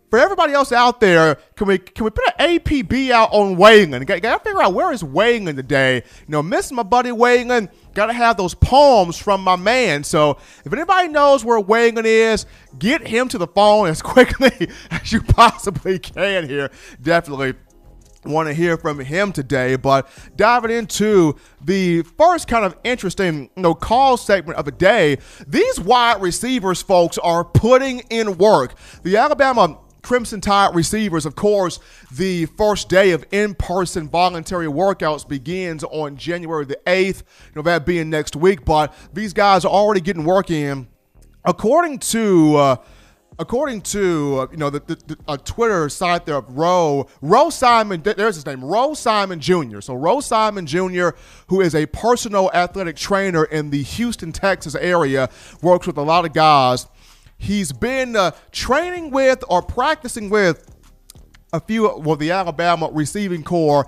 for 0.09 0.19
everybody 0.19 0.53
else 0.53 0.71
out 0.71 0.99
there, 0.99 1.35
can 1.55 1.67
we 1.67 1.77
can 1.77 2.05
we 2.05 2.11
put 2.11 2.23
an 2.37 2.59
APB 2.59 3.11
out 3.11 3.29
on 3.31 3.57
Waylon? 3.57 4.05
Got, 4.05 4.21
got 4.21 4.37
to 4.37 4.43
figure 4.43 4.61
out 4.61 4.73
where 4.73 4.91
is 4.91 5.03
Waylon 5.03 5.55
today. 5.55 5.95
You 5.95 6.29
know, 6.29 6.41
miss 6.41 6.71
my 6.71 6.83
buddy 6.83 7.09
Waylon. 7.09 7.69
Got 7.97 8.05
to 8.05 8.13
have 8.13 8.37
those 8.37 8.53
poems 8.53 9.17
from 9.17 9.41
my 9.41 9.55
man. 9.55 10.03
So 10.03 10.37
if 10.63 10.71
anybody 10.71 11.07
knows 11.07 11.43
where 11.43 11.59
Waylon 11.59 12.05
is, 12.05 12.45
get 12.77 13.07
him 13.07 13.27
to 13.29 13.39
the 13.39 13.47
phone 13.47 13.87
as 13.87 14.01
quickly 14.03 14.69
as 14.91 15.11
you 15.11 15.19
possibly 15.23 15.97
can. 15.97 16.47
Here, 16.47 16.69
definitely 17.01 17.55
want 18.23 18.49
to 18.49 18.53
hear 18.53 18.77
from 18.77 18.99
him 18.99 19.31
today. 19.31 19.77
But 19.77 20.07
diving 20.35 20.69
into 20.69 21.37
the 21.59 22.03
first 22.03 22.47
kind 22.47 22.65
of 22.65 22.77
interesting, 22.83 23.49
you 23.55 23.63
know, 23.63 23.73
call 23.73 24.15
segment 24.15 24.59
of 24.59 24.65
the 24.65 24.71
day, 24.73 25.17
these 25.47 25.79
wide 25.79 26.21
receivers, 26.21 26.83
folks, 26.83 27.17
are 27.17 27.43
putting 27.43 28.01
in 28.11 28.37
work. 28.37 28.75
The 29.01 29.17
Alabama 29.17 29.79
Crimson 30.07 30.39
Tide 30.39 30.73
receivers, 30.73 31.25
of 31.25 31.35
course, 31.35 31.81
the 32.13 32.45
first 32.45 32.87
day 32.87 33.11
of 33.11 33.25
in-person 33.29 34.07
voluntary 34.07 34.67
workouts 34.67 35.27
begins 35.27 35.83
on 35.83 36.15
January 36.15 36.63
the 36.63 36.79
8th, 36.85 37.17
you 37.17 37.51
know, 37.57 37.61
that 37.63 37.85
being 37.85 38.09
next 38.09 38.33
week, 38.33 38.63
but 38.63 38.93
these 39.11 39.33
guys 39.33 39.65
are 39.65 39.71
already 39.71 39.99
getting 39.99 40.23
work 40.23 40.49
in. 40.49 40.87
According 41.43 41.99
to 41.99 42.55
uh, 42.55 42.75
according 43.37 43.81
to 43.81 44.39
uh, 44.39 44.47
you 44.49 44.55
know 44.55 44.69
the, 44.69 44.79
the, 44.79 44.95
the, 44.95 45.17
a 45.27 45.37
Twitter 45.37 45.89
site 45.89 46.25
there 46.25 46.37
of 46.37 46.57
Roe 46.57 47.07
Roe 47.21 47.49
Simon, 47.49 48.01
there's 48.01 48.35
his 48.35 48.45
name, 48.45 48.63
Roe 48.63 48.93
Simon 48.93 49.41
Jr. 49.41 49.81
So 49.81 49.93
Roe 49.93 50.21
Simon 50.21 50.65
Jr., 50.65 51.09
who 51.47 51.59
is 51.59 51.75
a 51.75 51.85
personal 51.85 52.49
athletic 52.53 52.95
trainer 52.95 53.43
in 53.43 53.71
the 53.71 53.83
Houston, 53.83 54.31
Texas 54.31 54.73
area, 54.75 55.29
works 55.61 55.85
with 55.85 55.97
a 55.97 56.01
lot 56.01 56.23
of 56.23 56.31
guys 56.31 56.87
he's 57.37 57.71
been 57.71 58.15
uh, 58.15 58.31
training 58.51 59.11
with 59.11 59.43
or 59.49 59.61
practicing 59.61 60.29
with 60.29 60.69
a 61.53 61.59
few, 61.59 61.97
well, 61.99 62.15
the 62.15 62.31
Alabama 62.31 62.89
receiving 62.91 63.43
corps 63.43 63.87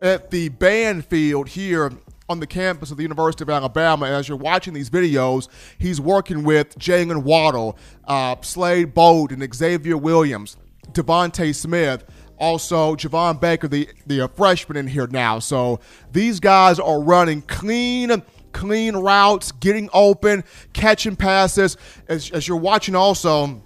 at 0.00 0.30
the 0.30 0.48
band 0.50 1.04
field 1.06 1.48
here 1.48 1.92
on 2.28 2.40
the 2.40 2.46
campus 2.46 2.90
of 2.90 2.96
the 2.96 3.02
University 3.02 3.42
of 3.42 3.50
Alabama. 3.50 4.06
And 4.06 4.14
as 4.14 4.28
you're 4.28 4.38
watching 4.38 4.74
these 4.74 4.90
videos, 4.90 5.48
he's 5.78 6.00
working 6.00 6.44
with 6.44 6.78
Jaylen 6.78 7.22
Waddle, 7.22 7.76
uh, 8.06 8.36
Slade 8.40 8.94
Bolden, 8.94 9.46
Xavier 9.52 9.96
Williams, 9.96 10.56
DeVonta 10.92 11.54
Smith, 11.54 12.04
also 12.38 12.96
Javon 12.96 13.40
Baker, 13.40 13.68
the, 13.68 13.88
the 14.06 14.28
freshman 14.34 14.76
in 14.76 14.86
here 14.86 15.06
now. 15.06 15.38
So 15.38 15.80
these 16.10 16.40
guys 16.40 16.80
are 16.80 17.00
running 17.00 17.42
clean 17.42 18.22
clean 18.52 18.96
routes, 18.96 19.52
getting 19.52 19.88
open, 19.92 20.44
catching 20.72 21.16
passes. 21.16 21.76
As, 22.08 22.30
as 22.30 22.46
you're 22.46 22.56
watching 22.56 22.94
also, 22.94 23.62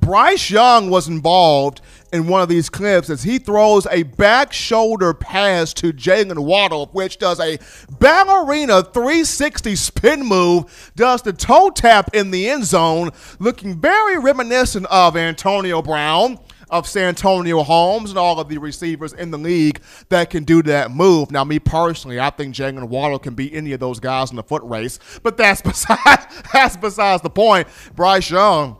Bryce 0.00 0.50
Young 0.50 0.90
was 0.90 1.08
involved 1.08 1.82
in 2.12 2.26
one 2.26 2.42
of 2.42 2.48
these 2.48 2.68
clips 2.68 3.10
as 3.10 3.22
he 3.22 3.38
throws 3.38 3.86
a 3.90 4.02
back 4.02 4.52
shoulder 4.52 5.14
pass 5.14 5.72
to 5.74 5.92
Jaylen 5.92 6.38
Waddle, 6.38 6.86
which 6.92 7.18
does 7.18 7.38
a 7.38 7.58
ballerina 7.98 8.82
360 8.82 9.76
spin 9.76 10.26
move, 10.26 10.92
does 10.96 11.22
the 11.22 11.32
toe 11.32 11.70
tap 11.70 12.14
in 12.14 12.30
the 12.30 12.48
end 12.48 12.64
zone, 12.64 13.10
looking 13.38 13.80
very 13.80 14.18
reminiscent 14.18 14.86
of 14.86 15.16
Antonio 15.16 15.82
Brown 15.82 16.38
of 16.70 16.86
Santonio 16.86 17.62
Holmes 17.62 18.10
and 18.10 18.18
all 18.18 18.40
of 18.40 18.48
the 18.48 18.58
receivers 18.58 19.12
in 19.12 19.30
the 19.30 19.38
league 19.38 19.80
that 20.08 20.30
can 20.30 20.44
do 20.44 20.62
that 20.62 20.90
move. 20.90 21.30
Now, 21.30 21.44
me 21.44 21.58
personally, 21.58 22.20
I 22.20 22.30
think 22.30 22.54
Jaylen 22.54 22.88
Waddle 22.88 23.18
can 23.18 23.34
beat 23.34 23.54
any 23.54 23.72
of 23.72 23.80
those 23.80 24.00
guys 24.00 24.30
in 24.30 24.36
the 24.36 24.42
foot 24.42 24.62
race, 24.62 24.98
but 25.22 25.36
that's 25.36 25.60
besides 25.70 26.26
that's 26.52 26.76
besides 26.76 27.22
the 27.22 27.30
point. 27.30 27.68
Bryce 27.94 28.30
Young 28.30 28.76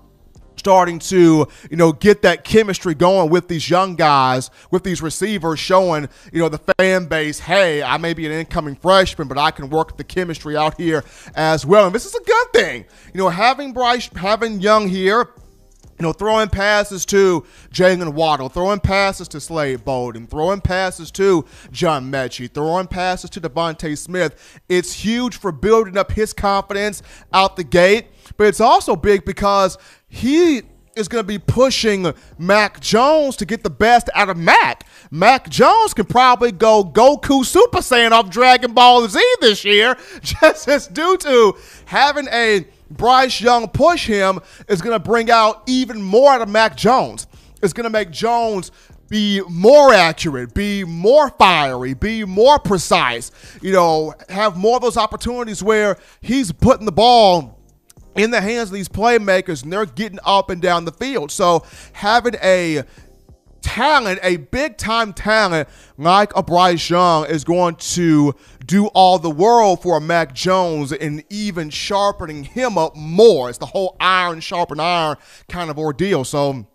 starting 0.60 0.98
to 0.98 1.48
you 1.70 1.76
know 1.78 1.90
get 1.90 2.20
that 2.20 2.44
chemistry 2.44 2.94
going 2.94 3.30
with 3.30 3.48
these 3.48 3.70
young 3.70 3.96
guys 3.96 4.50
with 4.70 4.84
these 4.84 5.00
receivers 5.00 5.58
showing 5.58 6.06
you 6.34 6.38
know 6.38 6.50
the 6.50 6.60
fan 6.76 7.06
base 7.06 7.38
hey 7.38 7.82
i 7.82 7.96
may 7.96 8.12
be 8.12 8.26
an 8.26 8.32
incoming 8.32 8.76
freshman 8.76 9.26
but 9.26 9.38
i 9.38 9.50
can 9.50 9.70
work 9.70 9.96
the 9.96 10.04
chemistry 10.04 10.58
out 10.58 10.78
here 10.78 11.02
as 11.34 11.64
well 11.64 11.86
and 11.86 11.94
this 11.94 12.04
is 12.04 12.14
a 12.14 12.22
good 12.24 12.46
thing 12.52 12.84
you 13.14 13.18
know 13.18 13.30
having 13.30 13.72
bryce 13.72 14.10
having 14.16 14.60
young 14.60 14.86
here 14.86 15.30
you 16.00 16.06
know, 16.06 16.14
throwing 16.14 16.48
passes 16.48 17.04
to 17.04 17.44
Jaylen 17.70 18.14
Waddle, 18.14 18.48
throwing 18.48 18.80
passes 18.80 19.28
to 19.28 19.38
Slade 19.38 19.84
Bolden, 19.84 20.26
throwing 20.26 20.62
passes 20.62 21.10
to 21.10 21.44
John 21.70 22.10
Metchie, 22.10 22.50
throwing 22.50 22.86
passes 22.86 23.28
to 23.28 23.40
DeVonta 23.40 23.98
Smith. 23.98 24.60
It's 24.66 24.94
huge 24.94 25.36
for 25.36 25.52
building 25.52 25.98
up 25.98 26.12
his 26.12 26.32
confidence 26.32 27.02
out 27.34 27.56
the 27.56 27.64
gate, 27.64 28.06
but 28.38 28.46
it's 28.46 28.62
also 28.62 28.96
big 28.96 29.26
because 29.26 29.76
he 30.08 30.62
is 30.96 31.06
going 31.06 31.22
to 31.22 31.28
be 31.28 31.38
pushing 31.38 32.14
Mac 32.38 32.80
Jones 32.80 33.36
to 33.36 33.44
get 33.44 33.62
the 33.62 33.68
best 33.68 34.08
out 34.14 34.30
of 34.30 34.38
Mac. 34.38 34.86
Mac 35.10 35.50
Jones 35.50 35.92
can 35.92 36.06
probably 36.06 36.50
go 36.50 36.82
Goku 36.82 37.44
Super 37.44 37.80
Saiyan 37.80 38.12
off 38.12 38.30
Dragon 38.30 38.72
Ball 38.72 39.06
Z 39.06 39.20
this 39.42 39.66
year, 39.66 39.98
just 40.22 40.66
as 40.66 40.86
due 40.86 41.18
to 41.18 41.58
having 41.84 42.26
a 42.32 42.64
Bryce 42.90 43.40
Young 43.40 43.68
push 43.68 44.06
him 44.06 44.40
is 44.68 44.82
going 44.82 44.94
to 44.94 44.98
bring 44.98 45.30
out 45.30 45.62
even 45.66 46.02
more 46.02 46.32
out 46.32 46.42
of 46.42 46.48
Mac 46.48 46.76
Jones. 46.76 47.26
It's 47.62 47.72
going 47.72 47.84
to 47.84 47.90
make 47.90 48.10
Jones 48.10 48.70
be 49.08 49.42
more 49.48 49.92
accurate, 49.92 50.54
be 50.54 50.84
more 50.84 51.30
fiery, 51.30 51.94
be 51.94 52.24
more 52.24 52.58
precise, 52.58 53.32
you 53.60 53.72
know, 53.72 54.14
have 54.28 54.56
more 54.56 54.76
of 54.76 54.82
those 54.82 54.96
opportunities 54.96 55.62
where 55.62 55.98
he's 56.20 56.52
putting 56.52 56.86
the 56.86 56.92
ball 56.92 57.58
in 58.14 58.30
the 58.30 58.40
hands 58.40 58.70
of 58.70 58.74
these 58.74 58.88
playmakers 58.88 59.62
and 59.62 59.72
they're 59.72 59.86
getting 59.86 60.18
up 60.24 60.48
and 60.50 60.62
down 60.62 60.84
the 60.84 60.92
field. 60.92 61.30
So 61.30 61.64
having 61.92 62.34
a 62.42 62.84
talent, 63.62 64.20
a 64.22 64.36
big 64.36 64.76
time 64.76 65.12
talent 65.12 65.68
like 65.98 66.34
a 66.36 66.42
Bryce 66.42 66.90
Young 66.90 67.26
is 67.26 67.44
going 67.44 67.76
to 67.76 68.34
do 68.66 68.86
all 68.88 69.18
the 69.18 69.30
world 69.30 69.82
for 69.82 70.00
Mac 70.00 70.34
Jones 70.34 70.92
and 70.92 71.24
even 71.30 71.70
sharpening 71.70 72.44
him 72.44 72.78
up 72.78 72.96
more. 72.96 73.48
It's 73.48 73.58
the 73.58 73.66
whole 73.66 73.96
iron 74.00 74.40
sharpen 74.40 74.80
iron 74.80 75.16
kind 75.48 75.70
of 75.70 75.78
ordeal. 75.78 76.24
So 76.24 76.66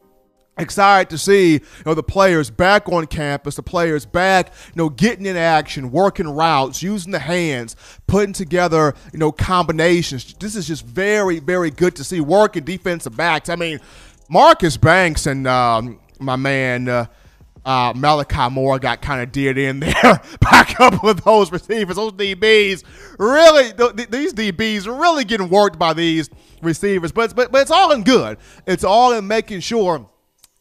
excited 0.58 1.10
to 1.10 1.18
see 1.18 1.54
you 1.54 1.60
know 1.86 1.94
the 1.94 2.04
players 2.04 2.50
back 2.50 2.88
on 2.88 3.06
campus 3.06 3.56
the 3.56 3.64
players 3.64 4.06
back 4.06 4.54
you 4.68 4.76
know 4.76 4.90
getting 4.90 5.26
in 5.26 5.36
action 5.36 5.92
working 5.92 6.30
routes 6.30 6.82
using 6.82 7.12
the 7.12 7.20
hands 7.20 7.76
putting 8.08 8.32
together 8.32 8.94
you 9.12 9.20
know 9.20 9.32
combinations 9.34 10.34
this 10.36 10.56
is 10.56 10.66
just 10.66 10.86
very 10.86 11.40
very 11.40 11.70
good 11.70 11.94
to 11.96 12.06
see 12.06 12.22
working 12.22 12.64
defensive 12.64 13.18
backs 13.18 13.50
i 13.50 13.56
mean 13.56 13.80
marcus 14.30 14.78
banks 14.78 15.28
and 15.28 15.46
um, 15.46 16.00
my 16.20 16.36
man 16.36 16.88
uh, 16.88 17.06
uh, 17.66 17.94
Malachi 17.96 18.50
Moore 18.54 18.78
got 18.78 19.02
kind 19.02 19.22
of 19.22 19.32
did 19.32 19.58
in 19.58 19.80
there 19.80 20.22
back 20.40 20.80
up 20.80 21.04
with 21.04 21.24
those 21.24 21.52
receivers, 21.52 21.96
those 21.96 22.12
DBs. 22.14 22.84
Really, 23.18 23.74
th- 23.74 23.96
th- 23.96 24.10
these 24.10 24.34
DBs 24.34 24.86
really 24.86 25.26
getting 25.26 25.50
worked 25.50 25.80
by 25.80 25.94
these 25.94 26.30
receivers, 26.62 27.12
but, 27.12 27.36
but 27.36 27.52
but 27.52 27.62
it's 27.62 27.72
all 27.72 27.92
in 27.92 28.04
good. 28.04 28.38
It's 28.68 28.84
all 28.84 29.14
in 29.14 29.28
making 29.28 29.62
sure 29.62 30.10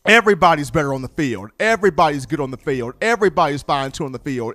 everybody's 0.07 0.71
better 0.71 0.95
on 0.95 1.03
the 1.03 1.09
field. 1.09 1.51
Everybody's 1.61 2.27
good 2.27 2.41
on 2.41 2.51
the 2.51 2.57
field. 2.57 2.95
Everybody's 3.01 3.63
fine 3.63 3.91
too 3.91 4.05
on 4.05 4.13
the 4.13 4.19
field. 4.19 4.55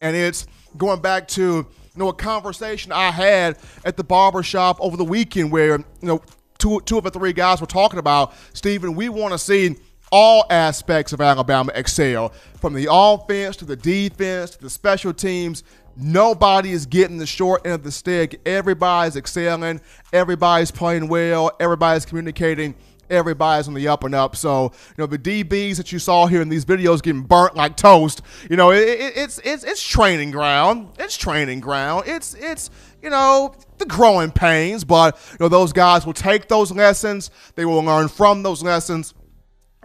And 0.00 0.16
it's 0.16 0.46
going 0.76 1.00
back 1.00 1.26
to 1.28 1.42
you 1.42 1.66
know 1.96 2.08
a 2.08 2.14
conversation 2.14 2.92
I 2.92 3.10
had 3.10 3.58
at 3.84 3.96
the 3.96 4.04
barber 4.04 4.44
shop 4.44 4.76
over 4.80 4.96
the 4.96 5.04
weekend 5.04 5.50
where 5.50 5.78
you 5.78 5.84
know 6.02 6.22
two 6.58 6.80
two 6.82 6.98
of 6.98 7.04
the 7.04 7.10
three 7.10 7.32
guys 7.32 7.60
were 7.60 7.66
talking 7.66 7.98
about 7.98 8.32
Stephen. 8.52 8.94
We 8.94 9.08
want 9.08 9.32
to 9.32 9.38
see 9.38 9.76
all 10.10 10.44
aspects 10.50 11.12
of 11.12 11.20
Alabama 11.20 11.72
excel 11.74 12.32
from 12.60 12.74
the 12.74 12.88
offense 12.90 13.56
to 13.56 13.64
the 13.64 13.76
defense 13.76 14.50
to 14.52 14.60
the 14.60 14.70
special 14.70 15.12
teams. 15.12 15.64
Nobody 15.96 16.70
is 16.70 16.86
getting 16.86 17.18
the 17.18 17.26
short 17.26 17.66
end 17.66 17.74
of 17.74 17.82
the 17.82 17.90
stick. 17.90 18.40
Everybody's 18.46 19.16
excelling. 19.16 19.80
Everybody's 20.12 20.70
playing 20.70 21.08
well. 21.08 21.50
Everybody's 21.58 22.04
communicating 22.04 22.74
everybody's 23.10 23.68
on 23.68 23.74
the 23.74 23.88
up 23.88 24.04
and 24.04 24.14
up. 24.14 24.36
So, 24.36 24.72
you 24.88 24.94
know, 24.98 25.06
the 25.06 25.18
DBs 25.18 25.76
that 25.76 25.92
you 25.92 25.98
saw 25.98 26.26
here 26.26 26.42
in 26.42 26.48
these 26.48 26.64
videos 26.64 27.02
getting 27.02 27.22
burnt 27.22 27.56
like 27.56 27.76
toast, 27.76 28.22
you 28.50 28.56
know, 28.56 28.70
it, 28.70 28.82
it, 28.82 29.16
it's 29.16 29.38
it's 29.44 29.64
it's 29.64 29.82
training 29.82 30.30
ground. 30.30 30.90
It's 30.98 31.16
training 31.16 31.60
ground. 31.60 32.04
It's 32.06 32.34
it's 32.34 32.70
you 33.02 33.10
know 33.10 33.54
the 33.78 33.86
growing 33.86 34.30
pains, 34.30 34.84
but 34.84 35.18
you 35.32 35.36
know 35.40 35.48
those 35.48 35.72
guys 35.72 36.06
will 36.06 36.12
take 36.12 36.48
those 36.48 36.72
lessons. 36.72 37.30
They 37.54 37.64
will 37.64 37.82
learn 37.82 38.08
from 38.08 38.42
those 38.42 38.62
lessons 38.62 39.14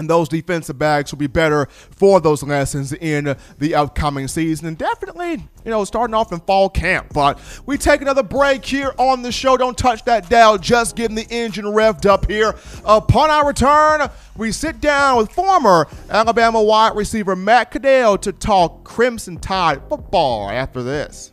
and 0.04 0.10
those 0.10 0.28
defensive 0.28 0.78
backs 0.78 1.12
will 1.12 1.20
be 1.20 1.28
better 1.28 1.68
for 1.92 2.20
those 2.20 2.44
lessons 2.44 2.94
in 2.94 3.36
the 3.58 3.76
upcoming 3.76 4.28
season. 4.28 4.68
And 4.68 4.78
definitely 4.78 5.48
you 5.66 5.72
know 5.72 5.86
starting 5.86 6.14
off 6.14 6.32
in 6.34 6.42
fall 6.42 6.70
camp 6.70 7.14
but 7.14 7.40
we 7.66 7.78
take 7.78 8.02
another 8.02 8.24
break 8.24 8.66
here 8.66 8.94
on 8.98 9.22
the 9.22 9.32
show. 9.32 9.58
Don't 9.58 9.78
touch 9.78 10.04
that 10.06 10.30
dial. 10.30 10.58
Just 10.58 10.96
getting 10.96 11.16
the 11.16 11.28
engine 11.30 11.66
revved 11.66 12.06
up 12.06 12.30
here. 12.30 12.56
Upon 12.86 13.30
our 13.30 13.48
return 13.48 14.10
we 14.36 14.52
sit 14.52 14.82
down 14.82 15.18
with 15.18 15.32
former 15.32 15.88
alabama 16.10 16.62
wide 16.62 16.96
receiver 16.96 17.36
matt 17.36 17.72
Caddell 17.72 18.18
to 18.18 18.32
talk 18.32 18.84
crimson 18.84 19.38
tide 19.38 19.80
football 19.88 20.50
after 20.50 20.82
this 20.82 21.33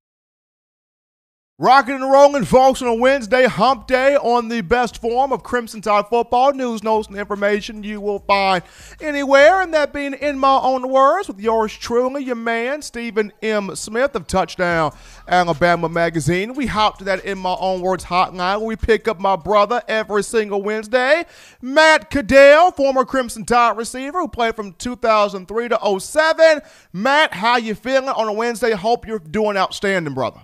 Rocking 1.61 1.93
and 1.93 2.11
rolling, 2.11 2.43
folks, 2.43 2.81
on 2.81 2.87
a 2.87 2.95
Wednesday 2.95 3.45
hump 3.45 3.85
day 3.85 4.15
on 4.15 4.47
the 4.47 4.61
best 4.61 4.99
form 4.99 5.31
of 5.31 5.43
Crimson 5.43 5.79
Tide 5.79 6.07
football 6.07 6.53
news, 6.53 6.81
notes, 6.81 7.07
and 7.07 7.15
information 7.15 7.83
you 7.83 8.01
will 8.01 8.17
find 8.17 8.63
anywhere. 8.99 9.61
And 9.61 9.71
that 9.75 9.93
being 9.93 10.15
in 10.15 10.39
my 10.39 10.57
own 10.57 10.89
words, 10.89 11.27
with 11.27 11.39
yours 11.39 11.71
truly, 11.71 12.23
your 12.23 12.35
man, 12.35 12.81
Stephen 12.81 13.31
M. 13.43 13.75
Smith 13.75 14.15
of 14.15 14.25
Touchdown 14.25 14.91
Alabama 15.27 15.87
Magazine. 15.87 16.55
We 16.55 16.65
hop 16.65 16.97
to 16.97 17.03
that 17.03 17.23
in 17.25 17.37
my 17.37 17.55
own 17.59 17.81
words 17.81 18.05
hotline 18.05 18.57
where 18.57 18.69
we 18.69 18.75
pick 18.75 19.07
up 19.07 19.19
my 19.19 19.35
brother 19.35 19.83
every 19.87 20.23
single 20.23 20.63
Wednesday, 20.63 21.25
Matt 21.61 22.09
Caddell, 22.09 22.71
former 22.71 23.05
Crimson 23.05 23.45
Tide 23.45 23.77
receiver 23.77 24.19
who 24.19 24.27
played 24.27 24.55
from 24.55 24.73
2003 24.73 25.69
to 25.69 25.99
07. 25.99 26.61
Matt, 26.91 27.35
how 27.35 27.57
you 27.57 27.75
feeling 27.75 28.09
on 28.09 28.27
a 28.27 28.33
Wednesday? 28.33 28.71
Hope 28.71 29.05
you're 29.05 29.19
doing 29.19 29.57
outstanding, 29.57 30.15
brother. 30.15 30.41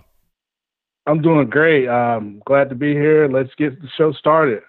I'm 1.08 1.22
doing 1.22 1.48
great. 1.48 1.88
Um, 1.88 2.42
glad 2.44 2.68
to 2.68 2.74
be 2.74 2.92
here. 2.92 3.28
Let's 3.28 3.54
get 3.56 3.80
the 3.80 3.88
show 3.96 4.12
started. 4.12 4.62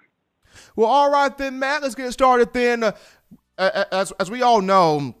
Well, 0.74 0.88
all 0.88 1.10
right 1.10 1.36
then, 1.36 1.58
Matt. 1.58 1.82
Let's 1.82 1.94
get 1.94 2.10
started 2.12 2.52
then. 2.54 2.82
Uh, 2.82 3.84
as 3.92 4.10
as 4.12 4.30
we 4.30 4.40
all 4.40 4.62
know, 4.62 5.14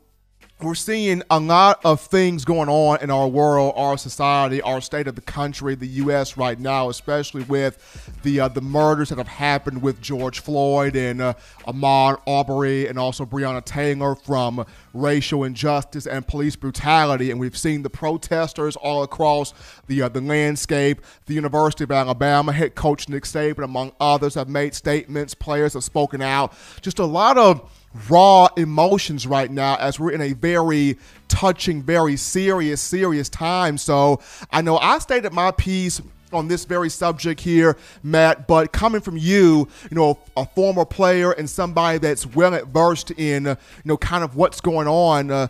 we're 0.62 0.74
seeing 0.74 1.22
a 1.30 1.40
lot 1.40 1.80
of 1.84 2.00
things 2.00 2.44
going 2.44 2.68
on 2.68 3.02
in 3.02 3.10
our 3.10 3.28
world, 3.28 3.72
our 3.76 3.96
society, 3.96 4.60
our 4.62 4.80
state 4.80 5.06
of 5.06 5.14
the 5.14 5.20
country, 5.20 5.74
the 5.74 5.86
U.S. 5.86 6.36
right 6.36 6.58
now, 6.58 6.88
especially 6.88 7.42
with 7.44 8.10
the 8.22 8.40
uh, 8.40 8.48
the 8.48 8.60
murders 8.60 9.08
that 9.08 9.18
have 9.18 9.28
happened 9.28 9.82
with 9.82 10.00
George 10.00 10.40
Floyd 10.40 10.96
and 10.96 11.20
uh, 11.20 11.34
Ahmaud 11.66 12.20
Arbery 12.26 12.86
and 12.86 12.98
also 12.98 13.24
Breonna 13.24 13.64
Taylor 13.64 14.14
from 14.14 14.64
racial 14.92 15.44
injustice 15.44 16.06
and 16.06 16.26
police 16.26 16.56
brutality. 16.56 17.30
And 17.30 17.40
we've 17.40 17.56
seen 17.56 17.82
the 17.82 17.90
protesters 17.90 18.76
all 18.76 19.02
across 19.02 19.54
the 19.86 20.02
uh, 20.02 20.08
the 20.08 20.20
landscape. 20.20 21.00
The 21.26 21.34
University 21.34 21.84
of 21.84 21.90
Alabama 21.90 22.52
head 22.52 22.74
coach 22.74 23.08
Nick 23.08 23.24
Saban, 23.24 23.64
among 23.64 23.92
others, 24.00 24.34
have 24.34 24.48
made 24.48 24.74
statements. 24.74 25.34
Players 25.34 25.74
have 25.74 25.84
spoken 25.84 26.20
out. 26.22 26.52
Just 26.80 26.98
a 26.98 27.06
lot 27.06 27.38
of 27.38 27.70
raw 28.08 28.48
emotions 28.56 29.26
right 29.26 29.50
now 29.50 29.76
as 29.76 29.98
we're 29.98 30.12
in 30.12 30.20
a 30.20 30.32
very 30.32 30.96
touching, 31.28 31.82
very 31.82 32.16
serious, 32.16 32.80
serious 32.80 33.28
time. 33.28 33.78
So 33.78 34.20
I 34.50 34.62
know 34.62 34.78
I 34.78 34.98
stated 34.98 35.32
my 35.32 35.50
piece 35.50 36.00
on 36.32 36.48
this 36.48 36.64
very 36.64 36.88
subject 36.88 37.40
here, 37.40 37.76
Matt, 38.02 38.46
but 38.46 38.72
coming 38.72 39.00
from 39.00 39.16
you, 39.16 39.68
you 39.90 39.96
know, 39.96 40.18
a 40.36 40.46
former 40.46 40.84
player 40.84 41.32
and 41.32 41.48
somebody 41.48 41.98
that's 41.98 42.26
well 42.26 42.64
versed 42.66 43.10
in, 43.12 43.46
you 43.46 43.56
know, 43.84 43.96
kind 43.96 44.22
of 44.22 44.36
what's 44.36 44.60
going 44.60 44.86
on. 44.86 45.30
Uh, 45.30 45.48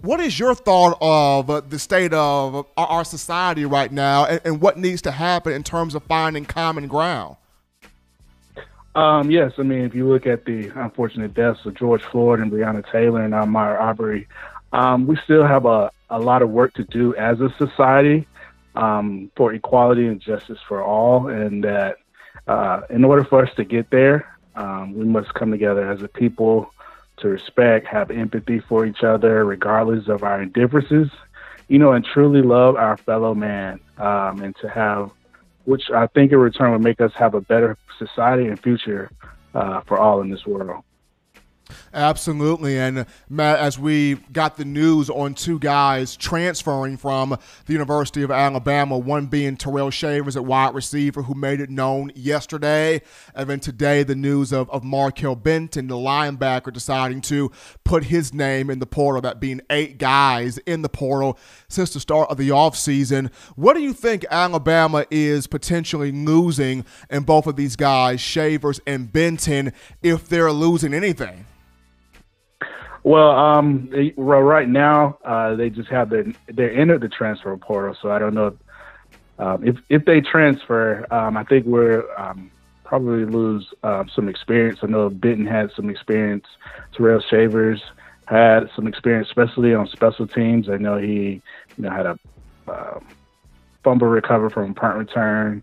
what 0.00 0.20
is 0.20 0.38
your 0.38 0.54
thought 0.54 0.96
of 1.00 1.70
the 1.70 1.78
state 1.78 2.14
of 2.14 2.66
our 2.76 3.04
society 3.04 3.66
right 3.66 3.92
now 3.92 4.24
and, 4.24 4.40
and 4.44 4.60
what 4.60 4.78
needs 4.78 5.02
to 5.02 5.10
happen 5.10 5.52
in 5.52 5.62
terms 5.62 5.94
of 5.94 6.02
finding 6.04 6.44
common 6.44 6.88
ground? 6.88 7.36
Um, 8.94 9.30
yes, 9.30 9.52
I 9.58 9.62
mean, 9.62 9.80
if 9.80 9.94
you 9.94 10.08
look 10.08 10.26
at 10.26 10.44
the 10.44 10.68
unfortunate 10.76 11.34
deaths 11.34 11.66
of 11.66 11.74
George 11.74 12.02
Floyd 12.04 12.40
and 12.40 12.50
Breonna 12.50 12.90
Taylor 12.92 13.22
and 13.22 13.34
Ahmaud 13.34 13.80
Arbery, 13.80 14.28
um, 14.72 15.06
we 15.06 15.16
still 15.24 15.44
have 15.44 15.66
a, 15.66 15.90
a 16.10 16.18
lot 16.18 16.42
of 16.42 16.50
work 16.50 16.74
to 16.74 16.84
do 16.84 17.14
as 17.16 17.40
a 17.40 17.52
society 17.58 18.26
um, 18.76 19.30
for 19.36 19.52
equality 19.52 20.06
and 20.06 20.20
justice 20.20 20.58
for 20.68 20.82
all. 20.82 21.28
And 21.28 21.64
that 21.64 21.96
uh, 22.46 22.82
in 22.90 23.04
order 23.04 23.24
for 23.24 23.44
us 23.44 23.52
to 23.56 23.64
get 23.64 23.90
there, 23.90 24.36
um, 24.54 24.94
we 24.94 25.04
must 25.04 25.34
come 25.34 25.50
together 25.50 25.90
as 25.90 26.02
a 26.02 26.08
people 26.08 26.72
to 27.16 27.28
respect, 27.28 27.86
have 27.86 28.10
empathy 28.10 28.60
for 28.60 28.86
each 28.86 29.02
other, 29.02 29.44
regardless 29.44 30.08
of 30.08 30.22
our 30.22 30.44
differences, 30.44 31.08
you 31.68 31.78
know, 31.78 31.92
and 31.92 32.04
truly 32.04 32.42
love 32.42 32.76
our 32.76 32.96
fellow 32.96 33.34
man 33.34 33.80
um, 33.98 34.42
and 34.42 34.54
to 34.56 34.68
have 34.68 35.10
which 35.64 35.90
I 35.90 36.06
think 36.08 36.32
in 36.32 36.38
return 36.38 36.72
would 36.72 36.82
make 36.82 37.00
us 37.00 37.12
have 37.14 37.34
a 37.34 37.40
better 37.40 37.76
society 37.98 38.46
and 38.48 38.60
future 38.60 39.10
uh, 39.54 39.80
for 39.82 39.98
all 39.98 40.20
in 40.20 40.30
this 40.30 40.46
world. 40.46 40.84
Absolutely. 41.92 42.78
And 42.78 43.06
Matt, 43.28 43.58
as 43.58 43.78
we 43.78 44.16
got 44.32 44.56
the 44.56 44.64
news 44.64 45.08
on 45.08 45.34
two 45.34 45.58
guys 45.58 46.16
transferring 46.16 46.96
from 46.96 47.38
the 47.66 47.72
University 47.72 48.22
of 48.22 48.30
Alabama, 48.30 48.98
one 48.98 49.26
being 49.26 49.56
Terrell 49.56 49.90
Shavers 49.90 50.36
at 50.36 50.44
wide 50.44 50.74
receiver, 50.74 51.22
who 51.22 51.34
made 51.34 51.60
it 51.60 51.70
known 51.70 52.12
yesterday. 52.14 53.00
And 53.34 53.48
then 53.48 53.60
today, 53.60 54.02
the 54.02 54.14
news 54.14 54.52
of, 54.52 54.68
of 54.70 54.82
Markail 54.82 55.40
Benton, 55.40 55.86
the 55.86 55.94
linebacker, 55.94 56.72
deciding 56.72 57.20
to 57.22 57.50
put 57.84 58.04
his 58.04 58.34
name 58.34 58.70
in 58.70 58.78
the 58.78 58.86
portal, 58.86 59.22
that 59.22 59.40
being 59.40 59.60
eight 59.70 59.98
guys 59.98 60.58
in 60.58 60.82
the 60.82 60.88
portal 60.88 61.38
since 61.68 61.92
the 61.92 62.00
start 62.00 62.30
of 62.30 62.36
the 62.36 62.50
offseason. 62.50 63.32
What 63.56 63.74
do 63.74 63.80
you 63.80 63.92
think 63.92 64.24
Alabama 64.30 65.06
is 65.10 65.46
potentially 65.46 66.12
losing 66.12 66.84
in 67.08 67.22
both 67.22 67.46
of 67.46 67.56
these 67.56 67.76
guys, 67.76 68.20
Shavers 68.20 68.80
and 68.86 69.12
Benton, 69.12 69.72
if 70.02 70.28
they're 70.28 70.52
losing 70.52 70.92
anything? 70.92 71.46
Well, 73.04 73.30
um, 73.32 73.90
they, 73.92 74.14
well, 74.16 74.40
right 74.40 74.68
now 74.68 75.18
uh, 75.24 75.54
they 75.56 75.68
just 75.68 75.90
have 75.90 76.08
the 76.08 76.34
they're 76.48 76.72
entered 76.72 77.02
the 77.02 77.08
transfer 77.08 77.54
portal, 77.58 77.94
so 78.00 78.10
I 78.10 78.18
don't 78.18 78.32
know 78.32 78.46
if 78.46 78.54
um, 79.38 79.68
if, 79.68 79.76
if 79.90 80.06
they 80.06 80.22
transfer. 80.22 81.06
Um, 81.12 81.36
I 81.36 81.44
think 81.44 81.66
we're 81.66 82.04
um, 82.16 82.50
probably 82.82 83.26
lose 83.26 83.68
uh, 83.82 84.04
some 84.14 84.28
experience. 84.28 84.78
I 84.82 84.86
know 84.86 85.10
Benton 85.10 85.46
had 85.46 85.70
some 85.76 85.90
experience. 85.90 86.46
Terrell 86.96 87.20
Shavers 87.20 87.82
had 88.26 88.70
some 88.74 88.86
experience, 88.86 89.28
especially 89.28 89.74
on 89.74 89.86
special 89.88 90.26
teams. 90.26 90.70
I 90.70 90.78
know 90.78 90.96
he, 90.96 91.42
you 91.76 91.84
know, 91.84 91.90
had 91.90 92.06
a 92.06 92.18
uh, 92.66 93.00
fumble 93.82 94.06
recover 94.06 94.48
from 94.48 94.70
a 94.70 94.74
punt 94.74 94.96
return 94.96 95.62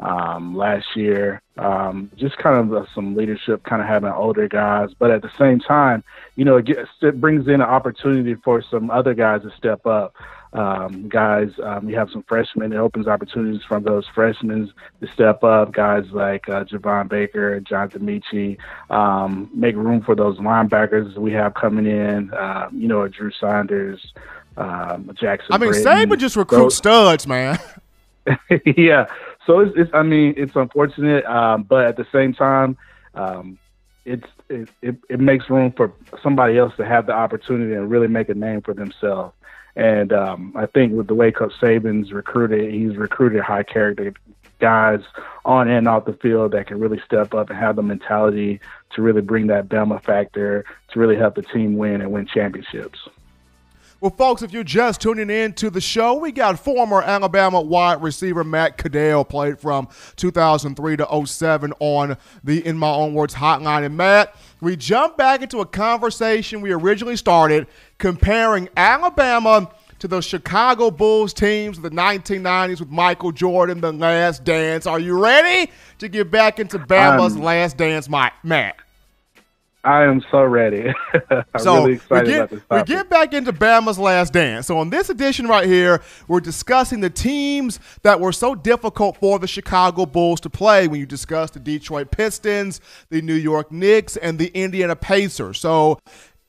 last 0.00 0.96
year. 0.96 1.40
Um, 1.60 2.10
just 2.16 2.38
kind 2.38 2.56
of 2.58 2.74
uh, 2.74 2.86
some 2.94 3.14
leadership, 3.14 3.64
kind 3.64 3.82
of 3.82 3.88
having 3.88 4.08
older 4.10 4.48
guys, 4.48 4.88
but 4.98 5.10
at 5.10 5.20
the 5.20 5.30
same 5.38 5.60
time, 5.60 6.02
you 6.34 6.44
know, 6.44 6.56
it, 6.56 6.64
gets, 6.64 6.88
it 7.02 7.20
brings 7.20 7.48
in 7.48 7.54
an 7.54 7.60
opportunity 7.62 8.34
for 8.34 8.62
some 8.62 8.90
other 8.90 9.12
guys 9.12 9.42
to 9.42 9.50
step 9.58 9.84
up. 9.84 10.14
Um, 10.54 11.08
guys, 11.08 11.50
um, 11.62 11.88
you 11.88 11.96
have 11.96 12.08
some 12.10 12.22
freshmen. 12.22 12.72
It 12.72 12.78
opens 12.78 13.06
opportunities 13.06 13.60
from 13.68 13.84
those 13.84 14.06
freshmen 14.14 14.72
to 15.00 15.06
step 15.12 15.44
up. 15.44 15.72
Guys 15.72 16.04
like 16.12 16.48
uh, 16.48 16.64
Javon 16.64 17.10
Baker, 17.10 17.60
Jonathan 17.60 18.02
Metchie, 18.02 18.56
um, 18.90 19.50
make 19.52 19.76
room 19.76 20.00
for 20.00 20.14
those 20.14 20.38
linebackers 20.38 21.14
we 21.18 21.32
have 21.32 21.52
coming 21.52 21.86
in. 21.86 22.32
Uh, 22.32 22.70
you 22.72 22.88
know, 22.88 23.06
Drew 23.06 23.30
Sanders, 23.38 24.00
um, 24.56 25.10
Jackson. 25.14 25.52
I 25.52 25.58
mean, 25.58 25.72
Britton. 25.72 25.84
Saban 26.08 26.18
just 26.18 26.36
recruits 26.36 26.62
Those- 26.62 26.76
studs, 26.78 27.26
man. 27.26 27.58
yeah. 28.76 29.06
So 29.46 29.60
it's, 29.60 29.72
it's 29.76 29.90
I 29.94 30.02
mean, 30.02 30.34
it's 30.36 30.54
unfortunate, 30.54 31.24
um, 31.24 31.62
but 31.62 31.86
at 31.86 31.96
the 31.96 32.06
same 32.12 32.34
time, 32.34 32.76
um, 33.14 33.58
it's 34.04 34.26
it, 34.48 34.68
it 34.82 34.96
it 35.08 35.20
makes 35.20 35.48
room 35.48 35.72
for 35.76 35.92
somebody 36.22 36.58
else 36.58 36.74
to 36.76 36.84
have 36.84 37.06
the 37.06 37.12
opportunity 37.12 37.74
and 37.74 37.90
really 37.90 38.08
make 38.08 38.28
a 38.28 38.34
name 38.34 38.62
for 38.62 38.74
themselves. 38.74 39.34
And 39.76 40.12
um, 40.12 40.52
I 40.56 40.66
think 40.66 40.92
with 40.92 41.06
the 41.06 41.14
way 41.14 41.30
Coach 41.30 41.52
Saban's 41.60 42.12
recruited, 42.12 42.72
he's 42.72 42.96
recruited 42.96 43.42
high 43.42 43.62
character 43.62 44.12
guys 44.58 45.00
on 45.44 45.68
and 45.68 45.88
off 45.88 46.04
the 46.04 46.12
field 46.12 46.52
that 46.52 46.66
can 46.66 46.78
really 46.78 47.00
step 47.04 47.34
up 47.34 47.48
and 47.50 47.58
have 47.58 47.76
the 47.76 47.82
mentality 47.82 48.60
to 48.94 49.02
really 49.02 49.22
bring 49.22 49.46
that 49.46 49.68
Bama 49.68 50.02
factor 50.02 50.64
to 50.92 51.00
really 51.00 51.16
help 51.16 51.34
the 51.34 51.42
team 51.42 51.76
win 51.76 52.00
and 52.00 52.12
win 52.12 52.26
championships. 52.26 52.98
Well, 54.00 54.14
folks, 54.16 54.40
if 54.40 54.50
you're 54.50 54.64
just 54.64 55.02
tuning 55.02 55.28
in 55.28 55.52
to 55.54 55.68
the 55.68 55.80
show, 55.82 56.14
we 56.14 56.32
got 56.32 56.58
former 56.58 57.02
Alabama 57.02 57.60
wide 57.60 58.02
receiver 58.02 58.42
Matt 58.42 58.78
Caddell 58.78 59.26
played 59.26 59.60
from 59.60 59.88
2003 60.16 60.96
to 60.96 61.26
07 61.26 61.74
on 61.80 62.16
the 62.42 62.66
In 62.66 62.78
My 62.78 62.88
Own 62.90 63.12
Words 63.12 63.34
hotline. 63.34 63.84
And 63.84 63.98
Matt, 63.98 64.34
we 64.62 64.74
jump 64.74 65.18
back 65.18 65.42
into 65.42 65.58
a 65.60 65.66
conversation 65.66 66.62
we 66.62 66.72
originally 66.72 67.16
started 67.16 67.66
comparing 67.98 68.70
Alabama 68.74 69.70
to 69.98 70.08
the 70.08 70.22
Chicago 70.22 70.90
Bulls 70.90 71.34
teams 71.34 71.76
of 71.76 71.82
the 71.82 71.90
1990s 71.90 72.80
with 72.80 72.88
Michael 72.88 73.32
Jordan, 73.32 73.82
The 73.82 73.92
Last 73.92 74.44
Dance. 74.44 74.86
Are 74.86 74.98
you 74.98 75.22
ready 75.22 75.70
to 75.98 76.08
get 76.08 76.30
back 76.30 76.58
into 76.58 76.78
Bama's 76.78 77.36
Um, 77.36 77.42
Last 77.42 77.76
Dance, 77.76 78.08
Matt? 78.08 78.32
I 79.82 80.04
am 80.04 80.22
so 80.30 80.42
ready. 80.42 80.92
I'm 81.30 81.44
So 81.58 81.74
really 81.76 81.86
we 81.86 81.92
excited 81.94 82.26
get, 82.26 82.36
about 82.36 82.50
this 82.50 82.62
we 82.70 82.94
get 82.94 83.08
back 83.08 83.32
into 83.32 83.52
Bama's 83.52 83.98
last 83.98 84.32
dance. 84.32 84.66
So 84.66 84.78
on 84.78 84.90
this 84.90 85.08
edition 85.08 85.46
right 85.46 85.66
here, 85.66 86.02
we're 86.28 86.40
discussing 86.40 87.00
the 87.00 87.08
teams 87.08 87.80
that 88.02 88.20
were 88.20 88.32
so 88.32 88.54
difficult 88.54 89.16
for 89.16 89.38
the 89.38 89.46
Chicago 89.46 90.04
Bulls 90.04 90.40
to 90.40 90.50
play 90.50 90.86
when 90.86 91.00
you 91.00 91.06
discuss 91.06 91.50
the 91.50 91.60
Detroit 91.60 92.10
Pistons, 92.10 92.80
the 93.08 93.22
New 93.22 93.34
York 93.34 93.72
Knicks, 93.72 94.16
and 94.18 94.38
the 94.38 94.48
Indiana 94.48 94.96
Pacers. 94.96 95.58
So 95.58 95.98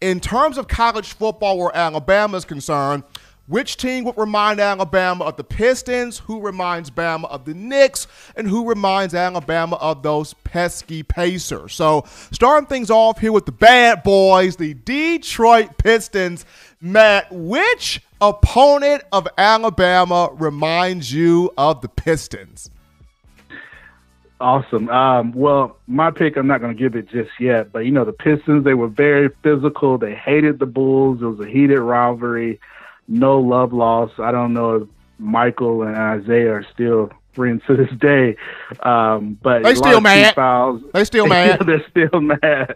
in 0.01 0.19
terms 0.19 0.57
of 0.57 0.67
college 0.67 1.13
football 1.13 1.57
where 1.57 1.75
Alabama 1.75 2.35
is 2.37 2.45
concerned, 2.45 3.03
which 3.51 3.75
team 3.75 4.05
would 4.05 4.17
remind 4.17 4.61
Alabama 4.61 5.25
of 5.25 5.35
the 5.35 5.43
Pistons? 5.43 6.19
Who 6.19 6.39
reminds 6.39 6.89
Bama 6.89 7.25
of 7.25 7.43
the 7.43 7.53
Knicks? 7.53 8.07
And 8.35 8.47
who 8.47 8.65
reminds 8.65 9.13
Alabama 9.13 9.75
of 9.75 10.03
those 10.03 10.33
pesky 10.33 11.03
Pacers? 11.03 11.73
So, 11.73 12.05
starting 12.31 12.67
things 12.67 12.89
off 12.89 13.19
here 13.19 13.33
with 13.33 13.45
the 13.45 13.51
bad 13.51 14.03
boys, 14.03 14.55
the 14.55 14.73
Detroit 14.73 15.77
Pistons. 15.77 16.45
Matt, 16.79 17.27
which 17.29 18.01
opponent 18.21 19.03
of 19.11 19.27
Alabama 19.37 20.29
reminds 20.31 21.13
you 21.13 21.51
of 21.57 21.81
the 21.81 21.89
Pistons? 21.89 22.69
Awesome. 24.39 24.87
Um, 24.89 25.33
well, 25.33 25.77
my 25.87 26.09
pick, 26.09 26.37
I'm 26.37 26.47
not 26.47 26.61
going 26.61 26.75
to 26.75 26.81
give 26.81 26.95
it 26.95 27.09
just 27.09 27.31
yet, 27.37 27.73
but 27.73 27.79
you 27.79 27.91
know, 27.91 28.05
the 28.05 28.13
Pistons, 28.13 28.63
they 28.63 28.75
were 28.75 28.87
very 28.87 29.29
physical. 29.43 29.97
They 29.97 30.15
hated 30.15 30.59
the 30.59 30.65
Bulls. 30.65 31.21
It 31.21 31.25
was 31.25 31.39
a 31.41 31.49
heated 31.49 31.79
rivalry. 31.79 32.59
No 33.11 33.39
love 33.39 33.73
lost. 33.73 34.19
I 34.19 34.31
don't 34.31 34.53
know 34.53 34.75
if 34.75 34.87
Michael 35.19 35.83
and 35.83 35.95
Isaiah 35.97 36.53
are 36.53 36.65
still 36.73 37.11
friends 37.33 37.61
to 37.67 37.75
this 37.75 37.91
day. 37.99 38.37
Um, 38.83 39.37
but 39.41 39.63
They 39.63 39.75
still 39.75 39.99
mad. 39.99 40.33
Fouls. 40.35 40.81
They 40.93 41.03
still 41.03 41.27
mad. 41.37 41.61
They're 41.65 41.85
still 41.89 42.21
mad. 42.21 42.75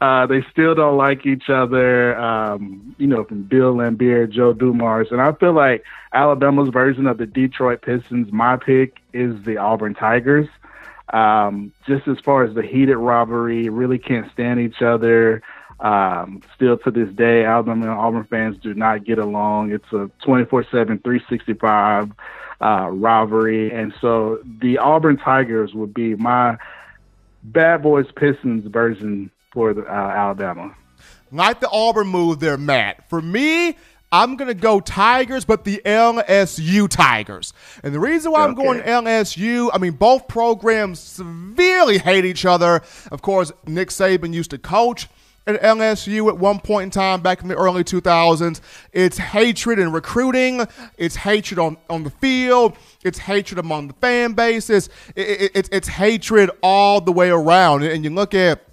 Uh, 0.00 0.26
they 0.26 0.42
still 0.50 0.74
don't 0.74 0.96
like 0.96 1.26
each 1.26 1.50
other. 1.50 2.18
Um, 2.18 2.94
you 2.98 3.06
know, 3.06 3.24
from 3.24 3.42
Bill 3.42 3.74
Laimbeer, 3.74 4.30
Joe 4.30 4.54
Dumars, 4.54 5.08
and 5.10 5.20
I 5.20 5.32
feel 5.32 5.52
like 5.52 5.84
Alabama's 6.14 6.70
version 6.70 7.06
of 7.06 7.18
the 7.18 7.26
Detroit 7.26 7.82
Pistons. 7.82 8.32
My 8.32 8.56
pick 8.56 8.98
is 9.12 9.42
the 9.44 9.58
Auburn 9.58 9.94
Tigers. 9.94 10.48
Um, 11.12 11.72
just 11.86 12.08
as 12.08 12.16
far 12.24 12.44
as 12.44 12.54
the 12.54 12.62
heated 12.62 12.96
rivalry, 12.96 13.68
really 13.68 13.98
can't 13.98 14.30
stand 14.32 14.60
each 14.60 14.80
other. 14.80 15.42
Um, 15.80 16.42
still 16.54 16.78
to 16.78 16.90
this 16.90 17.08
day, 17.14 17.44
Alabama 17.44 17.90
and 17.90 17.98
Auburn 17.98 18.24
fans 18.24 18.56
do 18.62 18.74
not 18.74 19.04
get 19.04 19.18
along. 19.18 19.72
It's 19.72 19.92
a 19.92 20.10
24 20.24 20.64
7, 20.70 20.98
365 20.98 22.12
uh, 22.60 22.88
rivalry. 22.90 23.72
And 23.72 23.92
so 24.00 24.38
the 24.60 24.78
Auburn 24.78 25.16
Tigers 25.18 25.74
would 25.74 25.92
be 25.92 26.14
my 26.14 26.56
Bad 27.42 27.82
Boys 27.82 28.06
Pistons 28.16 28.66
version 28.70 29.30
for 29.52 29.74
the, 29.74 29.82
uh, 29.82 29.92
Alabama. 29.92 30.74
Like 31.32 31.60
the 31.60 31.68
Auburn 31.70 32.06
move 32.06 32.38
there, 32.40 32.56
Matt. 32.56 33.08
For 33.10 33.20
me, 33.20 33.76
I'm 34.12 34.36
going 34.36 34.48
to 34.48 34.54
go 34.54 34.78
Tigers, 34.78 35.44
but 35.44 35.64
the 35.64 35.82
LSU 35.84 36.88
Tigers. 36.88 37.52
And 37.82 37.92
the 37.92 37.98
reason 37.98 38.30
why 38.30 38.44
I'm 38.44 38.52
Okay. 38.52 38.62
going 38.62 38.80
LSU, 38.80 39.70
I 39.74 39.78
mean, 39.78 39.94
both 39.94 40.28
programs 40.28 41.00
severely 41.00 41.98
hate 41.98 42.24
each 42.24 42.46
other. 42.46 42.82
Of 43.10 43.22
course, 43.22 43.50
Nick 43.66 43.88
Saban 43.88 44.32
used 44.32 44.50
to 44.52 44.58
coach 44.58 45.08
at 45.46 45.60
LSU 45.60 46.28
at 46.28 46.38
one 46.38 46.58
point 46.58 46.84
in 46.84 46.90
time 46.90 47.20
back 47.20 47.42
in 47.42 47.48
the 47.48 47.54
early 47.56 47.84
2000s. 47.84 48.60
It's 48.92 49.18
hatred 49.18 49.78
in 49.78 49.92
recruiting, 49.92 50.66
it's 50.96 51.16
hatred 51.16 51.58
on, 51.58 51.76
on 51.90 52.02
the 52.04 52.10
field, 52.10 52.76
it's 53.02 53.18
hatred 53.18 53.58
among 53.58 53.88
the 53.88 53.94
fan 53.94 54.32
bases, 54.32 54.88
it, 55.14 55.28
it, 55.28 55.42
it's- 55.56 55.68
it's 55.72 55.88
hatred 55.88 56.50
all 56.62 57.00
the 57.00 57.12
way 57.12 57.30
around. 57.30 57.82
And 57.84 58.04
you 58.04 58.10
look 58.10 58.32
at 58.34 58.64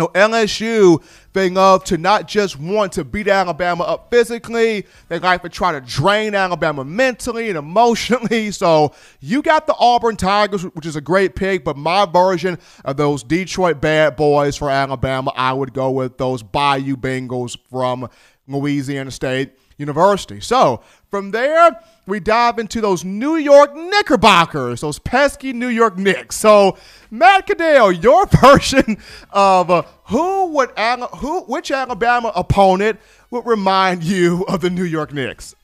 know, 0.00 0.08
LSU, 0.08 1.02
they 1.32 1.50
love 1.50 1.84
to 1.84 1.98
not 1.98 2.26
just 2.26 2.58
want 2.58 2.92
to 2.92 3.04
beat 3.04 3.28
Alabama 3.28 3.84
up 3.84 4.10
physically, 4.10 4.86
they 5.08 5.18
like 5.18 5.42
to 5.42 5.48
try 5.48 5.72
to 5.72 5.80
drain 5.80 6.34
Alabama 6.34 6.84
mentally 6.84 7.48
and 7.48 7.58
emotionally. 7.58 8.50
So 8.64 8.94
you 9.20 9.42
got 9.42 9.66
the 9.66 9.74
Auburn 9.78 10.16
Tigers, 10.16 10.62
which 10.62 10.86
is 10.86 10.96
a 10.96 11.00
great 11.00 11.34
pick, 11.34 11.64
but 11.64 11.76
my 11.76 12.06
version 12.06 12.58
of 12.84 12.96
those 12.96 13.22
Detroit 13.22 13.80
bad 13.80 14.16
boys 14.16 14.56
for 14.56 14.70
Alabama, 14.70 15.32
I 15.34 15.52
would 15.52 15.72
go 15.72 15.90
with 15.90 16.18
those 16.18 16.42
Bayou 16.42 16.96
Bengals 16.96 17.56
from 17.70 18.08
Louisiana 18.46 19.10
State 19.10 19.52
University. 19.76 20.40
So 20.40 20.82
from 21.10 21.30
there, 21.32 21.80
we 22.06 22.20
dive 22.20 22.58
into 22.58 22.80
those 22.80 23.04
New 23.04 23.36
York 23.36 23.74
Knickerbockers, 23.74 24.82
those 24.82 24.98
pesky 24.98 25.52
New 25.52 25.68
York 25.68 25.96
Knicks. 25.96 26.36
So, 26.36 26.76
Matt 27.10 27.46
Caddell, 27.46 27.92
your 27.92 28.26
version 28.42 28.98
of 29.30 29.70
uh, 29.70 29.82
who 30.04 30.46
would 30.48 30.70
who 31.16 31.42
which 31.42 31.70
Alabama 31.70 32.32
opponent 32.34 33.00
would 33.30 33.46
remind 33.46 34.04
you 34.04 34.44
of 34.48 34.60
the 34.60 34.70
New 34.70 34.84
York 34.84 35.12
Knicks? 35.12 35.54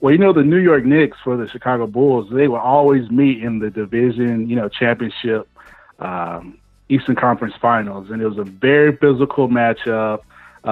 Well, 0.00 0.12
you 0.12 0.18
know, 0.18 0.32
the 0.32 0.42
New 0.42 0.58
York 0.58 0.84
Knicks 0.84 1.16
for 1.22 1.36
the 1.36 1.48
Chicago 1.48 1.86
Bulls, 1.86 2.28
they 2.32 2.48
will 2.48 2.56
always 2.56 3.08
meet 3.10 3.42
in 3.42 3.60
the 3.60 3.70
division, 3.70 4.48
you 4.50 4.56
know, 4.56 4.68
championship, 4.68 5.48
um, 6.00 6.58
Eastern 6.88 7.14
Conference 7.14 7.54
Finals. 7.62 8.10
And 8.10 8.20
it 8.20 8.26
was 8.26 8.36
a 8.36 8.42
very 8.42 8.96
physical 8.96 9.48
matchup, 9.48 10.22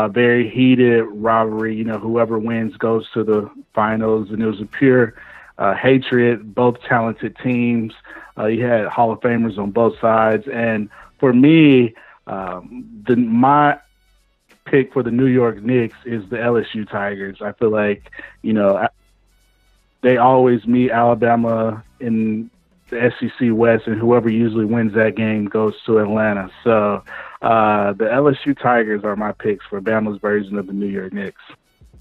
very 0.09 0.49
heated 0.49 1.05
rivalry. 1.05 1.75
You 1.75 1.85
know, 1.85 1.99
whoever 1.99 2.39
wins 2.39 2.77
goes 2.77 3.09
to 3.15 3.25
the 3.25 3.51
finals. 3.75 4.31
And 4.31 4.43
it 4.43 4.47
was 4.47 4.61
a 4.61 4.67
pure 4.67 5.15
uh, 5.59 5.75
hatred, 5.75 6.55
both 6.55 6.81
talented 6.83 7.37
teams. 7.43 7.93
Uh, 8.39 8.47
you 8.47 8.65
had 8.65 8.87
Hall 8.87 9.13
of 9.13 9.21
Famers 9.21 9.59
on 9.59 9.71
both 9.71 9.99
sides. 10.01 10.47
And 10.53 10.89
for 11.19 11.33
me, 11.33 11.95
um, 12.27 13.03
the, 13.07 13.17
my 13.17 13.79
pick 14.65 14.93
for 14.93 15.03
the 15.03 15.11
New 15.11 15.27
York 15.27 15.63
Knicks 15.63 15.99
is 16.05 16.29
the 16.31 16.37
LSU 16.37 16.89
Tigers. 16.89 17.43
I 17.43 17.53
feel 17.53 17.71
like, 17.71 18.11
you 18.43 18.53
know, 18.53 18.89
they 20.03 20.17
always 20.17 20.67
meet 20.67 20.91
Alabama 20.91 21.85
in 21.99 22.51
the 22.91 23.13
SEC 23.19 23.49
West, 23.53 23.87
and 23.87 23.99
whoever 23.99 24.29
usually 24.29 24.65
wins 24.65 24.95
that 24.95 25.17
game 25.17 25.47
goes 25.47 25.75
to 25.87 25.99
Atlanta. 25.99 26.51
So 26.65 27.03
uh, 27.43 27.93
the 27.95 28.05
LSU 28.05 28.59
Tigers 28.61 29.05
are 29.05 29.17
my 29.17 29.33
picks 29.33 29.65
for 29.67 29.81
Bama's 29.81 30.21
version 30.21 30.59
of 30.59 30.67
the 30.67 30.73
New 30.73 30.87
York 30.87 31.13
Knicks. 31.13 31.41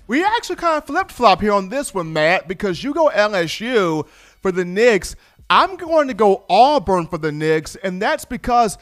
We 0.07 0.25
actually 0.25 0.55
kind 0.55 0.77
of 0.77 0.85
flip 0.85 1.11
flop 1.11 1.41
here 1.41 1.53
on 1.53 1.69
this 1.69 1.93
one, 1.93 2.11
Matt, 2.11 2.47
because 2.47 2.83
you 2.83 2.93
go 2.93 3.09
LSU 3.13 4.07
for 4.41 4.51
the 4.51 4.65
Knicks. 4.65 5.15
I'm 5.49 5.75
going 5.77 6.07
to 6.07 6.13
go 6.13 6.45
Auburn 6.49 7.07
for 7.07 7.17
the 7.17 7.31
Knicks, 7.31 7.75
and 7.75 8.01
that's 8.01 8.25
because 8.25 8.77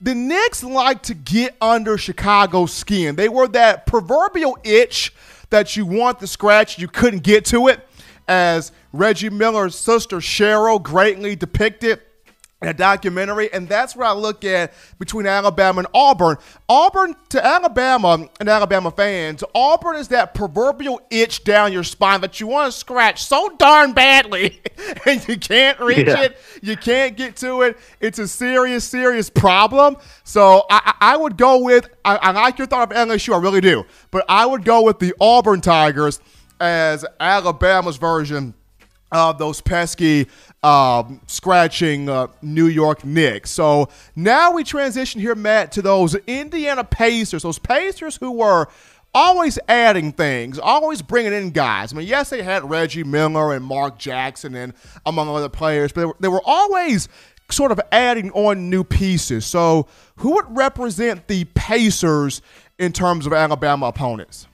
the 0.00 0.14
Knicks 0.14 0.62
like 0.62 1.02
to 1.04 1.14
get 1.14 1.56
under 1.60 1.96
Chicago's 1.96 2.72
skin. 2.72 3.16
They 3.16 3.28
were 3.28 3.48
that 3.48 3.86
proverbial 3.86 4.58
itch 4.64 5.14
that 5.50 5.76
you 5.76 5.86
want 5.86 6.20
to 6.20 6.26
scratch, 6.26 6.78
you 6.78 6.88
couldn't 6.88 7.22
get 7.22 7.44
to 7.46 7.68
it, 7.68 7.85
as 8.28 8.72
Reggie 8.92 9.30
Miller's 9.30 9.74
sister 9.74 10.18
Cheryl 10.18 10.82
greatly 10.82 11.36
depicted 11.36 12.00
in 12.62 12.68
a 12.68 12.74
documentary, 12.74 13.52
and 13.52 13.68
that's 13.68 13.94
where 13.94 14.08
I 14.08 14.12
look 14.12 14.42
at 14.42 14.72
between 14.98 15.26
Alabama 15.26 15.80
and 15.80 15.88
Auburn. 15.92 16.38
Auburn 16.70 17.14
to 17.28 17.44
Alabama 17.44 18.28
and 18.40 18.48
Alabama 18.48 18.90
fans, 18.90 19.44
Auburn 19.54 19.96
is 19.96 20.08
that 20.08 20.32
proverbial 20.32 21.02
itch 21.10 21.44
down 21.44 21.70
your 21.70 21.84
spine 21.84 22.22
that 22.22 22.40
you 22.40 22.46
want 22.46 22.72
to 22.72 22.78
scratch 22.78 23.22
so 23.24 23.50
darn 23.58 23.92
badly, 23.92 24.62
and 25.06 25.26
you 25.28 25.36
can't 25.36 25.78
reach 25.80 26.06
yeah. 26.06 26.22
it, 26.22 26.38
you 26.62 26.78
can't 26.78 27.14
get 27.14 27.36
to 27.36 27.60
it. 27.60 27.76
It's 28.00 28.18
a 28.18 28.26
serious, 28.26 28.84
serious 28.84 29.28
problem. 29.28 29.98
So 30.24 30.64
I, 30.70 30.94
I 30.98 31.16
would 31.18 31.36
go 31.36 31.62
with 31.62 31.90
I, 32.06 32.16
I 32.16 32.30
like 32.30 32.56
your 32.56 32.66
thought 32.66 32.90
of 32.90 32.96
LSU, 32.96 33.34
I 33.34 33.38
really 33.38 33.60
do, 33.60 33.84
but 34.10 34.24
I 34.30 34.46
would 34.46 34.64
go 34.64 34.80
with 34.80 34.98
the 34.98 35.12
Auburn 35.20 35.60
Tigers 35.60 36.20
as 36.60 37.04
Alabama's 37.20 37.96
version 37.96 38.54
of 39.12 39.38
those 39.38 39.60
pesky 39.60 40.26
um, 40.62 41.20
scratching 41.26 42.08
uh, 42.08 42.26
New 42.42 42.66
York 42.66 43.04
Knicks. 43.04 43.50
So 43.50 43.88
now 44.16 44.52
we 44.52 44.64
transition 44.64 45.20
here, 45.20 45.34
Matt, 45.34 45.72
to 45.72 45.82
those 45.82 46.14
Indiana 46.26 46.84
Pacers, 46.84 47.42
those 47.42 47.58
Pacers 47.58 48.16
who 48.16 48.32
were 48.32 48.66
always 49.14 49.58
adding 49.68 50.12
things, 50.12 50.58
always 50.58 51.00
bringing 51.02 51.32
in 51.32 51.50
guys. 51.50 51.92
I 51.92 51.96
mean, 51.96 52.06
yes, 52.06 52.30
they 52.30 52.42
had 52.42 52.68
Reggie 52.68 53.04
Miller 53.04 53.54
and 53.54 53.64
Mark 53.64 53.98
Jackson 53.98 54.54
and 54.54 54.74
among 55.06 55.28
other 55.28 55.48
players, 55.48 55.92
but 55.92 56.00
they 56.00 56.06
were, 56.06 56.16
they 56.20 56.28
were 56.28 56.42
always 56.44 57.08
sort 57.50 57.70
of 57.72 57.80
adding 57.92 58.30
on 58.32 58.68
new 58.68 58.84
pieces. 58.84 59.46
So 59.46 59.86
who 60.16 60.34
would 60.34 60.44
represent 60.48 61.28
the 61.28 61.44
Pacers 61.54 62.42
in 62.78 62.92
terms 62.92 63.26
of 63.26 63.32
Alabama 63.32 63.86
opponents? 63.86 64.48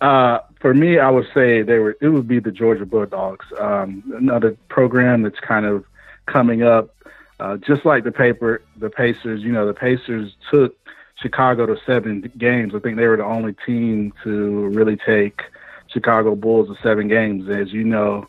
Uh, 0.00 0.38
for 0.60 0.74
me, 0.74 0.98
I 0.98 1.10
would 1.10 1.26
say 1.32 1.62
they 1.62 1.78
were. 1.78 1.96
It 2.00 2.08
would 2.08 2.26
be 2.26 2.40
the 2.40 2.50
Georgia 2.50 2.84
Bulldogs, 2.84 3.46
um, 3.58 4.02
another 4.16 4.56
program 4.68 5.22
that's 5.22 5.40
kind 5.40 5.66
of 5.66 5.84
coming 6.26 6.62
up, 6.62 6.94
uh, 7.40 7.56
just 7.56 7.84
like 7.84 8.04
the 8.04 8.12
paper, 8.12 8.62
the 8.76 8.90
Pacers. 8.90 9.42
You 9.42 9.52
know, 9.52 9.66
the 9.66 9.74
Pacers 9.74 10.34
took 10.50 10.76
Chicago 11.16 11.66
to 11.66 11.76
seven 11.86 12.30
games. 12.38 12.74
I 12.74 12.80
think 12.80 12.96
they 12.96 13.06
were 13.06 13.16
the 13.16 13.24
only 13.24 13.54
team 13.66 14.12
to 14.24 14.68
really 14.68 14.96
take 14.96 15.42
Chicago 15.88 16.34
Bulls 16.34 16.68
to 16.68 16.82
seven 16.82 17.08
games. 17.08 17.48
As 17.48 17.72
you 17.72 17.84
know, 17.84 18.26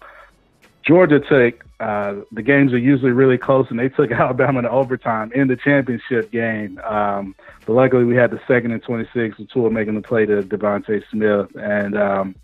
Georgia 0.89 1.19
took 1.19 1.63
uh, 1.79 2.15
the 2.31 2.41
games 2.41 2.73
are 2.73 2.77
usually 2.79 3.11
really 3.11 3.37
close, 3.37 3.67
and 3.69 3.77
they 3.77 3.89
took 3.89 4.11
Alabama 4.23 4.63
to 4.63 4.71
overtime 4.71 5.31
in 5.33 5.47
the 5.47 5.55
championship 5.55 6.31
game. 6.31 6.79
Um, 6.79 7.35
but 7.67 7.73
luckily, 7.73 8.05
we 8.05 8.15
had 8.15 8.31
the 8.31 8.41
second 8.47 8.71
and 8.71 8.81
26 8.81 9.37
with 9.37 9.51
Tua 9.51 9.69
making 9.69 9.93
the 9.93 10.01
play 10.01 10.25
to 10.25 10.41
DeVonta 10.41 11.03
Smith, 11.11 11.55
and 11.55 11.95
um, 11.95 12.35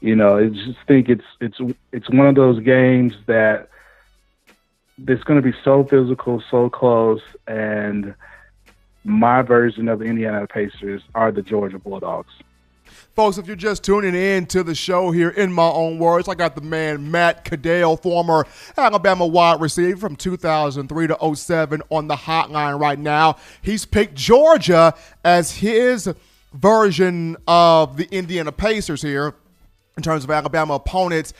you 0.00 0.14
know, 0.14 0.38
I 0.38 0.46
just 0.46 0.78
think 0.86 1.08
it's 1.08 1.24
it's 1.40 1.58
it's 1.92 2.08
one 2.08 2.28
of 2.28 2.36
those 2.36 2.60
games 2.60 3.14
that 3.26 3.68
it's 5.08 5.24
going 5.24 5.42
to 5.42 5.50
be 5.50 5.56
so 5.64 5.82
physical, 5.82 6.40
so 6.52 6.70
close, 6.70 7.22
and 7.48 8.14
my 9.02 9.42
version 9.42 9.88
of 9.88 9.98
the 9.98 10.04
Indiana 10.04 10.46
Pacers 10.46 11.02
are 11.16 11.32
the 11.32 11.42
Georgia 11.42 11.80
Bulldogs. 11.80 12.32
Folks, 13.18 13.36
if 13.36 13.48
you're 13.48 13.56
just 13.56 13.82
tuning 13.82 14.14
in 14.14 14.46
to 14.46 14.62
the 14.62 14.76
show 14.76 15.10
here, 15.10 15.30
in 15.30 15.52
my 15.52 15.68
own 15.68 15.98
words, 15.98 16.28
I 16.28 16.36
got 16.36 16.54
the 16.54 16.60
man 16.60 17.10
Matt 17.10 17.44
Caddell, 17.44 17.96
former 17.96 18.46
Alabama 18.76 19.26
wide 19.26 19.60
receiver 19.60 19.98
from 19.98 20.14
2003 20.14 21.08
to 21.08 21.34
07 21.34 21.82
on 21.90 22.06
the 22.06 22.14
hotline 22.14 22.78
right 22.78 22.96
now. 22.96 23.34
He's 23.60 23.84
picked 23.84 24.14
Georgia 24.14 24.94
as 25.24 25.50
his 25.50 26.08
version 26.52 27.36
of 27.48 27.96
the 27.96 28.06
Indiana 28.12 28.52
Pacers 28.52 29.02
here 29.02 29.34
in 29.96 30.04
terms 30.04 30.22
of 30.22 30.30
Alabama 30.30 30.74
opponents. 30.74 31.34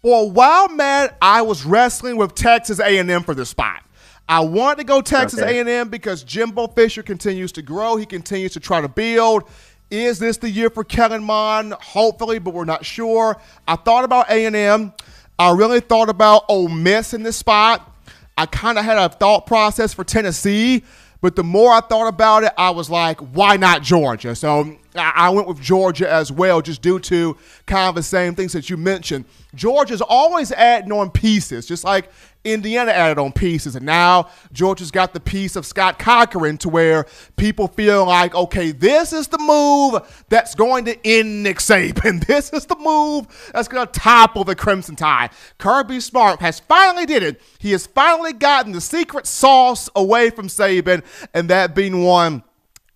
For 0.00 0.22
a 0.22 0.26
while, 0.26 0.70
Matt, 0.70 1.18
I 1.20 1.42
was 1.42 1.66
wrestling 1.66 2.16
with 2.16 2.34
Texas 2.34 2.80
A&M 2.80 3.24
for 3.24 3.34
this 3.34 3.50
spot. 3.50 3.82
I 4.30 4.38
wanted 4.40 4.78
to 4.78 4.84
go 4.84 5.00
Texas 5.00 5.40
okay. 5.40 5.58
A&M 5.58 5.88
because 5.88 6.22
Jimbo 6.22 6.68
Fisher 6.68 7.02
continues 7.02 7.50
to 7.50 7.62
grow. 7.62 7.96
He 7.96 8.06
continues 8.06 8.52
to 8.52 8.60
try 8.60 8.80
to 8.80 8.88
build. 8.88 9.42
Is 9.90 10.20
this 10.20 10.36
the 10.36 10.48
year 10.48 10.70
for 10.70 10.84
Kellen 10.84 11.24
Mond? 11.24 11.72
Hopefully, 11.72 12.38
but 12.38 12.54
we're 12.54 12.64
not 12.64 12.84
sure. 12.84 13.40
I 13.66 13.74
thought 13.76 14.04
about 14.04 14.30
A&M. 14.30 14.92
I 15.38 15.52
really 15.52 15.80
thought 15.80 16.08
about 16.08 16.44
Ole 16.48 16.68
Miss 16.68 17.12
in 17.12 17.24
this 17.24 17.36
spot. 17.36 17.90
I 18.38 18.46
kind 18.46 18.78
of 18.78 18.84
had 18.84 18.98
a 18.98 19.08
thought 19.08 19.46
process 19.46 19.92
for 19.92 20.04
Tennessee, 20.04 20.84
but 21.20 21.34
the 21.34 21.42
more 21.42 21.72
I 21.72 21.80
thought 21.80 22.06
about 22.06 22.44
it, 22.44 22.52
I 22.56 22.70
was 22.70 22.88
like, 22.88 23.18
why 23.18 23.56
not 23.56 23.82
Georgia? 23.82 24.34
So 24.34 24.76
I 24.94 25.28
went 25.30 25.48
with 25.48 25.60
Georgia 25.60 26.10
as 26.10 26.30
well, 26.30 26.62
just 26.62 26.82
due 26.82 27.00
to 27.00 27.36
kind 27.66 27.88
of 27.88 27.94
the 27.96 28.02
same 28.02 28.34
things 28.34 28.52
that 28.52 28.70
you 28.70 28.76
mentioned. 28.76 29.24
Georgia's 29.54 30.00
always 30.00 30.52
adding 30.52 30.92
on 30.92 31.10
pieces, 31.10 31.66
just 31.66 31.84
like 31.84 32.10
Indiana 32.44 32.90
added 32.90 33.18
on 33.18 33.32
pieces. 33.32 33.76
And 33.76 33.84
now 33.84 34.28
Georgia's 34.52 34.90
got 34.90 35.12
the 35.12 35.20
piece 35.20 35.56
of 35.56 35.66
Scott 35.66 35.98
Cochran 35.98 36.56
to 36.58 36.68
where 36.68 37.06
people 37.36 37.68
feel 37.68 38.06
like, 38.06 38.34
okay, 38.34 38.72
this 38.72 39.12
is 39.12 39.28
the 39.28 39.38
move 39.38 40.24
that's 40.28 40.54
going 40.54 40.86
to 40.86 41.06
end 41.06 41.42
Nick 41.42 41.58
Saban. 41.58 42.24
This 42.30 42.52
is 42.52 42.64
the 42.66 42.76
move 42.76 43.26
that's 43.52 43.66
going 43.66 43.86
to 43.86 43.92
topple 43.92 44.44
the 44.44 44.54
Crimson 44.54 44.94
Tide. 44.94 45.30
Kirby 45.58 45.98
Smart 45.98 46.40
has 46.40 46.60
finally 46.60 47.04
did 47.04 47.24
it. 47.24 47.40
He 47.58 47.72
has 47.72 47.86
finally 47.86 48.32
gotten 48.32 48.70
the 48.70 48.80
secret 48.80 49.26
sauce 49.26 49.90
away 49.96 50.30
from 50.30 50.46
Saban, 50.46 51.02
and 51.34 51.50
that 51.50 51.74
being 51.74 52.04
one 52.04 52.44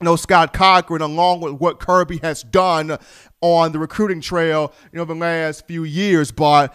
you 0.01 0.05
know, 0.05 0.17
Scott 0.17 0.53
Cochran, 0.53 1.03
along 1.03 1.41
with 1.41 1.55
what 1.55 1.81
Kirby 1.81 2.19
has 2.19 2.43
done 2.43 2.99
on 3.41 3.73
the 3.73 3.79
recruiting 3.79 4.21
trail, 4.21 4.73
you 4.93 4.99
know, 4.99 5.05
the 5.05 5.15
last 5.15 5.67
few 5.67 5.85
years. 5.85 6.31
But, 6.31 6.75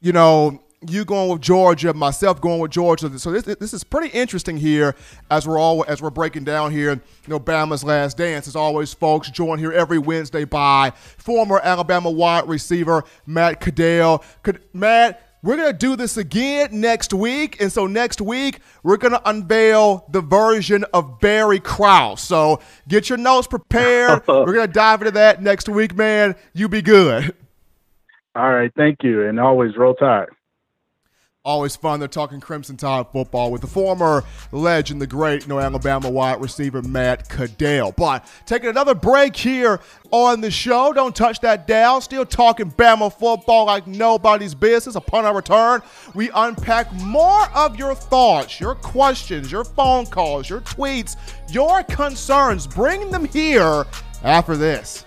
you 0.00 0.12
know, 0.12 0.62
you 0.88 1.04
going 1.04 1.30
with 1.30 1.42
Georgia, 1.42 1.92
myself 1.92 2.40
going 2.40 2.58
with 2.58 2.70
Georgia. 2.70 3.18
So 3.18 3.30
this 3.30 3.44
this 3.56 3.74
is 3.74 3.84
pretty 3.84 4.08
interesting 4.16 4.56
here 4.56 4.94
as 5.30 5.46
we're 5.46 5.58
all 5.58 5.84
as 5.86 6.00
we're 6.00 6.10
breaking 6.10 6.44
down 6.44 6.72
here. 6.72 6.92
You 6.92 7.00
know, 7.28 7.40
Bama's 7.40 7.84
last 7.84 8.16
dance. 8.16 8.48
As 8.48 8.56
always, 8.56 8.94
folks, 8.94 9.30
joined 9.30 9.60
here 9.60 9.72
every 9.72 9.98
Wednesday 9.98 10.44
by 10.44 10.92
former 11.18 11.60
Alabama 11.62 12.10
wide 12.10 12.48
receiver 12.48 13.04
Matt 13.26 13.60
Caddell. 13.60 14.24
Matt, 14.72 15.22
we're 15.42 15.56
gonna 15.56 15.72
do 15.74 15.96
this 15.96 16.16
again 16.16 16.68
next 16.80 17.12
week, 17.12 17.60
and 17.60 17.70
so 17.70 17.86
next 17.86 18.22
week 18.22 18.60
we're 18.82 18.96
gonna 18.96 19.20
unveil 19.26 20.06
the 20.10 20.22
version 20.22 20.84
of 20.94 21.20
Barry 21.20 21.60
Krauss. 21.60 22.22
So 22.22 22.60
get 22.88 23.10
your 23.10 23.18
notes 23.18 23.46
prepared. 23.46 24.22
we're 24.28 24.54
gonna 24.54 24.66
dive 24.66 25.02
into 25.02 25.12
that 25.12 25.42
next 25.42 25.68
week, 25.68 25.94
man. 25.94 26.36
You 26.54 26.70
be 26.70 26.80
good. 26.80 27.34
All 28.34 28.50
right, 28.50 28.72
thank 28.76 29.02
you, 29.02 29.26
and 29.26 29.38
always 29.38 29.76
roll 29.76 29.94
tide. 29.94 30.28
Always 31.42 31.74
fun. 31.74 32.00
They're 32.00 32.08
talking 32.08 32.38
Crimson 32.38 32.76
Tide 32.76 33.06
football 33.12 33.50
with 33.50 33.62
the 33.62 33.66
former 33.66 34.24
legend, 34.52 35.00
the 35.00 35.06
great 35.06 35.48
know, 35.48 35.58
Alabama 35.58 36.10
wide 36.10 36.38
receiver 36.38 36.82
Matt 36.82 37.30
Caddell. 37.30 37.92
But 37.92 38.30
taking 38.44 38.68
another 38.68 38.94
break 38.94 39.34
here 39.34 39.80
on 40.10 40.42
the 40.42 40.50
show. 40.50 40.92
Don't 40.92 41.16
touch 41.16 41.40
that 41.40 41.66
dial. 41.66 42.02
Still 42.02 42.26
talking 42.26 42.70
Bama 42.70 43.10
football 43.10 43.64
like 43.64 43.86
nobody's 43.86 44.54
business. 44.54 44.96
Upon 44.96 45.24
our 45.24 45.34
return, 45.34 45.80
we 46.14 46.30
unpack 46.34 46.92
more 46.92 47.48
of 47.54 47.78
your 47.78 47.94
thoughts, 47.94 48.60
your 48.60 48.74
questions, 48.74 49.50
your 49.50 49.64
phone 49.64 50.04
calls, 50.04 50.50
your 50.50 50.60
tweets, 50.60 51.16
your 51.48 51.82
concerns. 51.84 52.66
Bring 52.66 53.10
them 53.10 53.24
here 53.24 53.86
after 54.22 54.58
this. 54.58 55.06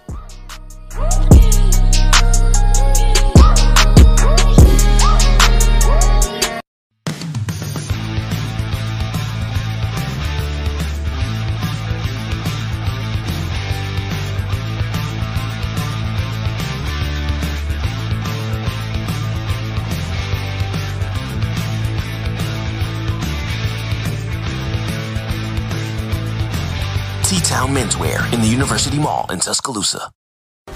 In 28.34 28.42
the 28.42 28.48
University 28.48 28.98
Mall 28.98 29.28
in 29.30 29.40
Tuscaloosa. 29.40 30.12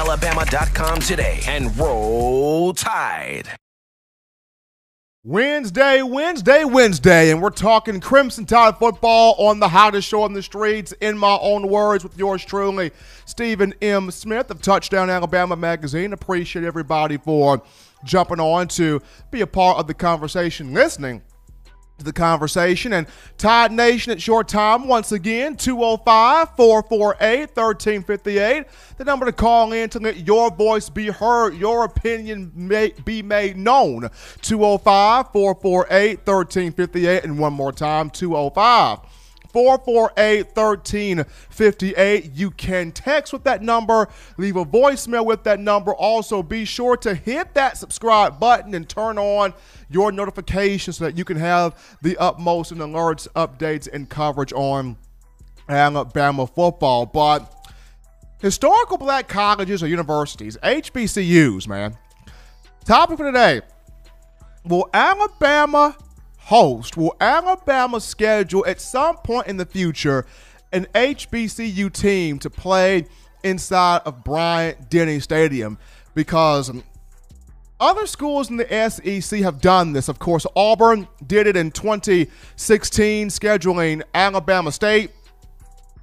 touchdownalabama.com 0.00 1.00
today 1.00 1.40
and 1.46 1.76
roll 1.78 2.72
tide. 2.72 3.48
Wednesday, 5.22 6.00
Wednesday, 6.00 6.64
Wednesday, 6.64 7.30
and 7.30 7.42
we're 7.42 7.50
talking 7.50 8.00
Crimson 8.00 8.46
Tide 8.46 8.78
football 8.78 9.34
on 9.34 9.60
the 9.60 9.68
hottest 9.68 10.08
show 10.08 10.22
on 10.22 10.32
the 10.32 10.42
streets, 10.42 10.92
in 11.02 11.18
my 11.18 11.38
own 11.42 11.68
words, 11.68 12.02
with 12.02 12.16
yours 12.16 12.42
truly, 12.42 12.90
Stephen 13.26 13.74
M. 13.82 14.10
Smith 14.10 14.50
of 14.50 14.62
Touchdown 14.62 15.10
Alabama 15.10 15.56
Magazine. 15.56 16.14
Appreciate 16.14 16.64
everybody 16.64 17.18
for 17.18 17.62
jumping 18.02 18.40
on 18.40 18.66
to 18.68 19.02
be 19.30 19.42
a 19.42 19.46
part 19.46 19.78
of 19.78 19.86
the 19.86 19.92
conversation, 19.92 20.72
listening 20.72 21.20
to 22.00 22.04
the 22.04 22.12
conversation. 22.12 22.92
And 22.92 23.06
Tide 23.38 23.70
Nation 23.72 24.10
at 24.10 24.20
short 24.20 24.48
time, 24.48 24.88
once 24.88 25.12
again, 25.12 25.56
205 25.56 26.56
448 26.56 27.40
1358. 27.54 28.64
The 28.96 29.04
number 29.04 29.26
to 29.26 29.32
call 29.32 29.72
in 29.72 29.88
to 29.90 29.98
let 29.98 30.26
your 30.26 30.50
voice 30.50 30.88
be 30.88 31.06
heard, 31.06 31.54
your 31.54 31.84
opinion 31.84 32.50
may 32.54 32.92
be 33.04 33.22
made 33.22 33.56
known. 33.56 34.10
205 34.42 35.32
448 35.32 36.18
1358. 36.18 37.24
And 37.24 37.38
one 37.38 37.52
more 37.52 37.72
time, 37.72 38.10
205 38.10 38.98
448 39.52 40.56
1358. 40.56 42.32
You 42.34 42.50
can 42.50 42.92
text 42.92 43.32
with 43.32 43.44
that 43.44 43.62
number, 43.62 44.08
leave 44.36 44.56
a 44.56 44.64
voicemail 44.64 45.24
with 45.24 45.44
that 45.44 45.60
number. 45.60 45.94
Also, 45.94 46.42
be 46.42 46.64
sure 46.64 46.96
to 46.98 47.14
hit 47.14 47.54
that 47.54 47.76
subscribe 47.76 48.38
button 48.40 48.74
and 48.74 48.88
turn 48.88 49.18
on 49.18 49.54
your 49.88 50.12
notifications 50.12 50.98
so 50.98 51.04
that 51.04 51.16
you 51.16 51.24
can 51.24 51.36
have 51.36 51.98
the 52.02 52.16
utmost 52.18 52.72
and 52.72 52.80
alerts, 52.80 53.28
updates, 53.34 53.88
and 53.92 54.08
coverage 54.08 54.52
on 54.52 54.96
Alabama 55.68 56.46
football. 56.46 57.06
But 57.06 57.52
historical 58.40 58.98
black 58.98 59.28
colleges 59.28 59.82
or 59.82 59.88
universities, 59.88 60.56
HBCUs, 60.62 61.66
man. 61.68 61.96
Topic 62.84 63.18
for 63.18 63.26
today 63.26 63.60
Will 64.64 64.88
Alabama 64.92 65.96
host, 66.40 66.96
will 66.96 67.16
Alabama 67.20 68.00
schedule 68.00 68.64
at 68.66 68.80
some 68.80 69.16
point 69.18 69.46
in 69.46 69.56
the 69.56 69.66
future 69.66 70.26
an 70.72 70.86
HBCU 70.94 71.92
team 71.92 72.38
to 72.38 72.50
play 72.50 73.06
inside 73.42 74.02
of 74.04 74.24
Bryant 74.24 74.90
Denny 74.90 75.20
Stadium? 75.20 75.78
Because 76.14 76.70
other 77.78 78.06
schools 78.06 78.50
in 78.50 78.56
the 78.56 78.90
SEC 78.90 79.40
have 79.40 79.60
done 79.60 79.92
this. 79.92 80.08
Of 80.08 80.18
course, 80.18 80.46
Auburn 80.54 81.08
did 81.26 81.46
it 81.46 81.56
in 81.56 81.70
2016, 81.70 83.28
scheduling 83.28 84.02
Alabama 84.12 84.70
State 84.70 85.10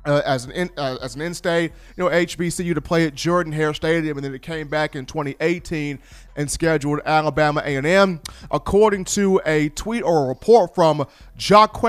uh, 0.08 0.22
as 0.26 0.45
an 0.45 0.51
in, 0.51 0.70
uh, 0.78 0.97
as 1.01 1.16
an 1.16 1.22
in-state, 1.22 1.72
you 1.95 2.03
know, 2.03 2.10
HBCU 2.10 2.74
to 2.74 2.82
play 2.82 3.05
at 3.05 3.14
Jordan 3.14 3.51
Hare 3.51 3.74
Stadium, 3.74 4.18
and 4.18 4.26
then 4.26 4.34
it 4.34 4.41
came 4.41 4.68
back 4.68 4.95
in 4.95 5.05
2018 5.05 5.99
and 6.36 6.49
scheduled 6.49 7.01
Alabama 7.05 7.62
A&M. 7.66 8.22
According 8.49 9.03
to 9.05 9.41
a 9.45 9.70
tweet 9.70 10.03
or 10.03 10.26
a 10.26 10.28
report 10.28 10.74
from 10.74 11.05
Jacques 11.38 11.82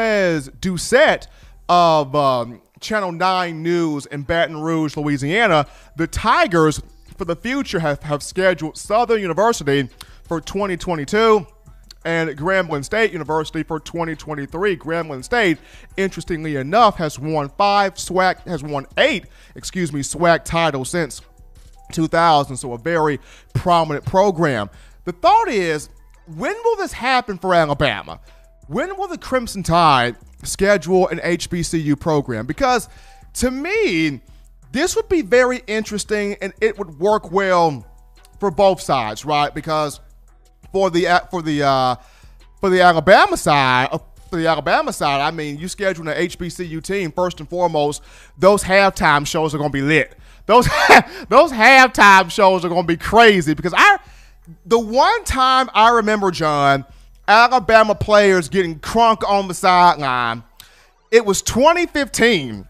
Doucet 0.61 1.29
of 1.69 2.15
um, 2.15 2.61
Channel 2.81 3.13
9 3.13 3.63
News 3.63 4.07
in 4.07 4.23
Baton 4.23 4.61
Rouge, 4.61 4.97
Louisiana, 4.97 5.67
the 5.97 6.07
Tigers 6.07 6.81
for 7.17 7.25
the 7.25 7.37
future 7.37 7.81
have, 7.81 8.03
have 8.03 8.23
scheduled 8.23 8.77
Southern 8.77 9.21
University 9.21 9.89
for 10.25 10.41
2022 10.41 11.47
and 12.05 12.31
Grambling 12.31 12.85
State 12.85 13.13
University 13.13 13.63
for 13.63 13.81
2023. 13.81 14.77
Grambling 14.77 15.25
State, 15.25 15.59
interestingly 15.97 16.57
enough, 16.57 16.97
has 16.97 17.19
won 17.19 17.49
five 17.51 17.95
SWAC, 17.95 18.47
has 18.47 18.63
won 18.63 18.87
eight, 18.97 19.27
excuse 19.55 19.93
me, 19.93 20.01
SWAC 20.01 20.45
titles 20.45 20.91
since 20.91 21.21
2000. 21.93 22.57
So 22.57 22.73
a 22.73 22.79
very 22.79 23.19
prominent 23.55 24.05
program. 24.05 24.71
The 25.05 25.13
thought 25.13 25.49
is, 25.49 25.89
when 26.37 26.55
will 26.65 26.77
this 26.77 26.93
happen 26.93 27.39
for 27.39 27.55
Alabama? 27.55 28.21
When 28.67 28.97
will 28.97 29.09
the 29.09 29.19
Crimson 29.19 29.63
Tide 29.63 30.17
schedule 30.45 31.09
an 31.09 31.19
HBCU 31.19 31.99
program? 31.99 32.47
Because 32.47 32.89
to 33.35 33.51
me, 33.51 34.21
this 34.73 34.95
would 34.97 35.09
be 35.09 35.23
very 35.23 35.63
interesting 35.67 36.37
and 36.43 36.53
it 36.61 36.79
would 36.79 36.99
work 36.99 37.33
well 37.33 37.87
for 38.39 38.51
both 38.51 38.81
sides, 38.81 39.25
right? 39.25 39.55
Because 39.55 40.01
for 40.73 40.91
the 40.91 41.23
for 41.31 41.43
the 41.43 41.63
uh, 41.63 41.97
for 42.61 42.71
the 42.71 42.81
Alabama 42.81 43.37
side, 43.37 43.89
uh, 43.93 43.99
for 44.31 44.37
the 44.37 44.47
Alabama 44.47 44.93
side, 44.93 45.21
I 45.21 45.31
mean, 45.31 45.59
you 45.59 45.69
schedule 45.69 46.09
an 46.09 46.17
HBCU 46.17 46.83
team 46.83 47.13
first 47.13 47.41
and 47.41 47.49
foremost. 47.49 48.03
Those 48.37 48.63
halftime 48.63 49.27
shows 49.27 49.55
are 49.55 49.59
going 49.59 49.71
to 49.71 49.73
be 49.73 49.83
lit. 49.83 50.17
Those 50.47 50.67
those 51.29 51.53
halftime 51.53 52.31
shows 52.31 52.65
are 52.65 52.69
going 52.69 52.83
to 52.83 52.87
be 52.87 52.97
crazy 52.97 53.55
because 53.55 53.75
I 53.77 53.99
the 54.67 54.79
one 54.79 55.25
time 55.25 55.69
I 55.75 55.91
remember 55.91 56.31
John 56.31 56.85
Alabama 57.27 57.95
players 57.95 58.49
getting 58.49 58.81
crunk 58.81 59.29
on 59.29 59.49
the 59.49 59.55
sideline, 59.55 60.43
it 61.11 61.25
was 61.25 61.43
2015 61.43 62.67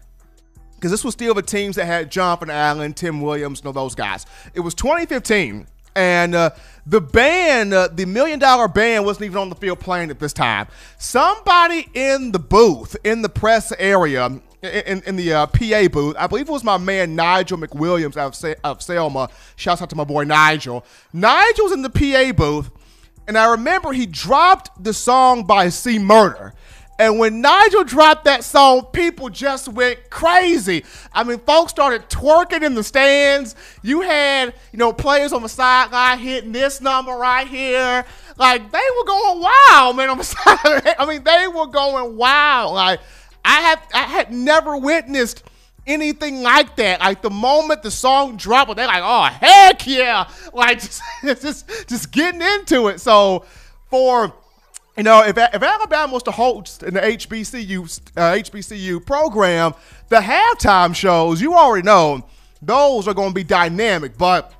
because 0.75 0.91
this 0.91 1.03
was 1.03 1.13
still 1.13 1.33
the 1.33 1.41
teams 1.41 1.75
that 1.75 1.85
had 1.85 2.09
Jonathan 2.09 2.49
Allen, 2.49 2.93
Tim 2.93 3.21
Williams, 3.21 3.63
know 3.63 3.71
those 3.71 3.95
guys. 3.95 4.25
It 4.53 4.61
was 4.61 4.73
2015 4.75 5.67
and 5.95 6.35
uh, 6.35 6.51
the 6.85 7.01
band, 7.01 7.73
uh, 7.73 7.87
the 7.91 8.05
million 8.05 8.39
dollar 8.39 8.67
band, 8.67 9.05
wasn't 9.05 9.25
even 9.25 9.37
on 9.37 9.49
the 9.49 9.55
field 9.55 9.79
playing 9.79 10.09
at 10.09 10.19
this 10.19 10.33
time. 10.33 10.67
Somebody 10.97 11.87
in 11.93 12.31
the 12.31 12.39
booth, 12.39 12.95
in 13.03 13.21
the 13.21 13.29
press 13.29 13.71
area, 13.77 14.39
in, 14.61 15.01
in 15.05 15.15
the 15.15 15.33
uh, 15.33 15.45
PA 15.47 15.87
booth, 15.87 16.15
I 16.17 16.27
believe 16.27 16.49
it 16.49 16.51
was 16.51 16.63
my 16.63 16.77
man 16.77 17.15
Nigel 17.15 17.57
McWilliams 17.57 18.17
out 18.17 18.43
of, 18.43 18.55
of 18.63 18.81
Selma. 18.81 19.29
Shouts 19.55 19.81
out 19.81 19.89
to 19.91 19.95
my 19.95 20.03
boy 20.03 20.23
Nigel. 20.23 20.85
Nigel's 21.13 21.71
in 21.71 21.81
the 21.81 21.89
PA 21.89 22.33
booth, 22.33 22.69
and 23.27 23.37
I 23.37 23.51
remember 23.51 23.93
he 23.93 24.05
dropped 24.05 24.83
the 24.83 24.93
song 24.93 25.43
by 25.43 25.69
C 25.69 25.99
Murder. 25.99 26.53
And 26.99 27.17
when 27.17 27.39
Nigel 27.39 27.85
dropped 27.85 28.25
that 28.25 28.43
song, 28.43 28.87
people 28.91 29.29
just 29.29 29.69
went 29.69 30.09
crazy. 30.09 30.83
I 31.13 31.23
mean, 31.23 31.39
folks 31.39 31.71
started 31.71 32.09
twerking 32.09 32.61
in 32.61 32.75
the 32.75 32.83
stands. 32.83 33.55
You 33.81 34.01
had, 34.01 34.53
you 34.73 34.77
know, 34.77 34.91
players 34.91 35.31
on 35.31 35.41
the 35.41 35.47
sideline 35.47 36.19
hitting 36.19 36.51
this 36.51 36.81
number 36.81 37.13
right 37.13 37.47
here. 37.47 38.03
Like 38.37 38.69
they 38.69 38.81
were 38.97 39.05
going 39.05 39.39
wild, 39.39 39.95
man. 39.95 40.09
On 40.09 40.17
the 40.17 40.95
I 40.99 41.05
mean, 41.05 41.23
they 41.23 41.47
were 41.47 41.67
going 41.67 42.17
wild. 42.17 42.73
Like 42.73 42.99
I 43.45 43.61
have, 43.61 43.87
I 43.93 44.03
had 44.03 44.33
never 44.33 44.75
witnessed 44.75 45.43
anything 45.87 46.41
like 46.41 46.75
that. 46.75 46.99
Like 46.99 47.21
the 47.21 47.29
moment 47.29 47.81
the 47.81 47.91
song 47.91 48.35
dropped, 48.35 48.75
they're 48.75 48.87
like, 48.87 49.03
"Oh 49.03 49.23
heck 49.23 49.87
yeah!" 49.87 50.29
Like 50.53 50.81
just, 50.81 51.01
just, 51.23 51.87
just 51.87 52.11
getting 52.11 52.41
into 52.41 52.89
it. 52.89 52.99
So 52.99 53.45
for 53.89 54.33
you 54.99 55.03
know, 55.03 55.23
if, 55.23 55.37
if 55.37 55.63
Alabama 55.63 56.11
was 56.11 56.23
to 56.23 56.31
host 56.31 56.83
an 56.83 56.95
HBCU 56.95 58.01
uh, 58.17 58.33
HBCU 58.33 59.05
program, 59.05 59.73
the 60.09 60.17
halftime 60.17 60.93
shows 60.93 61.41
you 61.41 61.53
already 61.55 61.85
know 61.85 62.27
those 62.61 63.07
are 63.07 63.13
going 63.13 63.29
to 63.29 63.33
be 63.33 63.45
dynamic. 63.45 64.17
But 64.17 64.53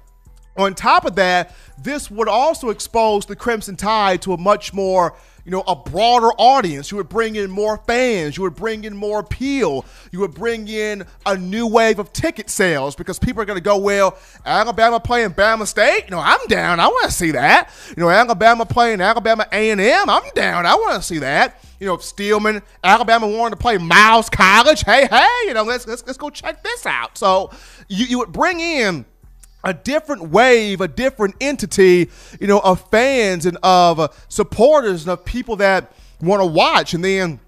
on 0.56 0.76
top 0.76 1.04
of 1.04 1.16
that, 1.16 1.54
this 1.78 2.10
would 2.10 2.30
also 2.30 2.70
expose 2.70 3.26
the 3.26 3.36
Crimson 3.36 3.76
Tide 3.76 4.22
to 4.22 4.32
a 4.32 4.38
much 4.38 4.74
more 4.74 5.14
you 5.46 5.52
know, 5.52 5.62
a 5.68 5.76
broader 5.76 6.30
audience. 6.38 6.92
You 6.92 6.98
would 6.98 7.10
bring 7.10 7.36
in 7.36 7.50
more 7.50 7.78
fans. 7.78 8.38
You 8.38 8.44
would 8.44 8.56
bring 8.56 8.84
in 8.84 8.96
more 8.96 9.20
appeal. 9.20 9.86
You 10.12 10.20
would 10.20 10.34
bring 10.34 10.68
in 10.68 11.06
a 11.26 11.38
new 11.38 11.68
wave 11.68 12.00
of 12.00 12.14
ticket 12.14 12.50
sales 12.50 12.96
because 12.96 13.20
people 13.20 13.42
are 13.42 13.46
going 13.46 13.58
to 13.58 13.64
go, 13.64 13.78
well, 13.78 14.18
Alabama 14.46 15.00
playing 15.00 15.32
Bama 15.32 15.68
State. 15.68 16.06
You 16.06 16.12
know, 16.12 16.20
I'm 16.20 16.46
down. 16.48 16.80
I 16.80 16.88
want 16.88 17.06
to 17.06 17.12
see 17.12 17.32
that. 17.32 17.72
You 17.90 18.04
know, 18.04 18.10
Alabama 18.10 18.66
playing 18.66 19.02
Alabama 19.02 19.48
A&M. 19.52 20.10
I'm 20.10 20.30
down. 20.36 20.66
I 20.66 20.76
want 20.76 20.96
to 20.96 21.02
see 21.02 21.20
that. 21.20 21.64
You 21.80 21.88
know, 21.88 21.98
Steelman, 21.98 22.62
Alabama 22.84 23.28
wanted 23.28 23.56
to 23.56 23.62
play 23.62 23.78
Miles 23.78 24.30
College. 24.30 24.84
Hey, 24.84 25.08
hey, 25.08 25.28
you 25.46 25.54
know, 25.54 25.64
let's 25.64 25.88
let's, 25.88 26.06
let's 26.06 26.18
go 26.18 26.30
check 26.30 26.62
this 26.62 26.86
out. 26.86 27.18
So 27.18 27.52
you, 27.88 28.06
you 28.06 28.20
would 28.20 28.34
bring 28.34 28.60
in 28.60 29.06
a 29.64 29.74
different 29.74 30.30
wave, 30.30 30.82
a 30.82 30.88
different 30.88 31.36
entity, 31.42 32.10
you 32.40 32.48
know, 32.48 32.60
of 32.60 32.90
fans 32.90 33.46
and 33.46 33.58
of 33.64 34.26
supporters 34.30 35.04
and 35.04 35.12
of 35.12 35.26
people 35.26 35.58
that 35.58 35.92
want 36.22 36.42
to 36.42 36.46
watch. 36.46 36.94
And 36.94 37.04
then 37.04 37.40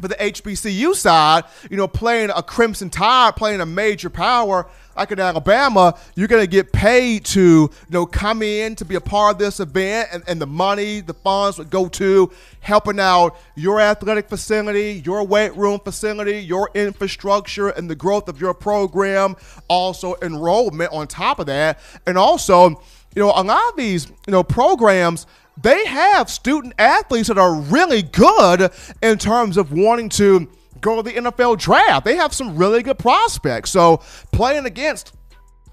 for 0.00 0.08
the 0.08 0.14
HBCU 0.14 0.94
side, 0.94 1.44
you 1.70 1.76
know, 1.76 1.88
playing 1.88 2.30
a 2.30 2.42
Crimson 2.42 2.90
Tide, 2.90 3.34
playing 3.36 3.60
a 3.60 3.66
major 3.66 4.10
power, 4.10 4.68
like 4.98 5.12
in 5.12 5.20
Alabama, 5.20 5.96
you're 6.16 6.28
going 6.28 6.42
to 6.42 6.50
get 6.50 6.72
paid 6.72 7.24
to 7.26 7.40
you 7.40 7.70
know 7.90 8.04
come 8.04 8.42
in 8.42 8.74
to 8.76 8.84
be 8.84 8.96
a 8.96 9.00
part 9.00 9.34
of 9.34 9.38
this 9.38 9.60
event, 9.60 10.08
and, 10.12 10.22
and 10.26 10.40
the 10.40 10.46
money, 10.46 11.00
the 11.00 11.14
funds 11.14 11.58
would 11.58 11.70
go 11.70 11.88
to 11.88 12.30
helping 12.60 13.00
out 13.00 13.36
your 13.54 13.80
athletic 13.80 14.28
facility, 14.28 15.02
your 15.04 15.24
weight 15.24 15.54
room 15.56 15.80
facility, 15.80 16.40
your 16.40 16.70
infrastructure, 16.74 17.68
and 17.68 17.88
the 17.88 17.94
growth 17.94 18.28
of 18.28 18.40
your 18.40 18.52
program. 18.54 19.36
Also, 19.68 20.16
enrollment 20.22 20.92
on 20.92 21.06
top 21.06 21.38
of 21.38 21.46
that, 21.46 21.78
and 22.06 22.18
also, 22.18 22.70
you 23.14 23.22
know, 23.22 23.32
a 23.34 23.42
lot 23.42 23.70
of 23.70 23.76
these 23.76 24.08
you 24.26 24.32
know 24.32 24.42
programs 24.42 25.26
they 25.60 25.86
have 25.86 26.30
student 26.30 26.72
athletes 26.78 27.26
that 27.28 27.38
are 27.38 27.54
really 27.54 28.02
good 28.02 28.70
in 29.02 29.18
terms 29.18 29.56
of 29.56 29.72
wanting 29.72 30.08
to 30.08 30.48
go 30.80 30.96
to 30.96 31.02
the 31.02 31.16
NFL 31.16 31.58
draft. 31.58 32.04
They 32.04 32.16
have 32.16 32.32
some 32.32 32.56
really 32.56 32.82
good 32.82 32.98
prospects. 32.98 33.70
So 33.70 33.98
playing 34.32 34.66
against 34.66 35.14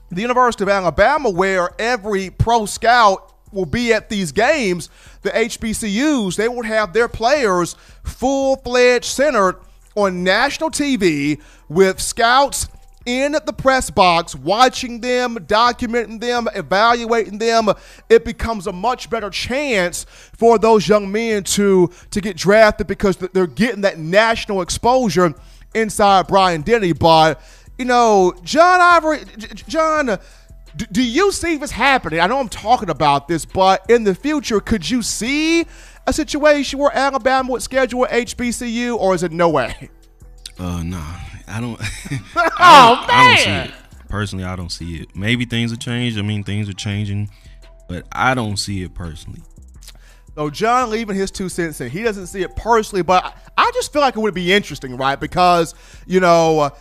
the 0.09 0.21
University 0.21 0.63
of 0.63 0.69
Alabama, 0.69 1.29
where 1.29 1.69
every 1.79 2.29
pro 2.29 2.65
scout 2.65 3.33
will 3.51 3.65
be 3.65 3.93
at 3.93 4.09
these 4.09 4.31
games, 4.31 4.89
the 5.21 5.31
HBCUs, 5.31 6.35
they 6.35 6.47
would 6.47 6.65
have 6.65 6.93
their 6.93 7.07
players 7.07 7.75
full 8.03 8.57
fledged 8.57 9.05
centered 9.05 9.55
on 9.95 10.23
national 10.23 10.69
TV 10.69 11.41
with 11.69 11.99
scouts 11.99 12.67
in 13.05 13.33
the 13.33 13.53
press 13.53 13.89
box, 13.89 14.35
watching 14.35 15.01
them, 15.01 15.35
documenting 15.35 16.19
them, 16.19 16.47
evaluating 16.55 17.37
them, 17.37 17.69
it 18.09 18.25
becomes 18.25 18.67
a 18.67 18.71
much 18.71 19.09
better 19.09 19.29
chance 19.29 20.05
for 20.33 20.57
those 20.57 20.87
young 20.87 21.11
men 21.11 21.43
to 21.43 21.89
to 22.11 22.21
get 22.21 22.35
drafted 22.35 22.87
because 22.87 23.17
they're 23.17 23.47
getting 23.47 23.81
that 23.81 23.99
national 23.99 24.61
exposure 24.61 25.33
inside 25.73 26.27
Bryant 26.27 26.65
Denny. 26.65 26.93
But 26.93 27.41
you 27.77 27.85
know, 27.85 28.33
John 28.43 28.81
Ivory, 28.81 29.23
John. 29.67 30.19
Do 30.91 31.01
you 31.01 31.31
see 31.31 31.55
this 31.55 31.71
happening? 31.71 32.19
I 32.19 32.27
know 32.27 32.37
I'm 32.37 32.49
talking 32.49 32.89
about 32.89 33.29
this, 33.29 33.45
but 33.45 33.89
in 33.89 34.03
the 34.03 34.13
future, 34.13 34.59
could 34.59 34.89
you 34.89 35.01
see 35.03 35.65
a 36.05 36.11
situation 36.11 36.79
where 36.79 36.91
Alabama 36.93 37.53
would 37.53 37.61
schedule 37.61 38.05
HBCU, 38.11 38.97
or 38.97 39.15
is 39.15 39.23
it 39.23 39.31
no 39.31 39.47
way? 39.47 39.89
Uh, 40.59 40.83
nah. 40.83 41.15
I 41.47 41.61
don't. 41.61 41.79
oh 42.35 42.49
I 42.59 42.97
don't, 42.97 43.47
man! 43.47 43.69
I 43.69 44.07
personally, 44.07 44.45
I 44.45 44.55
don't 44.55 44.71
see 44.71 44.97
it. 44.97 45.15
Maybe 45.15 45.45
things 45.45 45.71
have 45.71 45.79
changed. 45.79 46.17
I 46.17 46.21
mean, 46.21 46.43
things 46.43 46.69
are 46.69 46.73
changing, 46.73 47.29
but 47.87 48.05
I 48.11 48.33
don't 48.33 48.57
see 48.57 48.83
it 48.83 48.93
personally. 48.93 49.41
So 50.35 50.49
John 50.49 50.89
leaving 50.89 51.15
his 51.15 51.31
two 51.31 51.47
cents 51.47 51.79
in. 51.79 51.89
He 51.89 52.03
doesn't 52.03 52.27
see 52.27 52.41
it 52.41 52.55
personally, 52.55 53.03
but 53.03 53.37
I 53.57 53.71
just 53.73 53.93
feel 53.93 54.01
like 54.01 54.17
it 54.17 54.19
would 54.19 54.33
be 54.33 54.51
interesting, 54.51 54.97
right? 54.97 55.19
Because 55.19 55.73
you 56.05 56.19
know, 56.19 56.71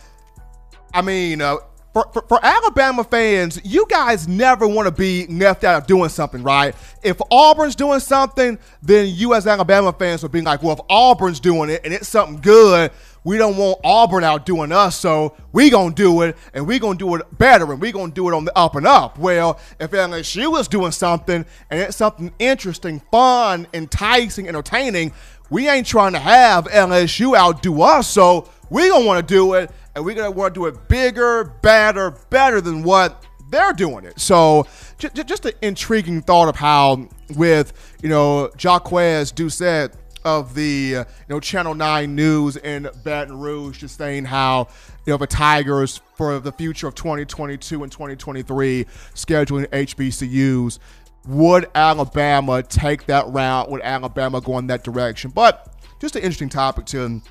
I 0.93 1.01
mean, 1.01 1.41
uh, 1.41 1.57
for, 1.95 2.09
for, 2.11 2.25
for, 2.27 2.39
Alabama 2.43 3.05
fans, 3.05 3.61
you 3.63 3.85
guys 3.89 4.27
never 4.27 4.67
want 4.67 4.85
to 4.85 4.91
be 4.91 5.27
left 5.27 5.63
out 5.63 5.81
of 5.81 5.87
doing 5.87 6.09
something, 6.09 6.43
right? 6.43 6.75
If 7.03 7.21
Auburn's 7.31 7.73
doing 7.73 8.01
something, 8.01 8.59
then 8.81 9.07
you 9.07 9.33
as 9.33 9.47
Alabama 9.47 9.93
fans 9.93 10.21
would 10.21 10.33
be 10.33 10.41
like, 10.41 10.61
well, 10.61 10.73
if 10.73 10.81
Auburn's 10.89 11.39
doing 11.39 11.69
it 11.69 11.79
and 11.85 11.93
it's 11.93 12.09
something 12.09 12.41
good, 12.41 12.91
we 13.25 13.37
don't 13.37 13.57
want 13.57 13.79
Auburn 13.83 14.23
out 14.23 14.45
doing 14.45 14.71
us, 14.71 14.95
so 14.95 15.35
we 15.51 15.69
gonna 15.69 15.93
do 15.93 16.21
it, 16.21 16.37
and 16.53 16.65
we 16.65 16.79
gonna 16.79 16.97
do 16.97 17.15
it 17.15 17.37
better, 17.37 17.69
and 17.71 17.81
we 17.81 17.91
gonna 17.91 18.11
do 18.11 18.29
it 18.29 18.33
on 18.33 18.45
the 18.45 18.57
up 18.57 18.75
and 18.75 18.87
up. 18.87 19.17
Well, 19.17 19.59
if 19.79 19.91
LSU 19.91 20.57
is 20.59 20.67
doing 20.69 20.91
something 20.91 21.43
and 21.69 21.81
it's 21.81 21.97
something 21.97 22.31
interesting, 22.39 23.01
fun, 23.11 23.67
enticing, 23.73 24.47
entertaining, 24.47 25.11
we 25.49 25.67
ain't 25.67 25.87
trying 25.87 26.13
to 26.13 26.19
have 26.19 26.65
LSU 26.65 27.35
outdo 27.35 27.81
us, 27.81 28.07
so 28.07 28.47
we 28.69 28.87
gonna 28.89 29.05
want 29.05 29.27
to 29.27 29.33
do 29.33 29.55
it, 29.55 29.71
and 29.95 30.05
we 30.05 30.13
gonna 30.13 30.31
want 30.31 30.53
to 30.53 30.59
do 30.59 30.65
it 30.67 30.87
bigger, 30.87 31.45
better, 31.61 32.11
better 32.29 32.61
than 32.61 32.83
what 32.83 33.25
they're 33.49 33.73
doing 33.73 34.05
it. 34.05 34.19
So 34.19 34.67
j- 34.97 35.09
j- 35.13 35.23
just 35.23 35.45
an 35.45 35.53
intriguing 35.61 36.21
thought 36.21 36.47
of 36.49 36.55
how 36.55 37.07
with 37.35 37.73
you 38.03 38.09
know 38.09 38.51
Jacques 38.57 38.89
Doucet 39.33 39.93
of 40.25 40.55
the 40.55 40.97
uh, 40.97 40.99
you 40.99 41.05
know 41.29 41.39
Channel 41.39 41.75
Nine 41.75 42.15
News 42.15 42.57
in 42.57 42.89
Baton 43.03 43.39
Rouge, 43.39 43.79
just 43.79 43.97
saying 43.97 44.25
how 44.25 44.67
you 45.05 45.13
know 45.13 45.17
the 45.17 45.27
Tigers 45.27 46.01
for 46.15 46.39
the 46.39 46.51
future 46.51 46.87
of 46.87 46.95
2022 46.95 47.83
and 47.83 47.91
2023 47.91 48.85
scheduling 49.13 49.67
HBCUs. 49.67 50.79
Would 51.27 51.69
Alabama 51.73 52.61
take 52.61 53.05
that 53.05 53.27
route? 53.27 53.69
Would 53.69 53.81
Alabama 53.81 54.41
go 54.41 54.57
in 54.57 54.67
that 54.67 54.83
direction? 54.83 55.31
But 55.31 55.73
just 55.99 56.15
an 56.15 56.21
interesting 56.21 56.49
topic 56.49 56.85
to 56.87 56.99
to 57.07 57.21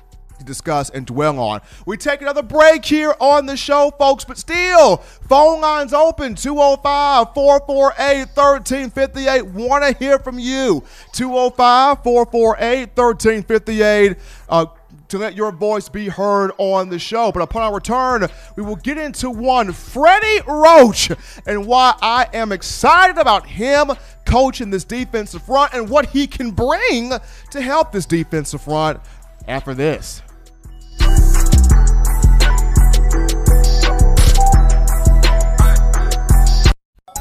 discuss 0.43 0.89
and 0.89 1.05
dwell 1.05 1.39
on. 1.39 1.61
We 1.85 1.97
take 1.97 2.21
another 2.21 2.43
break 2.43 2.83
here 2.83 3.15
on 3.19 3.45
the 3.45 3.55
show, 3.55 3.91
folks, 3.97 4.25
but 4.25 4.37
still, 4.37 4.97
phone 4.97 5.61
lines 5.61 5.93
open 5.93 6.35
205 6.35 7.33
448 7.33 8.27
1358. 8.35 9.45
Want 9.45 9.83
to 9.83 10.03
hear 10.03 10.19
from 10.19 10.39
you. 10.39 10.83
205 11.13 12.03
448 12.03 12.89
1358. 12.95 14.17
Uh, 14.49 14.65
to 15.09 15.17
let 15.17 15.35
your 15.35 15.51
voice 15.51 15.89
be 15.89 16.07
heard 16.07 16.51
on 16.57 16.89
the 16.89 16.99
show. 16.99 17.31
But 17.31 17.41
upon 17.43 17.63
our 17.63 17.73
return, 17.73 18.27
we 18.55 18.63
will 18.63 18.75
get 18.75 18.97
into 18.97 19.29
one 19.29 19.71
Freddie 19.71 20.41
Roach 20.47 21.11
and 21.45 21.67
why 21.67 21.95
I 22.01 22.27
am 22.33 22.51
excited 22.51 23.17
about 23.17 23.45
him 23.45 23.91
coaching 24.25 24.71
this 24.71 24.83
defensive 24.83 25.43
front 25.43 25.73
and 25.73 25.89
what 25.89 26.07
he 26.07 26.27
can 26.27 26.51
bring 26.51 27.11
to 27.51 27.61
help 27.61 27.91
this 27.91 28.05
defensive 28.05 28.61
front 28.61 28.99
after 29.47 29.73
this. 29.73 30.21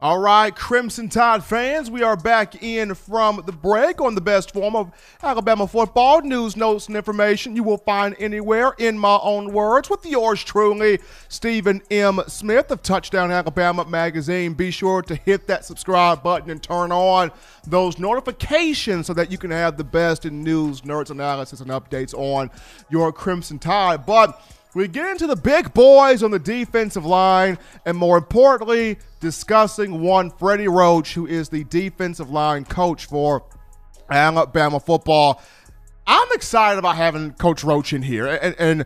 All 0.00 0.20
right, 0.20 0.54
Crimson 0.54 1.08
Tide 1.08 1.42
fans, 1.42 1.90
we 1.90 2.04
are 2.04 2.16
back 2.16 2.62
in 2.62 2.94
from 2.94 3.42
the 3.46 3.50
break 3.50 4.00
on 4.00 4.14
the 4.14 4.20
best 4.20 4.52
form 4.52 4.76
of 4.76 4.92
Alabama 5.20 5.66
football 5.66 6.20
news, 6.20 6.56
notes, 6.56 6.86
and 6.86 6.96
information 6.96 7.56
you 7.56 7.64
will 7.64 7.78
find 7.78 8.14
anywhere 8.20 8.76
in 8.78 8.96
my 8.96 9.18
own 9.20 9.52
words 9.52 9.90
with 9.90 10.06
yours 10.06 10.44
truly, 10.44 11.00
Stephen 11.28 11.82
M. 11.90 12.20
Smith 12.28 12.70
of 12.70 12.80
Touchdown 12.80 13.32
Alabama 13.32 13.84
Magazine. 13.86 14.54
Be 14.54 14.70
sure 14.70 15.02
to 15.02 15.16
hit 15.16 15.48
that 15.48 15.64
subscribe 15.64 16.22
button 16.22 16.48
and 16.48 16.62
turn 16.62 16.92
on 16.92 17.32
those 17.66 17.98
notifications 17.98 19.08
so 19.08 19.14
that 19.14 19.32
you 19.32 19.36
can 19.36 19.50
have 19.50 19.76
the 19.76 19.82
best 19.82 20.24
in 20.24 20.44
news, 20.44 20.82
nerds, 20.82 21.10
analysis, 21.10 21.60
and 21.60 21.72
updates 21.72 22.14
on 22.14 22.52
your 22.88 23.12
Crimson 23.12 23.58
Tide. 23.58 24.06
But 24.06 24.40
we 24.78 24.86
get 24.86 25.10
into 25.10 25.26
the 25.26 25.34
big 25.34 25.74
boys 25.74 26.22
on 26.22 26.30
the 26.30 26.38
defensive 26.38 27.04
line, 27.04 27.58
and 27.84 27.96
more 27.96 28.16
importantly, 28.16 28.96
discussing 29.18 30.00
one 30.00 30.30
Freddie 30.30 30.68
Roach, 30.68 31.14
who 31.14 31.26
is 31.26 31.48
the 31.48 31.64
defensive 31.64 32.30
line 32.30 32.64
coach 32.64 33.06
for 33.06 33.42
Alabama 34.08 34.78
football. 34.78 35.42
I'm 36.06 36.28
excited 36.32 36.78
about 36.78 36.94
having 36.94 37.32
Coach 37.32 37.64
Roach 37.64 37.92
in 37.92 38.02
here, 38.02 38.28
and, 38.28 38.54
and 38.58 38.84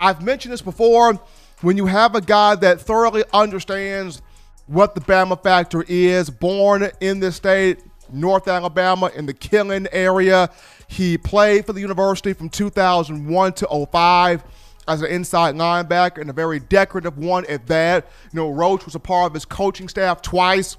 I've 0.00 0.22
mentioned 0.22 0.52
this 0.52 0.62
before. 0.62 1.20
When 1.60 1.76
you 1.76 1.86
have 1.86 2.14
a 2.14 2.22
guy 2.22 2.54
that 2.56 2.80
thoroughly 2.80 3.22
understands 3.34 4.22
what 4.66 4.94
the 4.94 5.02
Bama 5.02 5.40
factor 5.42 5.84
is, 5.86 6.30
born 6.30 6.88
in 7.00 7.20
this 7.20 7.36
state, 7.36 7.80
North 8.10 8.48
Alabama 8.48 9.10
in 9.14 9.26
the 9.26 9.34
Killen 9.34 9.88
area. 9.92 10.50
He 10.86 11.16
played 11.16 11.66
for 11.66 11.72
the 11.72 11.80
university 11.80 12.32
from 12.32 12.48
2001 12.48 13.52
to 13.54 13.86
05 13.90 14.44
as 14.88 15.02
an 15.02 15.10
inside 15.10 15.54
linebacker 15.54 16.18
and 16.18 16.30
a 16.30 16.32
very 16.32 16.58
decorative 16.60 17.18
one 17.18 17.46
at 17.46 17.66
that. 17.66 18.08
You 18.32 18.40
know, 18.40 18.50
Roach 18.50 18.84
was 18.84 18.94
a 18.94 19.00
part 19.00 19.26
of 19.26 19.34
his 19.34 19.44
coaching 19.44 19.88
staff 19.88 20.22
twice. 20.22 20.76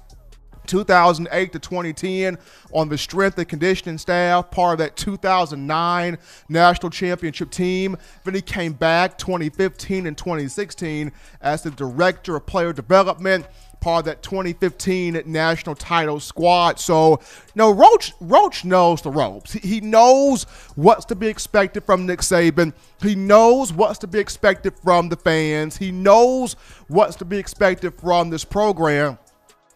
2008 0.66 1.52
to 1.52 1.58
2010 1.58 2.38
on 2.72 2.88
the 2.88 2.96
strength 2.96 3.38
and 3.38 3.48
conditioning 3.48 3.98
staff, 3.98 4.50
part 4.50 4.72
of 4.72 4.78
that 4.78 4.96
2009 4.96 6.18
national 6.48 6.90
championship 6.90 7.50
team. 7.50 7.96
Then 8.24 8.34
he 8.34 8.40
came 8.40 8.72
back 8.72 9.18
2015 9.18 10.06
and 10.06 10.16
2016 10.16 11.12
as 11.40 11.62
the 11.62 11.70
director 11.70 12.36
of 12.36 12.46
player 12.46 12.72
development, 12.72 13.46
part 13.84 14.00
of 14.00 14.04
that 14.06 14.22
2015 14.22 15.22
national 15.26 15.74
title 15.74 16.18
squad. 16.18 16.80
So, 16.80 17.20
no, 17.54 17.70
Roach 17.70 18.14
Roach 18.18 18.64
knows 18.64 19.02
the 19.02 19.10
ropes. 19.10 19.52
He 19.52 19.82
knows 19.82 20.44
what's 20.74 21.04
to 21.06 21.14
be 21.14 21.28
expected 21.28 21.84
from 21.84 22.06
Nick 22.06 22.20
Saban. 22.20 22.72
He 23.02 23.14
knows 23.14 23.74
what's 23.74 23.98
to 23.98 24.06
be 24.06 24.18
expected 24.18 24.72
from 24.82 25.10
the 25.10 25.16
fans. 25.16 25.76
He 25.76 25.92
knows 25.92 26.54
what's 26.88 27.16
to 27.16 27.26
be 27.26 27.36
expected 27.36 27.92
from 27.92 28.30
this 28.30 28.42
program. 28.42 29.18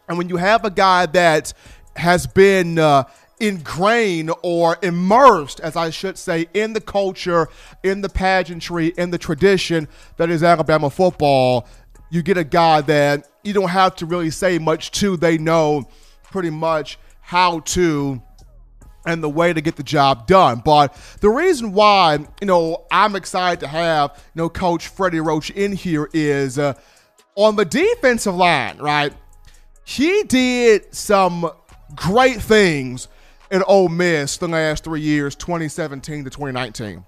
And 0.09 0.17
when 0.17 0.31
you 0.31 0.39
have 0.39 0.65
a 0.65 0.71
guy 0.71 1.05
that 1.05 1.53
has 1.95 2.27
been 2.27 2.79
uh, 2.79 3.05
ingrained 3.41 4.31
or 4.43 4.79
immersed, 4.83 5.61
as 5.61 5.77
I 5.77 5.91
should 5.91 6.17
say, 6.17 6.49
in 6.55 6.73
the 6.73 6.81
culture, 6.81 7.49
in 7.83 8.01
the 8.01 8.09
pageantry, 8.09 8.87
in 8.97 9.11
the 9.11 9.19
tradition 9.19 9.87
that 10.17 10.31
is 10.31 10.43
Alabama 10.43 10.89
football, 10.89 11.69
you 12.11 12.23
get 12.23 12.37
a 12.37 12.45
guy 12.45 12.81
that 12.83 13.29
you 13.43 13.53
don't 13.53 13.69
have 13.69 13.97
to 13.97 14.07
really 14.07 14.31
say 14.31 14.59
much 14.59 14.91
to. 14.93 15.17
They 15.17 15.39
know 15.39 15.89
pretty 16.25 16.51
much 16.51 16.99
how 17.21 17.61
to 17.61 18.23
and 19.07 19.23
the 19.23 19.29
way 19.29 19.53
to 19.53 19.61
get 19.61 19.77
the 19.77 19.83
job 19.83 20.27
done. 20.27 20.61
But 20.65 20.95
the 21.21 21.31
reason 21.31 21.73
why, 21.73 22.19
you 22.41 22.47
know, 22.47 22.85
I'm 22.91 23.17
excited 23.17 23.61
to 23.61 23.67
have, 23.69 24.13
you 24.35 24.43
know, 24.43 24.49
Coach 24.49 24.89
Freddie 24.89 25.21
Roach 25.21 25.51
in 25.51 25.73
here 25.73 26.11
is 26.13 26.59
uh, 26.59 26.75
on 27.35 27.57
the 27.57 27.65
defensive 27.65 28.35
line, 28.35 28.77
right? 28.79 29.13
he 29.89 30.23
did 30.25 30.95
some 30.95 31.51
great 31.97 32.43
things 32.43 33.09
in 33.51 33.63
Ole 33.63 33.89
Miss 33.89 34.37
the 34.37 34.47
last 34.47 34.85
three 34.85 35.01
years, 35.01 35.35
2017 35.35 36.25
to 36.25 36.31
2019. 36.31 37.03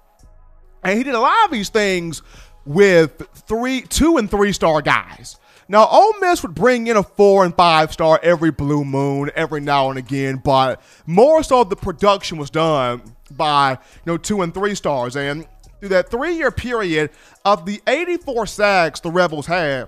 And 0.83 0.97
he 0.97 1.03
did 1.03 1.13
a 1.13 1.19
lot 1.19 1.45
of 1.45 1.51
these 1.51 1.69
things 1.69 2.23
with 2.65 3.27
three, 3.33 3.81
two 3.81 4.17
and 4.17 4.29
three 4.29 4.53
star 4.53 4.81
guys. 4.81 5.37
Now, 5.67 5.87
Ole 5.87 6.13
Miss 6.19 6.43
would 6.43 6.53
bring 6.53 6.87
in 6.87 6.97
a 6.97 7.03
four 7.03 7.45
and 7.45 7.55
five 7.55 7.93
star 7.93 8.19
every 8.21 8.51
blue 8.51 8.83
moon, 8.83 9.31
every 9.35 9.61
now 9.61 9.89
and 9.89 9.97
again, 9.97 10.41
but 10.43 10.81
more 11.05 11.43
so 11.43 11.63
the 11.63 11.75
production 11.75 12.37
was 12.37 12.49
done 12.49 13.01
by 13.29 13.71
you 13.71 13.77
know 14.05 14.17
two 14.17 14.41
and 14.41 14.53
three 14.53 14.75
stars. 14.75 15.15
And 15.15 15.47
through 15.79 15.89
that 15.89 16.11
three 16.11 16.35
year 16.35 16.51
period 16.51 17.11
of 17.45 17.65
the 17.65 17.81
84 17.87 18.47
sacks 18.47 18.99
the 18.99 19.11
Rebels 19.11 19.45
had, 19.45 19.87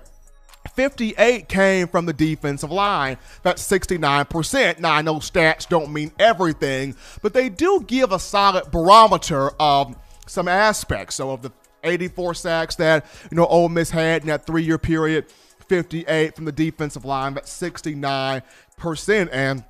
58 0.74 1.48
came 1.48 1.88
from 1.88 2.06
the 2.06 2.12
defensive 2.12 2.72
line. 2.72 3.18
That's 3.42 3.62
69%. 3.62 4.78
Now, 4.78 4.94
I 4.94 5.02
know 5.02 5.16
stats 5.16 5.68
don't 5.68 5.92
mean 5.92 6.12
everything, 6.18 6.96
but 7.22 7.34
they 7.34 7.48
do 7.48 7.84
give 7.86 8.12
a 8.12 8.18
solid 8.18 8.70
barometer 8.70 9.50
of 9.60 9.94
some 10.26 10.48
aspects. 10.48 11.16
So, 11.16 11.30
of 11.32 11.42
the 11.42 11.52
84 11.84 12.34
sacks 12.34 12.76
that, 12.76 13.06
you 13.30 13.36
know, 13.36 13.46
Ole 13.46 13.68
Miss 13.68 13.90
had 13.90 14.22
in 14.22 14.28
that 14.28 14.46
three 14.46 14.64
year 14.64 14.78
period, 14.78 15.26
58 15.68 16.36
from 16.36 16.44
the 16.44 16.52
defensive 16.52 17.04
line, 17.04 17.34
that's 17.34 17.52
69%. 17.60 19.28
And, 19.32 19.64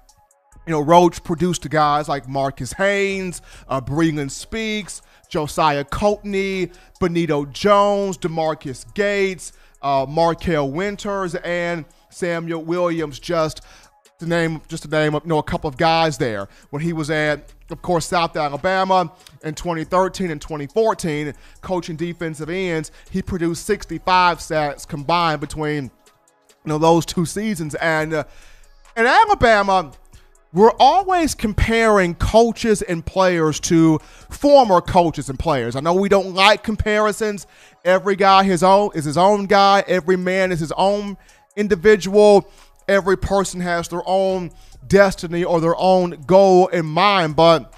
you 0.66 0.70
know, 0.72 0.80
Roach 0.80 1.22
produced 1.22 1.68
guys 1.68 2.08
like 2.08 2.28
Marcus 2.28 2.72
Haynes, 2.72 3.42
uh, 3.68 3.80
Breeland 3.80 4.30
Speaks, 4.30 5.02
Josiah 5.28 5.84
Coatney, 5.84 6.72
Benito 7.00 7.44
Jones, 7.46 8.16
Demarcus 8.18 8.92
Gates, 8.94 9.52
uh, 9.82 10.06
Markel 10.08 10.70
Winters, 10.70 11.34
and 11.34 11.84
Samuel 12.08 12.62
Williams. 12.64 13.18
Just 13.18 13.60
to 14.18 14.26
name, 14.26 14.60
just 14.68 14.84
to 14.84 14.88
name, 14.88 15.14
you 15.14 15.20
know, 15.24 15.38
a 15.38 15.42
couple 15.42 15.68
of 15.68 15.76
guys 15.76 16.18
there. 16.18 16.48
When 16.70 16.82
he 16.82 16.92
was 16.92 17.10
at, 17.10 17.52
of 17.70 17.82
course, 17.82 18.06
South 18.06 18.36
Alabama 18.36 19.12
in 19.42 19.54
2013 19.54 20.30
and 20.30 20.40
2014, 20.40 21.34
coaching 21.60 21.96
defensive 21.96 22.48
ends, 22.48 22.90
he 23.10 23.22
produced 23.22 23.66
65 23.66 24.40
sacks 24.40 24.84
combined 24.84 25.40
between, 25.40 25.84
you 25.84 25.90
know, 26.66 26.78
those 26.78 27.04
two 27.04 27.26
seasons. 27.26 27.74
And 27.76 28.14
uh, 28.14 28.24
in 28.96 29.06
Alabama, 29.06 29.92
we're 30.52 30.72
always 30.78 31.34
comparing 31.34 32.14
coaches 32.14 32.80
and 32.82 33.04
players 33.04 33.58
to 33.58 33.98
former 34.30 34.80
coaches 34.80 35.28
and 35.28 35.36
players. 35.36 35.74
I 35.74 35.80
know 35.80 35.94
we 35.94 36.08
don't 36.08 36.32
like 36.32 36.62
comparisons. 36.62 37.48
Every 37.84 38.14
guy 38.14 38.44
his 38.44 38.62
own 38.62 38.90
is 38.94 39.04
his 39.04 39.18
own 39.18 39.46
guy. 39.46 39.82
Every 39.88 40.16
man 40.16 40.52
is 40.52 40.60
his 40.60 40.70
own 40.72 41.16
individual. 41.56 42.48
Every 42.88 43.16
person 43.16 43.60
has 43.60 43.88
their 43.88 44.02
own 44.06 44.50
destiny 44.86 45.44
or 45.44 45.60
their 45.60 45.76
own 45.76 46.22
goal 46.26 46.68
in 46.68 46.86
mind, 46.86 47.36
but 47.36 47.72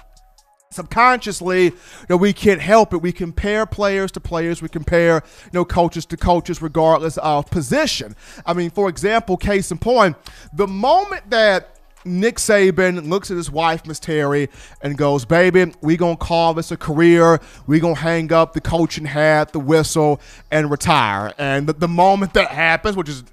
subconsciously 0.69 1.65
you 1.65 1.73
know, 2.09 2.17
we 2.17 2.33
can't 2.33 2.61
help 2.61 2.93
it 2.93 2.97
we 2.97 3.11
compare 3.11 3.65
players 3.65 4.11
to 4.11 4.19
players 4.19 4.61
we 4.61 4.67
compare 4.67 5.23
you 5.45 5.51
know 5.53 5.63
coaches 5.63 6.05
to 6.05 6.17
coaches 6.17 6.61
regardless 6.61 7.17
of 7.19 7.49
position 7.49 8.13
i 8.45 8.53
mean 8.53 8.69
for 8.69 8.89
example 8.89 9.37
case 9.37 9.71
in 9.71 9.77
point 9.77 10.15
the 10.53 10.67
moment 10.67 11.27
that 11.29 11.77
Nick 12.05 12.37
Saban 12.37 13.09
looks 13.09 13.29
at 13.31 13.37
his 13.37 13.51
wife, 13.51 13.85
Miss 13.85 13.99
Terry, 13.99 14.49
and 14.81 14.97
goes, 14.97 15.25
Baby, 15.25 15.73
we 15.81 15.97
going 15.97 16.15
to 16.15 16.23
call 16.23 16.53
this 16.53 16.71
a 16.71 16.77
career. 16.77 17.41
we 17.65 17.79
going 17.79 17.95
to 17.95 18.01
hang 18.01 18.31
up 18.31 18.53
the 18.53 18.61
coaching 18.61 19.05
hat, 19.05 19.51
the 19.51 19.59
whistle, 19.59 20.21
and 20.49 20.71
retire. 20.71 21.33
And 21.37 21.67
the, 21.67 21.73
the 21.73 21.87
moment 21.87 22.33
that 22.33 22.49
happens, 22.49 22.95
which 22.95 23.09
is, 23.09 23.23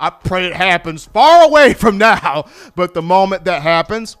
I 0.00 0.10
pray 0.10 0.46
it 0.46 0.54
happens 0.54 1.04
far 1.04 1.44
away 1.44 1.74
from 1.78 1.98
now, 1.98 2.46
but 2.74 2.94
the 2.94 3.02
moment 3.02 3.44
that 3.44 3.62
happens, 3.62 4.16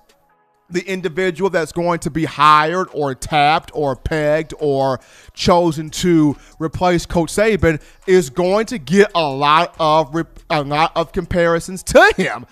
the 0.70 0.86
individual 0.88 1.50
that's 1.50 1.72
going 1.72 1.98
to 2.00 2.10
be 2.10 2.24
hired 2.24 2.88
or 2.92 3.14
tapped 3.14 3.70
or 3.74 3.96
pegged 3.96 4.54
or 4.58 5.00
chosen 5.34 5.90
to 5.90 6.36
replace 6.58 7.06
Coach 7.06 7.32
Saban 7.32 7.82
is 8.06 8.30
going 8.30 8.66
to 8.66 8.78
get 8.78 9.10
a 9.14 9.28
lot 9.28 9.74
of 9.80 10.14
a 10.48 10.62
lot 10.62 10.92
of 10.96 11.12
comparisons 11.12 11.82
to 11.84 12.12
him 12.16 12.46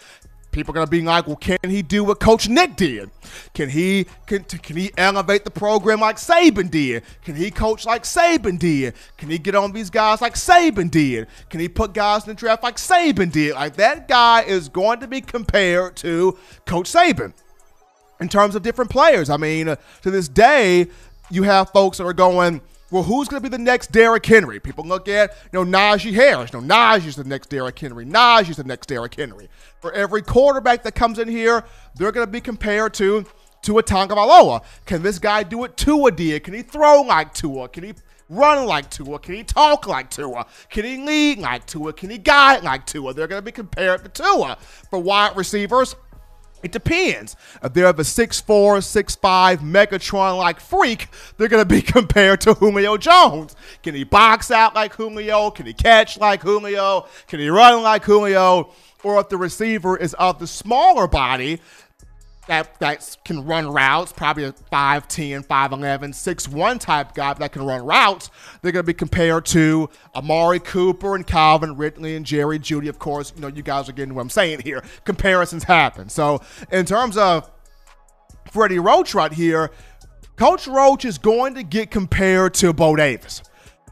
people 0.51 0.73
are 0.73 0.77
going 0.77 0.87
to 0.87 0.91
be 0.91 1.03
like, 1.03 1.27
well, 1.27 1.37
can 1.37 1.59
he 1.69 1.83
do 1.83 2.05
what 2.05 2.21
Coach 2.21 2.49
Nick 2.49 2.77
did? 2.77 3.11
Can 3.55 3.69
he 3.69 4.07
can, 4.27 4.45
can 4.45 4.77
he 4.77 4.91
elevate 4.97 5.45
the 5.45 5.51
program 5.51 6.01
like 6.01 6.17
Saban 6.17 6.71
did? 6.71 7.03
Can 7.25 7.37
he 7.37 7.51
coach 7.51 7.85
like 7.85 8.05
Saban 8.05 8.59
did? 8.59 8.95
Can 9.17 9.31
he 9.31 9.39
get 9.39 9.55
on 9.55 9.73
these 9.73 9.91
guys 9.91 10.21
like 10.21 10.35
Saban 10.35 10.91
did? 10.91 11.29
Can 11.51 11.61
he 11.61 11.69
put 11.69 11.93
guys 11.93 12.25
in 12.25 12.29
the 12.29 12.35
draft 12.35 12.63
like 12.63 12.77
Saban 12.77 13.31
did? 13.31 13.55
Like 13.55 13.77
that 13.77 14.09
guy 14.09 14.43
is 14.43 14.69
going 14.69 15.01
to 15.01 15.07
be 15.07 15.21
compared 15.21 15.97
to 15.97 16.39
Coach 16.65 16.91
Saban 16.91 17.33
in 18.21 18.29
terms 18.29 18.55
of 18.55 18.63
different 18.63 18.91
players. 18.91 19.31
I 19.31 19.37
mean, 19.37 19.69
uh, 19.69 19.77
to 20.03 20.11
this 20.11 20.29
day, 20.29 20.87
you 21.31 21.43
have 21.43 21.71
folks 21.71 21.99
that 21.99 22.05
are 22.05 22.13
going– 22.13 22.61
well, 22.91 23.03
who's 23.03 23.29
going 23.29 23.43
to 23.43 23.49
be 23.49 23.55
the 23.55 23.63
next 23.63 23.93
Derrick 23.93 24.25
Henry? 24.25 24.61
People 24.61 24.85
look 24.85 25.09
at, 25.09 25.37
you 25.53 25.65
know, 25.65 25.79
Najee 25.79 26.15
Harris. 26.15 26.53
Know, 26.53 26.61
Najee's 26.61 27.17
the 27.17 27.25
next 27.25 27.49
Derrick 27.49 27.79
Henry. 27.79 28.07
Najee's 28.07 28.57
the 28.57 28.65
next 28.65 28.87
Derrick 28.87 29.15
Henry. 29.15 29.49
For 29.81 29.93
every 29.93 30.23
quarterback 30.23 30.83
that 30.85 30.95
comes 30.95 31.19
in 31.19 31.29
here, 31.29 31.65
they're 31.97 32.13
going 32.13 32.27
to 32.27 32.31
be 32.31 32.41
compared 32.41 32.95
to 32.95 33.27
Tua 33.61 33.83
Tagovailoa. 33.83 34.63
Can 34.87 35.03
this 35.03 35.19
guy 35.19 35.43
do 35.43 35.65
it 35.65 35.77
to 35.77 35.85
Tua 35.85 36.13
did? 36.13 36.45
Can 36.45 36.55
he 36.55 36.63
throw 36.63 37.03
like 37.03 37.35
Tua? 37.35 37.69
Can 37.69 37.85
he 37.85 37.95
run 38.31 38.67
like 38.67 38.91
Tua? 38.91 39.19
Can 39.19 39.35
he 39.35 39.45
talk 39.45 39.87
like 39.87 40.11
Tua? 40.11 40.47
Can 40.71 40.85
he 40.85 40.97
lead 40.99 41.39
like 41.39 41.67
Tua? 41.67 41.93
Can 41.93 42.11
he 42.11 42.19
guide 42.19 42.63
like 42.63 42.87
Tua? 42.87 43.13
They're 43.13 43.27
going 43.27 43.41
to 43.41 43.45
be 43.45 43.53
compared 43.53 44.03
to 44.05 44.09
Tua. 44.09 44.57
For 44.91 44.99
wide 44.99 45.37
receivers, 45.37 45.95
it 46.63 46.73
depends. 46.73 47.37
If 47.63 47.73
they're 47.73 47.87
of 47.87 47.99
a 47.99 48.03
6'4, 48.03 48.45
6'5 48.47 49.57
Megatron 49.59 50.39
like 50.39 50.61
freak, 50.61 51.09
they're 51.37 51.49
going 51.49 51.63
to 51.63 51.69
be 51.69 51.83
compared 51.83 52.41
to 52.43 52.55
Julio 52.55 52.97
Jones. 52.97 53.55
Can 53.83 53.95
he 53.95 54.05
box 54.05 54.51
out 54.51 54.75
like 54.75 54.95
Julio? 54.95 55.51
Can 55.51 55.67
he 55.67 55.73
catch 55.73 56.19
like 56.19 56.43
Julio? 56.43 57.07
Can 57.27 57.41
he 57.41 57.49
run 57.49 57.83
like 57.83 58.05
Julio? 58.05 58.73
Or 59.05 59.21
if 59.21 59.29
the 59.29 59.37
receiver 59.37 59.97
is 59.97 60.15
of 60.15 60.41
the 60.41 60.47
smaller 60.47 61.07
body, 61.07 61.61
that, 62.49 62.79
that 62.81 63.17
can 63.25 63.45
run 63.47 63.69
routes, 63.69 64.13
probably 64.13 64.45
a 64.45 64.53
5'10, 64.53 65.47
5'11, 65.47 66.09
6'1 66.09 66.81
type 66.81 67.15
guy 67.15 67.35
that 67.35 67.53
can 67.53 67.65
run 67.65 67.85
routes, 67.85 68.31
they're 68.61 68.73
going 68.73 68.85
to 68.85 68.87
be 68.87 68.95
compared 68.95 69.47
to 69.47 69.89
Amari 70.15 70.59
Cooper 70.59 71.15
and 71.15 71.27
Calvin 71.27 71.77
Ridley 71.77 72.17
and 72.17 72.27
Jerry 72.27 72.59
Jeudy. 72.59 72.89
Of 72.89 72.99
course, 72.99 73.33
you 73.37 73.43
know, 73.43 73.49
you 73.49 73.63
guys 73.63 73.89
are 73.89 73.93
getting 73.93 74.15
what 74.15 74.23
I'm 74.23 74.31
saying 74.31 74.61
here. 74.61 74.83
Comparisons 75.05 75.65
happen. 75.65 76.09
So, 76.09 76.43
in 76.73 76.85
terms 76.85 77.17
of 77.17 77.51
Freddie 78.51 78.79
Roach 78.79 79.15
right 79.15 79.33
here, 79.33 79.71
Coach 80.37 80.67
Roach 80.67 81.05
is 81.05 81.19
going 81.19 81.55
to 81.55 81.63
get 81.63 81.91
compared 81.91 82.55
to 82.55 82.73
Bo 82.73 82.97
Davis. 82.97 83.43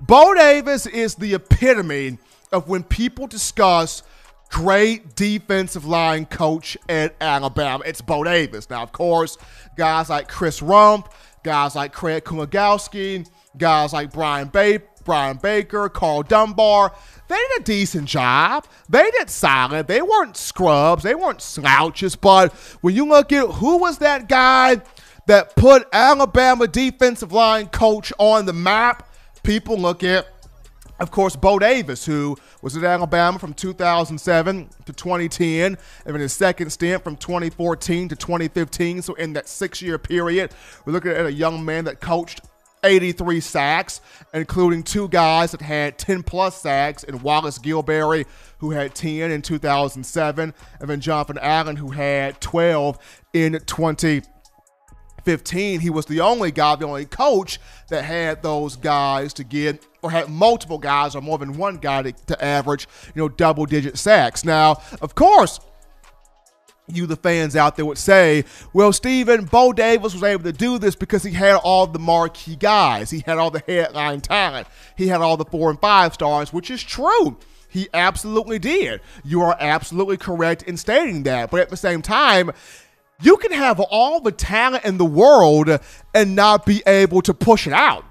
Bo 0.01 0.35
Davis 0.35 0.87
is 0.87 1.15
the 1.15 1.35
epitome 1.35 2.19
of 2.53 2.69
when 2.69 2.83
people 2.83 3.27
discuss 3.27 4.03
great 4.51 5.15
defensive 5.17 5.85
line 5.85 6.27
coach 6.27 6.77
at 6.89 7.15
Alabama. 7.21 7.83
It's 7.87 8.01
Bo 8.01 8.25
Davis. 8.25 8.71
Now, 8.71 8.83
of 8.83 8.93
course, 8.93 9.37
guys 9.77 10.09
like 10.09 10.29
Chris 10.29 10.61
Rumph, 10.61 11.11
guys 11.43 11.75
like 11.75 11.93
Craig 11.93 12.25
Kuligowski, 12.25 13.29
guys 13.57 13.93
like 13.93 14.13
Brian, 14.13 14.49
ba- 14.49 14.83
Brian 15.05 15.37
Baker, 15.37 15.89
Karl 15.89 16.23
Dunbar, 16.23 16.93
they 17.29 17.37
did 17.37 17.61
a 17.61 17.65
decent 17.65 18.09
job. 18.09 18.67
They 18.89 19.09
did 19.11 19.31
solid. 19.31 19.87
They 19.87 20.03
weren't 20.03 20.37
scrubs. 20.37 21.03
They 21.03 21.15
weren't 21.15 21.43
slouches. 21.43 22.17
But 22.17 22.53
when 22.83 22.95
you 22.95 23.07
look 23.07 23.33
at 23.33 23.47
who 23.47 23.79
was 23.79 23.99
that 23.99 24.29
guy 24.29 24.81
that 25.27 25.57
put 25.57 25.89
Alabama 25.93 26.69
defensive 26.69 27.33
line 27.33 27.69
coach 27.69 28.13
on 28.19 28.47
the 28.47 28.53
map, 28.53 29.09
people 29.43 29.77
look 29.77 30.05
at 30.05 30.27
of 30.99 31.11
course, 31.11 31.37
Bo 31.37 31.59
Davis, 31.59 32.07
who 32.07 32.37
was 32.63 32.77
at 32.77 32.85
Alabama 32.85 33.39
from 33.39 33.53
2007 33.55 34.69
to 34.87 34.93
2010, 34.93 35.77
and 36.07 36.15
then 36.15 36.21
his 36.21 36.33
second 36.33 36.71
stint 36.71 37.05
from 37.05 37.17
2014 37.17 38.09
to 38.09 38.17
2015. 38.17 39.03
So, 39.03 39.15
in 39.15 39.35
that 39.35 39.49
six 39.49 39.83
year 39.83 39.99
period, 39.99 40.53
we're 40.85 40.93
looking 40.93 41.13
at 41.13 41.27
a 41.27 41.33
young 41.33 41.65
man 41.65 41.85
that 41.85 42.01
coached 42.01 42.41
83 42.85 43.41
sacks, 43.41 44.01
including 44.33 44.83
two 44.83 45.09
guys 45.09 45.51
that 45.51 45.61
had 45.61 45.99
10 45.99 46.23
plus 46.23 46.61
sacks, 46.61 47.05
and 47.05 47.21
Wallace 47.23 47.59
Gilberry, 47.59 48.25
who 48.59 48.71
had 48.71 48.95
10 48.95 49.31
in 49.31 49.43
2007, 49.43 50.55
and 50.81 50.91
then 50.91 51.01
Jonathan 51.01 51.39
Allen, 51.41 51.77
who 51.77 51.91
had 51.91 52.41
12 52.41 52.99
in 53.33 53.53
2015. 53.53 54.33
15, 55.27 55.81
he 55.81 55.91
was 55.91 56.07
the 56.07 56.21
only 56.21 56.51
guy, 56.51 56.77
the 56.77 56.87
only 56.87 57.05
coach 57.05 57.59
that 57.89 58.05
had 58.05 58.43
those 58.43 58.77
guys 58.77 59.35
to 59.35 59.45
get, 59.45 59.87
or 60.03 60.11
had 60.11 60.31
multiple 60.31 60.79
guys, 60.79 61.15
or 61.15 61.21
more 61.21 61.37
than 61.37 61.59
one 61.59 61.77
guy 61.77 62.03
to, 62.03 62.13
to 62.13 62.43
average, 62.43 62.89
you 63.15 63.21
know, 63.21 63.29
double 63.29 63.67
digit 63.67 63.99
sacks. 63.99 64.45
Now, 64.45 64.81
of 65.03 65.15
course, 65.15 65.61
you, 66.89 67.07
the 67.07 67.17
fans 67.17 67.57
out 67.57 67.77
there, 67.77 67.85
would 67.85 67.99
say, 67.99 68.45
well, 68.73 68.93
Stephen, 68.93 69.45
Bo 69.45 69.73
Davis 69.73 70.15
was 70.15 70.23
able 70.23 70.45
to 70.45 70.53
do 70.53 70.79
this 70.79 70.95
because 70.95 71.23
he 71.23 71.33
had 71.33 71.57
all 71.57 71.87
the 71.87 71.99
marquee 71.99 72.57
guys. 72.57 73.11
He 73.11 73.25
had 73.27 73.39
all 73.39 73.51
the 73.51 73.63
headline 73.67 74.21
talent. 74.21 74.69
He 74.97 75.09
had 75.09 75.21
all 75.21 75.37
the 75.37 75.45
four 75.45 75.71
and 75.71 75.81
five 75.81 76.15
stars, 76.15 76.53
which 76.53 76.71
is 76.71 76.83
true. 76.83 77.37
He 77.69 77.89
absolutely 77.93 78.59
did. 78.59 79.01
You 79.25 79.43
are 79.43 79.57
absolutely 79.59 80.17
correct 80.17 80.63
in 80.63 80.77
stating 80.77 81.25
that. 81.25 81.51
But 81.51 81.61
at 81.61 81.69
the 81.69 81.77
same 81.77 82.01
time, 82.01 82.53
you 83.21 83.37
can 83.39 83.53
have 83.53 83.81
all 83.81 84.21
the 84.21 84.33
talent 84.33 84.85
in 84.85 84.99
the 84.99 85.05
world 85.05 85.81
and 86.15 86.37
not 86.37 86.67
be 86.67 86.83
able 86.87 87.23
to 87.23 87.35
push 87.35 87.67
it 87.67 87.73
out 87.73 88.05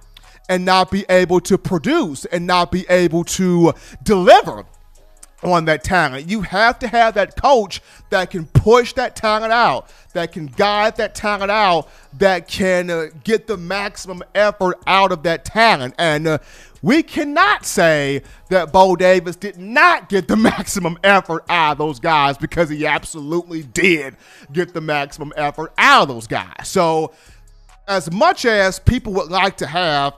and 0.49 0.65
not 0.65 0.91
be 0.91 1.05
able 1.09 1.39
to 1.41 1.57
produce 1.57 2.25
and 2.25 2.45
not 2.45 2.71
be 2.71 2.85
able 2.89 3.23
to 3.23 3.73
deliver 4.03 4.65
on 5.43 5.65
that 5.65 5.83
talent. 5.83 6.29
You 6.29 6.41
have 6.41 6.79
to 6.79 6.87
have 6.87 7.13
that 7.15 7.39
coach 7.39 7.81
that 8.09 8.31
can 8.31 8.45
push 8.47 8.93
that 8.93 9.15
talent 9.15 9.53
out, 9.53 9.89
that 10.13 10.31
can 10.31 10.47
guide 10.47 10.97
that 10.97 11.13
talent 11.13 11.51
out, 11.51 11.87
that 12.13 12.47
can 12.47 12.89
uh, 12.89 13.07
get 13.23 13.47
the 13.47 13.57
maximum 13.57 14.23
effort 14.33 14.79
out 14.87 15.11
of 15.11 15.23
that 15.23 15.45
talent. 15.45 15.93
And 15.97 16.27
uh, 16.27 16.37
we 16.85 17.01
cannot 17.01 17.65
say 17.65 18.21
that 18.49 18.71
Bo 18.71 18.95
Davis 18.95 19.35
did 19.35 19.57
not 19.57 20.07
get 20.07 20.27
the 20.27 20.35
maximum 20.35 20.99
effort 21.03 21.43
out 21.49 21.71
of 21.71 21.77
those 21.79 21.99
guys 21.99 22.37
because 22.37 22.69
he 22.69 22.85
absolutely 22.85 23.63
did 23.63 24.15
get 24.53 24.71
the 24.71 24.81
maximum 24.81 25.33
effort 25.35 25.73
out 25.79 26.03
of 26.03 26.07
those 26.09 26.27
guys. 26.27 26.67
So, 26.67 27.11
as 27.87 28.11
much 28.11 28.45
as 28.45 28.77
people 28.77 29.13
would 29.13 29.31
like 29.31 29.57
to 29.57 29.65
have 29.65 30.13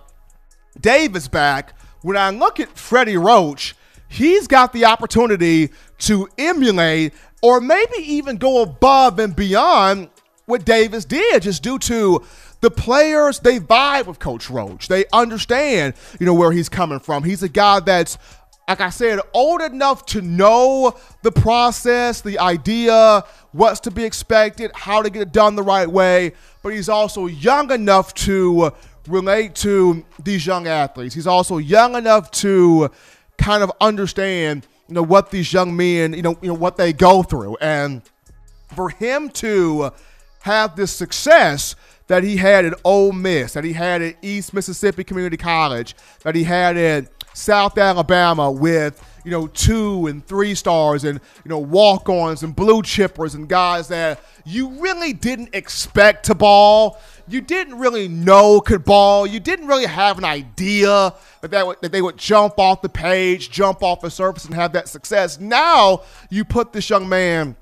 Davis 0.82 1.30
back, 1.30 1.74
when 2.02 2.18
I 2.18 2.32
look 2.32 2.60
at 2.60 2.78
Freddie 2.78 3.16
Roach, 3.16 3.74
he's 4.10 4.46
got 4.46 4.74
the 4.74 4.84
opportunity 4.84 5.70
to 6.00 6.28
emulate 6.38 7.14
or 7.42 7.62
maybe 7.62 7.96
even 8.00 8.36
go 8.36 8.62
above 8.62 9.20
and 9.20 9.34
beyond 9.34 10.10
what 10.48 10.66
Davis 10.66 11.06
did 11.06 11.44
just 11.44 11.64
due 11.64 11.80
to 11.80 12.26
the 12.62 12.72
players 12.72 13.40
they 13.40 13.60
vibe 13.60 14.08
with 14.08 14.20
Coach 14.20 14.50
Roach. 14.50 14.88
They 14.88 15.06
understand, 15.14 15.94
you 16.20 16.26
know, 16.26 16.34
where 16.34 16.52
he's 16.52 16.70
coming 16.70 17.00
from. 17.00 17.24
He's 17.24 17.44
a 17.44 17.50
guy 17.50 17.80
that's 17.80 18.18
like 18.68 18.82
I 18.82 18.90
said, 18.90 19.22
old 19.34 19.62
enough 19.62 20.06
to 20.08 20.22
know 20.22 20.94
the 21.22 21.32
process, 21.32 22.20
the 22.20 22.38
idea, 22.38 23.24
what's 23.54 23.80
to 23.82 23.92
be 23.92 24.04
expected, 24.04 24.72
how 24.76 25.02
to 25.02 25.10
get 25.10 25.22
it 25.22 25.32
done 25.32 25.56
the 25.56 25.64
right 25.64 25.88
way, 25.88 26.34
but 26.62 26.74
he's 26.74 26.90
also 26.90 27.28
young 27.28 27.72
enough 27.72 28.14
to 28.16 28.74
relate 29.08 29.56
to 29.56 30.06
these 30.22 30.46
young 30.46 30.68
athletes. 30.68 31.16
He's 31.16 31.28
also 31.28 31.60
young 31.60 31.96
enough 31.96 32.30
to 32.32 32.92
kind 33.38 33.64
of 33.64 33.72
understand, 33.80 34.68
you 34.90 34.96
know, 34.96 35.04
what 35.04 35.32
these 35.32 35.54
young 35.54 35.76
men, 35.76 36.14
you 36.14 36.22
know, 36.22 36.38
you 36.42 36.50
know 36.50 36.54
what 36.54 36.76
they 36.76 36.92
go 36.92 37.24
through. 37.24 37.56
And 37.62 38.02
for 38.76 38.90
him 38.90 39.30
to 39.30 39.92
have 40.42 40.76
this 40.76 40.92
success, 40.92 41.76
that 42.08 42.24
he 42.24 42.38
had 42.38 42.66
at 42.66 42.74
Ole 42.84 43.12
Miss, 43.12 43.54
that 43.54 43.64
he 43.64 43.74
had 43.74 44.02
at 44.02 44.16
East 44.22 44.54
Mississippi 44.54 45.04
Community 45.04 45.38
College, 45.38 45.96
that 46.24 46.36
he 46.36 46.44
had 46.44 46.78
at 46.78 47.08
South 47.34 47.78
Alabama 47.78 48.50
with 48.50 49.04
you 49.24 49.30
know 49.30 49.48
two 49.48 50.08
and 50.08 50.26
three 50.26 50.56
stars 50.56 51.04
and 51.04 51.20
you 51.44 51.50
know 51.50 51.60
walk-ons 51.60 52.42
and 52.42 52.56
blue 52.56 52.82
chippers 52.82 53.36
and 53.36 53.48
guys 53.48 53.90
that 53.90 54.20
you 54.46 54.70
really 54.80 55.14
didn't 55.14 55.50
expect 55.54 56.26
to 56.26 56.36
ball. 56.36 57.00
You 57.28 57.42
didn't 57.42 57.78
really 57.78 58.08
know 58.08 58.62
could 58.62 58.86
ball. 58.86 59.28
You 59.28 59.40
didn't 59.40 59.68
really 59.68 59.86
have 59.86 60.18
an 60.18 60.24
idea 60.24 61.14
that, 61.42 61.52
that, 61.52 61.82
that 61.82 61.92
they 61.92 62.02
would 62.02 62.18
jump 62.18 62.58
off 62.58 62.82
the 62.82 62.90
page, 62.90 63.52
jump 63.52 63.84
off 63.84 64.00
the 64.00 64.10
surface, 64.10 64.46
and 64.46 64.54
have 64.56 64.72
that 64.72 64.88
success. 64.88 65.38
Now 65.38 66.04
you 66.30 66.46
put 66.46 66.72
this 66.72 66.90
young 66.90 67.10
man 67.10 67.58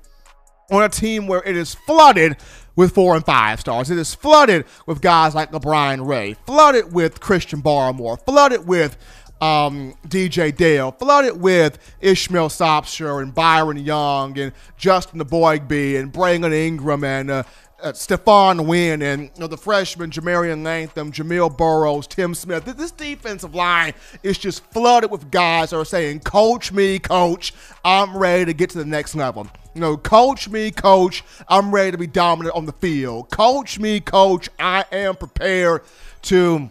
on 0.70 0.84
a 0.84 0.88
team 0.88 1.26
where 1.26 1.42
it 1.42 1.56
is 1.56 1.74
flooded 1.74 2.36
with 2.76 2.94
four 2.94 3.16
and 3.16 3.24
five 3.24 3.60
stars. 3.60 3.90
It 3.90 3.98
is 3.98 4.14
flooded 4.14 4.66
with 4.86 5.00
guys 5.00 5.34
like 5.34 5.50
LaBryan 5.50 6.06
Ray, 6.06 6.34
flooded 6.46 6.92
with 6.92 7.20
Christian 7.20 7.62
Barmore, 7.62 8.22
flooded 8.24 8.66
with 8.66 8.96
um, 9.40 9.94
DJ 10.06 10.54
Dale, 10.54 10.92
flooded 10.92 11.40
with 11.40 11.78
Ishmael 12.00 12.48
Sopsher 12.48 13.22
and 13.22 13.34
Byron 13.34 13.76
Young 13.78 14.38
and 14.38 14.52
Justin 14.76 15.20
Eboigbe 15.20 15.98
and 15.98 16.12
Brandon 16.12 16.52
Ingram 16.52 17.04
and 17.04 17.30
uh, 17.30 17.42
uh, 17.82 17.92
Stephon 17.92 18.66
Wynn 18.66 19.02
and 19.02 19.24
you 19.24 19.40
know, 19.40 19.46
the 19.46 19.56
freshman 19.56 20.10
Jah-Marien 20.10 20.64
Latham, 20.64 21.12
Jamil 21.12 21.54
Burroughs, 21.54 22.06
Tim 22.06 22.34
Smith. 22.34 22.64
This 22.64 22.90
defensive 22.90 23.54
line 23.54 23.92
is 24.22 24.38
just 24.38 24.64
flooded 24.72 25.10
with 25.10 25.30
guys 25.30 25.70
that 25.70 25.76
are 25.76 25.84
saying, 25.84 26.20
"Coach 26.20 26.72
me, 26.72 26.98
coach. 26.98 27.52
I'm 27.84 28.16
ready 28.16 28.46
to 28.46 28.54
get 28.54 28.70
to 28.70 28.78
the 28.78 28.86
next 28.86 29.14
level." 29.14 29.48
You 29.76 29.82
know, 29.82 29.98
coach 29.98 30.48
me, 30.48 30.70
coach. 30.70 31.22
I'm 31.48 31.70
ready 31.70 31.90
to 31.90 31.98
be 31.98 32.06
dominant 32.06 32.56
on 32.56 32.64
the 32.64 32.72
field. 32.72 33.30
Coach 33.30 33.78
me, 33.78 34.00
coach. 34.00 34.48
I 34.58 34.86
am 34.90 35.16
prepared 35.16 35.82
to 36.22 36.70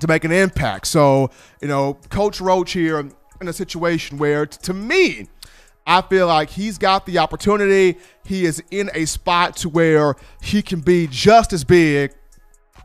to 0.00 0.06
make 0.08 0.24
an 0.24 0.32
impact. 0.32 0.86
So, 0.86 1.30
you 1.60 1.68
know, 1.68 1.98
Coach 2.08 2.40
Roach 2.40 2.72
here 2.72 3.00
in 3.00 3.48
a 3.48 3.52
situation 3.52 4.16
where, 4.16 4.46
to 4.46 4.72
me, 4.72 5.28
I 5.86 6.00
feel 6.00 6.26
like 6.26 6.48
he's 6.48 6.78
got 6.78 7.04
the 7.04 7.18
opportunity. 7.18 7.98
He 8.24 8.46
is 8.46 8.62
in 8.70 8.90
a 8.94 9.04
spot 9.04 9.54
to 9.58 9.68
where 9.68 10.14
he 10.40 10.62
can 10.62 10.80
be 10.80 11.06
just 11.06 11.52
as 11.52 11.64
big, 11.64 12.14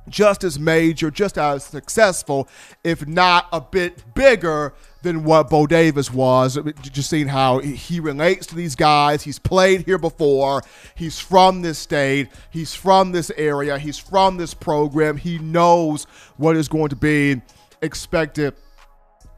just 0.10 0.44
as 0.44 0.60
major, 0.60 1.10
just 1.10 1.38
as 1.38 1.64
successful, 1.64 2.50
if 2.84 3.08
not 3.08 3.48
a 3.54 3.62
bit 3.62 4.14
bigger 4.14 4.74
than 5.04 5.24
what 5.24 5.50
Bo 5.50 5.68
Davis 5.68 6.12
was. 6.12 6.58
Just 6.82 7.10
seeing 7.10 7.28
how 7.28 7.60
he 7.60 8.00
relates 8.00 8.48
to 8.48 8.56
these 8.56 8.76
guys. 8.76 9.22
He's 9.24 9.40
played 9.40 9.86
here 9.86 9.98
before. 9.98 10.64
He's 10.96 11.20
from 11.20 11.62
this 11.62 11.78
state. 11.78 12.30
He's 12.50 12.74
from 12.74 13.12
this 13.12 13.32
area. 13.38 13.78
He's 13.78 14.00
from 14.00 14.38
this 14.38 14.54
program. 14.54 15.18
He 15.18 15.38
knows 15.38 16.06
what 16.38 16.56
is 16.56 16.68
going 16.68 16.90
to 16.90 16.96
be 16.96 17.42
expected 17.82 18.56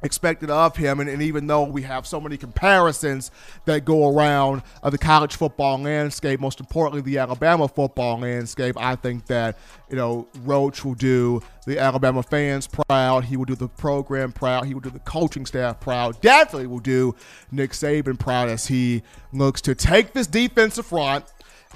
expected 0.05 0.49
of 0.49 0.77
him. 0.77 0.99
And, 0.99 1.09
and, 1.09 1.21
even 1.21 1.47
though 1.47 1.63
we 1.63 1.81
have 1.81 2.05
so 2.05 2.21
many 2.21 2.37
comparisons 2.37 3.31
that 3.65 3.83
go 3.83 4.15
around 4.15 4.61
of 4.83 4.91
the 4.91 4.97
college 4.97 5.35
football 5.35 5.77
landscape, 5.79 6.39
most 6.39 6.59
importantly 6.59 7.01
the 7.01 7.17
Alabama 7.17 7.67
football 7.67 8.19
landscape, 8.19 8.75
I 8.79 8.95
think 8.95 9.25
that 9.25 9.57
you 9.89 9.95
know 9.95 10.27
Roach 10.43 10.85
will 10.85 10.93
do 10.93 11.41
the 11.65 11.79
Alabama 11.79 12.21
fans 12.23 12.67
proud. 12.67 13.25
He 13.25 13.35
will 13.35 13.45
do 13.45 13.55
the 13.55 13.67
program 13.67 14.31
proud. 14.31 14.65
He 14.65 14.73
will 14.73 14.81
do 14.81 14.91
the 14.91 14.99
coaching 14.99 15.45
staff 15.45 15.79
proud. 15.79 16.21
Definitely 16.21 16.67
will 16.67 16.79
do 16.79 17.15
Nick 17.51 17.71
Saban 17.71 18.19
proud 18.19 18.49
as 18.49 18.67
he 18.67 19.01
looks 19.33 19.61
to 19.61 19.75
take 19.75 20.13
this 20.13 20.27
defensive 20.27 20.85
front 20.85 21.25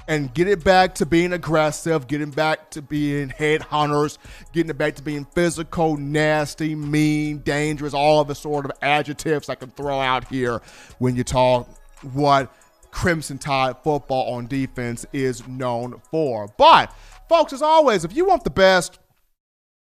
and 0.08 0.32
get 0.34 0.48
it 0.48 0.64
back 0.64 0.94
to 0.96 1.06
being 1.06 1.32
aggressive, 1.32 2.06
getting 2.06 2.30
back 2.30 2.70
to 2.70 2.82
being 2.82 3.28
headhunters, 3.28 4.18
getting 4.52 4.70
it 4.70 4.78
back 4.78 4.94
to 4.96 5.02
being 5.02 5.24
physical, 5.34 5.96
nasty, 5.96 6.74
mean, 6.74 7.38
dangerous, 7.38 7.94
all 7.94 8.20
of 8.20 8.28
the 8.28 8.34
sort 8.34 8.64
of 8.64 8.72
adjectives 8.82 9.48
I 9.48 9.54
can 9.54 9.70
throw 9.70 10.00
out 10.00 10.28
here 10.28 10.60
when 10.98 11.16
you 11.16 11.24
talk 11.24 11.68
what 12.12 12.52
Crimson 12.90 13.38
Tide 13.38 13.76
football 13.82 14.34
on 14.34 14.46
defense 14.46 15.06
is 15.12 15.46
known 15.46 16.00
for. 16.10 16.48
But, 16.56 16.92
folks, 17.28 17.52
as 17.52 17.62
always, 17.62 18.04
if 18.04 18.14
you 18.14 18.24
want 18.24 18.44
the 18.44 18.50
best 18.50 18.98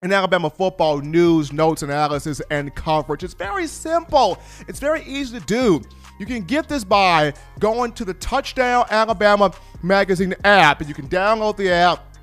in 0.03 0.13
Alabama 0.13 0.51
football 0.51 1.01
news, 1.01 1.53
notes, 1.53 1.83
analysis, 1.83 2.41
and 2.51 2.75
coverage, 2.75 3.25
it's 3.25 3.35
very 3.35 3.67
simple. 3.67 4.39
It's 4.69 4.79
very 4.79 5.03
easy 5.03 5.39
to 5.41 5.47
do 5.47 5.83
You 6.19 6.27
can 6.27 6.43
get 6.43 6.69
this 6.69 6.85
by 6.85 7.35
going 7.59 7.93
to 7.93 8.05
the 8.05 8.15
Touchdown 8.15 8.87
Alabama 8.91 9.53
Magazine 9.83 10.35
app, 10.45 10.81
and 10.81 10.89
you 10.89 10.95
can 10.95 11.09
download 11.09 11.57
the 11.57 11.71
app 11.71 12.17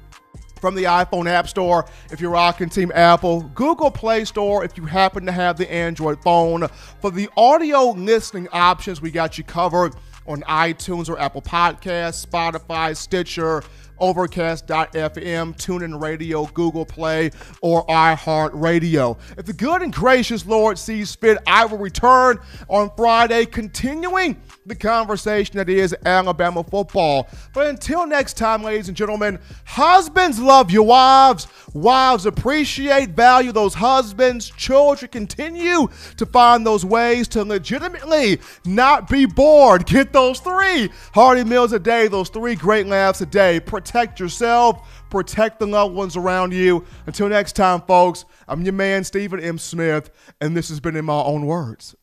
from 0.64 0.76
the 0.76 0.86
iPhone 0.86 1.28
App 1.28 1.50
Store 1.50 1.86
if 2.10 2.22
you're 2.22 2.32
rocking 2.32 2.70
Team 2.70 2.90
Apple, 2.96 3.42
Google 3.54 3.92
Play 3.92 4.24
Store 4.24 4.64
if 4.64 4.78
you 4.78 4.86
happen 4.86 5.26
to 5.26 5.32
have 5.32 5.58
the 5.58 5.70
Android 5.70 6.24
phone. 6.24 6.70
For 7.02 7.12
the 7.12 7.30
audio 7.36 7.90
listening 7.90 8.48
options, 8.54 9.02
we 9.02 9.12
got 9.12 9.38
you 9.38 9.44
covered 9.44 9.94
on 10.26 10.42
iTunes 10.44 11.10
or 11.10 11.20
Apple 11.20 11.42
Podcasts, 11.42 12.26
Spotify, 12.26 12.96
Stitcher, 12.96 13.62
Overcast.fm, 14.04 15.56
TuneIn 15.56 16.02
Radio, 16.02 16.46
Google 16.48 16.86
Play, 16.86 17.32
or 17.62 17.86
iHeartRadio. 17.88 19.18
If 19.38 19.46
the 19.46 19.54
good 19.54 19.82
and 19.82 19.94
gracious 19.94 20.46
Lord 20.46 20.78
sees 20.78 21.16
fit, 21.16 21.38
I 21.48 21.66
will 21.66 21.78
return 21.78 22.40
on 22.68 22.92
Friday, 22.98 23.46
continuing 23.46 24.42
the 24.66 24.76
conversation 24.76 25.56
that 25.56 25.70
is 25.70 25.96
Alabama 26.06 26.66
football. 26.66 27.30
But 27.54 27.68
until 27.68 28.06
next 28.06 28.36
time, 28.36 28.62
ladies 28.62 28.90
and 28.90 28.98
gentlemen, 28.98 29.40
husbands 29.64 30.38
love 30.38 30.70
your 30.70 30.86
wives, 30.86 31.48
wives 31.74 32.26
appreciate, 32.26 33.12
value 33.12 33.54
those 33.54 33.74
husbands, 33.74 34.50
children 34.50 35.10
continue 35.12 35.88
to 36.18 36.26
find 36.26 36.66
those 36.66 36.84
ways 36.84 37.30
to 37.30 37.44
legitimately 37.46 38.40
not 38.66 39.10
be 39.10 39.26
bored. 39.26 39.86
Get 39.86 40.12
those 40.12 40.42
three 40.42 40.90
hearty 41.14 41.46
meals 41.46 41.72
a 41.72 41.80
day, 41.80 42.10
those 42.10 42.28
three 42.28 42.56
great 42.56 42.86
laughs 42.88 43.22
a 43.22 43.26
day. 43.26 43.62
Protect 43.94 44.20
yourself, 44.20 45.06
protect 45.12 45.60
the 45.60 45.68
loved 45.68 45.94
ones 45.94 46.18
around 46.18 46.52
you. 46.52 46.84
Until 47.06 47.30
next 47.30 47.56
time, 47.56 47.80
folks, 47.82 48.26
I'm 48.48 48.64
your 48.64 48.74
man, 48.74 49.04
Stephen 49.04 49.40
M. 49.40 49.60
Smith, 49.60 50.10
and 50.42 50.58
this 50.58 50.70
has 50.70 50.80
been 50.80 50.96
in 50.96 51.06
my 51.06 51.22
own 51.22 51.46
words. 51.46 51.96